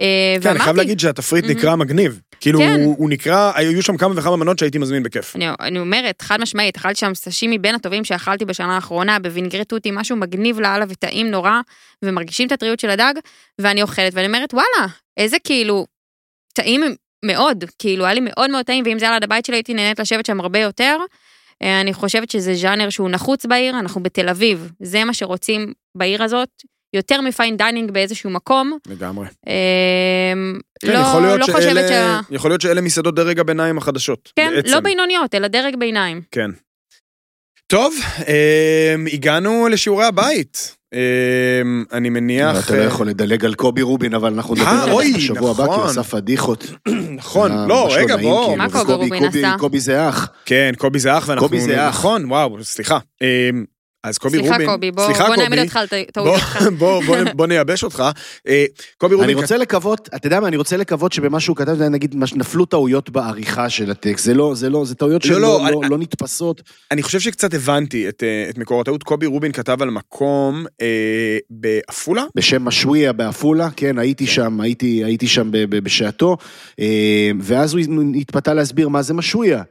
[0.00, 1.44] אה, כן, אני חייב להגיד שהתפריט.
[1.44, 2.20] נקרא מגניב.
[2.40, 2.80] כאילו, כן.
[2.84, 5.36] הוא נקרא, היו שם כמה וכמה מנות שהייתי מזמין בכיף.
[5.36, 9.90] אני, אני אומרת, חד משמעית, אכלתי שם סשימי בין הטובים שאכלתי בשנה האחרונה, בווינגרי תותי,
[9.92, 11.60] משהו מגניב לאללה וטעים נורא,
[12.04, 13.14] ומרגישים את הטריות של הדג,
[13.58, 15.86] ואני אוכלת, ואני אומרת, וואלה, איזה כאילו,
[16.54, 16.82] טעים
[17.24, 20.00] מאוד, כאילו, היה לי מאוד מאוד טעים, ואם זה היה ליד הבית שלי, הייתי נהנית
[20.00, 20.96] לשבת שם הרבה יותר.
[21.62, 26.22] אה, אני חושבת שזה ז'אנר שהוא נחוץ בעיר, אנחנו בתל אביב, זה מה שרוצים בעיר
[26.22, 26.48] הזאת,
[26.94, 28.78] יותר מ fine dining באיזשהו מקום.
[28.86, 29.26] לגמרי.
[29.48, 29.52] אה,
[30.82, 32.20] כן, לא, יכול להיות לא חושבת שאלה- שה...
[32.30, 34.32] יכול להיות שאלה מסעדות דרג הביניים החדשות.
[34.36, 34.68] כן, בעצם.
[34.72, 36.20] לא בינוניות, אלא דרג ביניים.
[36.30, 36.50] כן.
[37.66, 40.76] טוב, אמ, הגענו לשיעורי הבית.
[40.94, 42.66] אמ, אני מניח...
[42.66, 45.50] אתה לא יכול לדלג על קובי רובין, אבל אנחנו נדבר אה, על אוי, זה בשבוע
[45.50, 45.80] הבא, כי נכון.
[45.80, 46.66] הוא עשה פדיחות.
[47.16, 48.42] נכון, אה, לא, רגע, נעים, בוא.
[48.48, 49.54] כאילו, מה קובי רובין קובי- עשה?
[49.58, 50.28] קובי זה אח.
[50.44, 51.48] כן, קובי זה אח, ואנחנו...
[51.48, 51.94] קובי זה אח.
[51.94, 52.98] נכון, וואו, סליחה.
[54.04, 54.68] אז קובי סליחה רובין...
[54.70, 55.60] קובי, בוא סליחה, בוא נעמיד קובי.
[55.62, 56.58] אותך על בוא- טעותך.
[56.78, 58.04] בוא- בוא נ- בוא נייבש אותך.
[58.48, 58.64] אה,
[58.98, 59.38] קובי אני רובין...
[59.38, 62.64] רוצה לקוות, אתה יודע מה, אני רוצה לקוות שבמה שהוא כתב, זה נגיד, מה שנפלו
[62.64, 64.24] טעויות בעריכה של הטקסט.
[64.24, 66.62] זה לא, זה לא, זה טעויות לא, שלא לא, לא- אני- לא נתפסות.
[66.90, 69.02] אני חושב שקצת הבנתי את, אה, את מקור הטעות.
[69.02, 70.86] קובי רובין כתב על מקום אה,
[71.50, 72.24] בעפולה?
[72.34, 76.36] בשם משויה בעפולה, כן, הייתי שם, הייתי, הייתי שם ב- ב- בשעתו,
[76.80, 76.86] אה,
[77.40, 77.80] ואז הוא
[78.20, 79.62] התפתה להסביר מה זה משויה.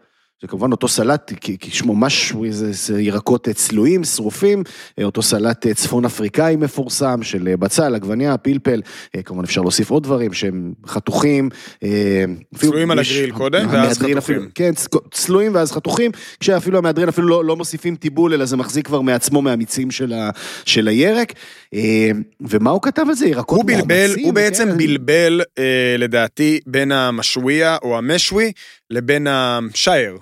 [0.41, 4.63] זה כמובן אותו סלט, כי שמו משווי, זה, זה ירקות צלויים, שרופים,
[4.99, 8.81] אה, אותו סלט אה, צפון אפריקאי מפורסם, של אה, בצל, עגבניה, פלפל,
[9.25, 11.49] כמובן אפשר להוסיף עוד דברים שהם חתוכים.
[12.55, 14.17] צלויים על הגריל קודם, ואז חתוכים.
[14.17, 14.71] אפילו- כן,
[15.11, 19.41] צלויים ואז חתוכים, כשאפילו המהדרין אפילו לא, לא מוסיפים טיבול, אלא זה מחזיק כבר מעצמו
[19.41, 20.29] מהמיצים של, ה,
[20.65, 21.33] של הירק.
[22.41, 23.27] ומה הוא כתב על זה?
[23.27, 24.77] ירקות הוא בלבל, הוא בעצם כן.
[24.77, 25.41] בלבל,
[25.97, 28.51] לדעתי, בין המשויה או המשווי
[28.91, 30.17] לבין השייר,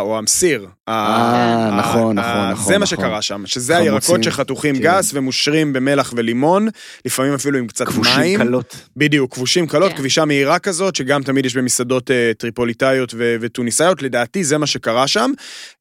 [0.00, 0.66] או המסיר.
[0.88, 2.64] אה, ה- נכון, ה- נכון, נכון.
[2.72, 2.98] זה מה נכון.
[2.98, 4.82] שקרה שם, שזה חמוצים, הירקות שחתוכים כן.
[4.82, 6.68] גס ומושרים במלח ולימון,
[7.04, 8.38] לפעמים אפילו עם קצת כבושים מים.
[8.38, 8.76] קלות.
[8.96, 9.96] בדיוק, כבושים קלות, כן.
[9.98, 15.06] כבישה מהירה כזאת, שגם תמיד יש במסעדות אה, טריפוליטאיות ו- וטוניסאיות, לדעתי זה מה שקרה
[15.06, 15.30] שם.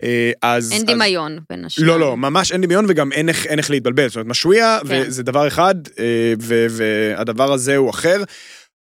[0.04, 0.72] אה, אז...
[0.72, 1.88] אין אז- דמיון בין השניים.
[1.90, 4.08] לא, לא, ממש אין דמיון וגם אין איך, להתבלבל.
[4.08, 5.04] זאת אומרת, משויה, כן.
[5.08, 6.04] וזה דבר אחד, אה,
[6.42, 8.24] ו- והדבר הזה הוא אחר.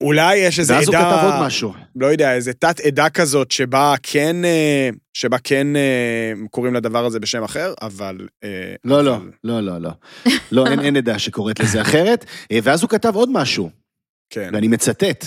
[0.04, 1.74] אולי יש איזה ואז הוא עדה, כתב עוד משהו.
[1.95, 7.20] לא יודע, איזה תת עדה כזאת שבה כן, אה, שבה כן אה, קוראים לדבר הזה
[7.20, 8.18] בשם אחר, אבל...
[8.43, 9.89] אה, לא, לא, אבל- לא, לא, לא.
[10.52, 12.26] לא, אין, אין עדה שקוראת לזה אחרת.
[12.64, 13.70] ואז הוא כתב עוד משהו,
[14.30, 14.50] כן.
[14.54, 15.26] ואני מצטט.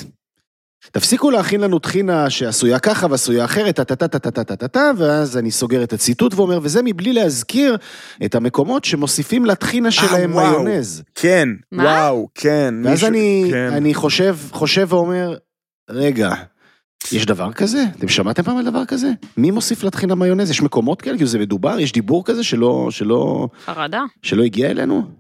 [0.93, 6.59] תפסיקו להכין לנו טחינה שעשויה ככה ועשויה אחרת, טה-טה-טה-טה-טה-טה, ואז אני סוגר את הציטוט ואומר,
[6.63, 7.77] וזה מבלי להזכיר
[8.25, 10.63] את המקומות שמוסיפים לטחינה שלהם וואו.
[10.63, 11.03] מיונז.
[11.15, 11.49] כן?
[11.73, 12.75] וואו, כן.
[12.85, 13.93] ואז אני, כן.
[13.95, 15.37] חושב, חושב ואומר,
[15.91, 16.35] רגע,
[17.13, 17.85] יש דבר כזה?
[17.99, 19.11] אתם שמעתם פעם על דבר כזה?
[19.37, 20.51] מי מוסיף לטחינה מיונז?
[20.51, 21.17] יש מקומות כאלה?
[21.17, 21.81] כאילו זה מדובר?
[21.81, 24.03] יש דיבור כזה שלא, שלא, חרדה.
[24.23, 25.20] שלא הגיע אלינו?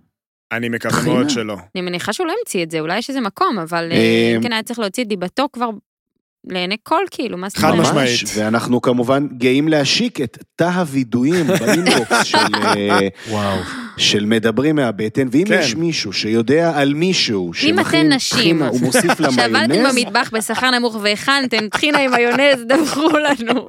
[0.52, 1.02] אני מקווה?
[1.04, 1.56] מאוד שלא.
[1.74, 4.52] אני מניחה שהוא לא המציא את זה, אולי יש איזה מקום, אבל אה, אה, כן
[4.52, 5.70] היה צריך להוציא את דיבתו כבר
[6.44, 7.86] לעיני כל, כאילו, מה זאת חד אומרת?
[7.86, 8.20] משמעית.
[8.36, 13.58] ואנחנו כמובן גאים להשיק את תא הווידויים באינבוקס של, אה, וואו.
[13.96, 15.58] של מדברים מהבטן, ואם כן.
[15.60, 18.62] יש מישהו שיודע על מישהו אם שמכין אתן נשים,
[19.34, 23.68] שעבדתם במטבח בשכר נמוך והכנתם טחינה עם מיונז, דווחו לנו.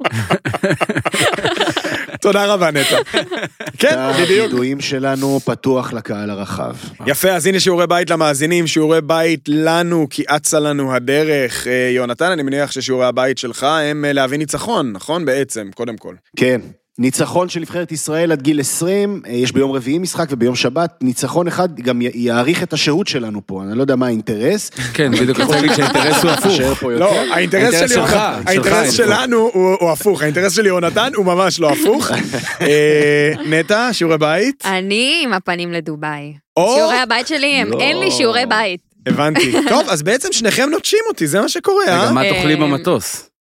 [2.22, 2.96] תודה רבה, נטע.
[3.78, 4.44] כן, בדיוק.
[4.44, 6.76] הווידויים שלנו פתוח לקהל הרחב.
[7.06, 11.66] יפה, אז הנה שיעורי בית למאזינים, שיעורי בית לנו, כי אצה לנו הדרך.
[11.66, 15.24] אה, יונתן, אני מניח ששיעורי הבית שלך הם אה, להביא ניצחון, נכון?
[15.24, 16.14] בעצם, קודם כל.
[16.36, 16.60] כן.
[16.98, 21.46] ניצחון של נבחרת ישראל עד גיל 20, אה, יש ביום רביעי משחק וביום שבת, ניצחון
[21.46, 24.70] אחד גם יאריך את השהות שלנו פה, אני לא יודע מה האינטרס.
[24.94, 26.82] כן, בדיוק רציתי להגיד שהאינטרס הוא הפוך.
[26.82, 28.92] לא, האינטרס האינטרס של שלך, יונתן, שלך, האינטרס.
[28.92, 32.10] שלנו הוא הוא הפוך, האינטרס של יונתן הוא ממש לא הפוך.
[32.60, 34.62] אה, נטע, שיעורי בית?
[34.66, 36.32] אני עם הפנים לדובאי.
[36.58, 37.80] שיעורי הבית שלי הם, לא.
[37.80, 38.80] אין לי שיעורי בית.
[39.06, 39.52] הבנתי.
[39.68, 42.02] טוב, אז בעצם שניכם נוטשים אותי, זה מה שקורה, אה?
[42.02, 43.31] רגע, מה אה, תאכלי במטוס?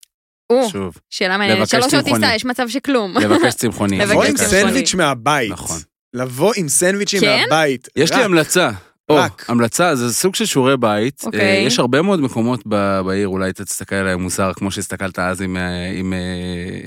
[0.52, 1.60] או, שוב, שאלה מעניינת.
[1.60, 2.22] לבקש שלוש שעות צמחוני.
[2.22, 3.18] טיסה, יש מצב שכלום.
[3.18, 3.98] לבקש צמחוני.
[4.00, 4.38] לבוא עם.
[4.38, 5.52] סנדוויץ' מהבית.
[5.52, 5.80] נכון.
[6.14, 7.40] לבוא עם סנדוויצ'ים כן?
[7.50, 7.88] מהבית.
[7.96, 8.24] יש לי.
[8.24, 8.70] המלצה.
[9.10, 9.46] או, רק.
[9.50, 11.24] המלצה, זה סוג של שיעורי בית.
[11.26, 11.40] אוקיי.
[11.42, 15.42] אה, יש הרבה מאוד מקומות ב- בעיר, אולי אתה תסתכל עליהם מוזר, כמו שהסתכלת אז
[15.42, 15.58] עם,
[15.96, 16.18] עם אה,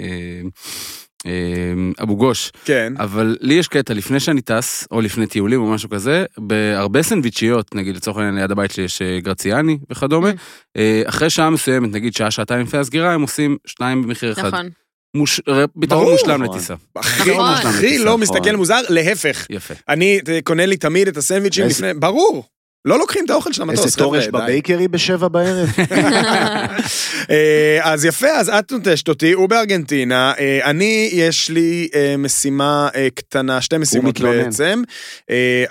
[0.05, 0.49] אה,
[2.03, 2.53] אבו גוש.
[2.65, 2.93] כן.
[2.99, 7.75] אבל לי יש קטע, לפני שאני טס, או לפני טיולים או משהו כזה, בהרבה סנדוויצ'יות,
[7.75, 10.31] נגיד לצורך העניין ליד הבית שלי יש אה, גרציאני וכדומה,
[10.77, 14.49] אה, אחרי שעה מסוימת, נגיד שעה, שעתיים לפני הסגירה, הם עושים שניים במחיר אחד.
[14.49, 14.69] נכון.
[15.15, 15.41] מוש...
[15.81, 16.13] פתרון.
[16.13, 16.57] מושלם נכון.
[16.57, 16.75] לטיסה.
[16.97, 17.45] הכי, נכון.
[17.99, 18.19] לא.
[18.19, 19.47] מסתכל מוזר, להפך.
[19.51, 19.75] יפה.
[19.89, 22.45] אני אה, קונה לי תמיד את הסנדוויצ'ים לפני, ברור.
[22.85, 24.47] לא לוקחים את האוכל של המטוס, איזה תור יש חבר'ה, די.
[24.47, 25.69] בבייקרי בשבע בערב?
[27.31, 32.89] אה, אז יפה, אז את נוטשת אותי, הוא בארגנטינה, אה, אני, יש לי אה, משימה
[33.15, 34.21] קטנה, שתי משימות.
[34.21, 34.83] בעצם.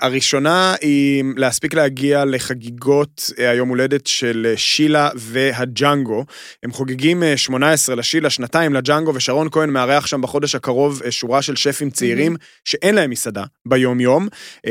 [0.00, 6.24] הראשונה היא להספיק להגיע לחגיגות היום הולדת של שילה והג'אנגו.
[6.62, 11.56] הם חוגגים אה, 18 לשילה, שנתיים לג'אנגו, ושרון כהן מארח שם בחודש הקרוב שורה של
[11.56, 14.28] שפים צעירים שאין להם מסעדה ביום-יום.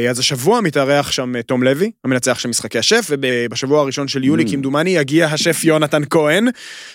[0.10, 4.44] אז השבוע מתארח שם תום לוי, המנצח המנצח של משחקי השף, ובשבוע הראשון של יולי,
[4.44, 4.52] Mm.
[4.52, 6.48] כמדומני, יגיע השף יונתן כהן,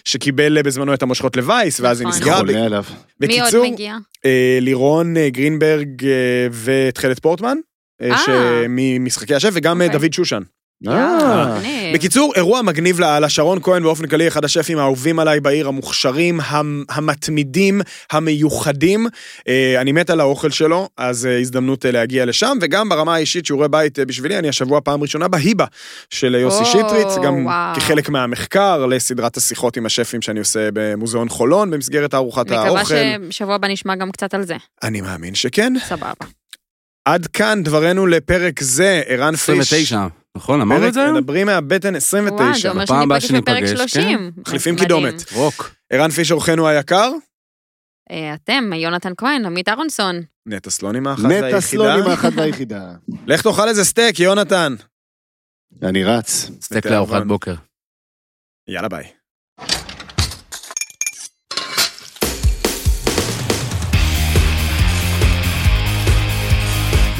[0.05, 2.20] שקיבל בזמנו את המושכות לווייס, ואז היא נכון.
[2.20, 2.65] נסגרה.
[2.65, 2.85] עליו.
[3.20, 3.97] מי עוד מגיע?
[4.24, 7.59] אה, לירון אה, גרינברג אה, ותכלת פורטמן,
[8.69, 9.98] ממשחקי השף, וגם אוקיי.
[9.98, 10.43] דוד שושן.
[10.89, 11.59] אה.
[11.95, 16.85] בקיצור, אירוע מגניב לאללה, שרון כהן באופן כללי אחד השפים האהובים עליי בעיר, המוכשרים, המ-
[16.91, 17.81] המתמידים,
[18.13, 19.07] המיוחדים.
[19.49, 23.69] אה, אני מת על האוכל שלו, אז אה, הזדמנות להגיע לשם, וגם ברמה האישית שיעורי
[23.69, 25.65] בית בשבילי, אני השבוע פעם ראשונה בהיבה
[26.11, 27.47] של יוסי שטרית, גם.
[27.77, 32.95] כחלק מהמחקר לסדרת השיחות עם השפים שאני עושה במוזיאון חולון, במסגרת מקווה האוכל.
[33.31, 34.57] ששבוע הבא נשמע גם קצת על זה.
[34.83, 35.73] אני מאמין שכן.
[35.89, 36.13] סבבה.
[37.05, 39.59] עד כאן דברנו לפרק זה, ערן פיש.
[39.59, 40.07] 29,
[40.37, 40.61] נכון?
[40.61, 41.17] אמרנו את זה היום?
[41.17, 42.59] מדברים מהבטן וואי, 29.
[42.61, 44.31] זה אומר הבאה שניפגש בפרק שניפגש, 30.
[44.37, 44.89] מחליפים מדהים.
[44.89, 45.33] קידומת.
[45.33, 45.71] רוק.
[45.93, 47.11] ערן פיש אורחנו היקר,
[48.11, 50.23] אה, אתם, יונתן כהן, עמית אהרונסון.
[50.47, 51.61] נטע סלוני מאחת נטע והיחידה.
[51.61, 52.93] סלוני מאחת והיחידה.
[53.27, 54.75] לך תאכל איזה סטייק, יונתן.
[55.83, 56.51] אני רץ.
[56.61, 56.87] סטייק.
[56.87, 57.55] לארוחת בוקר.
[58.69, 59.07] יאללה ביי.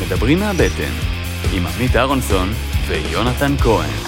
[0.07, 0.93] מדברים מהבטן,
[1.57, 2.49] עם עמית אהרונסון
[2.89, 4.08] ויונתן כהן.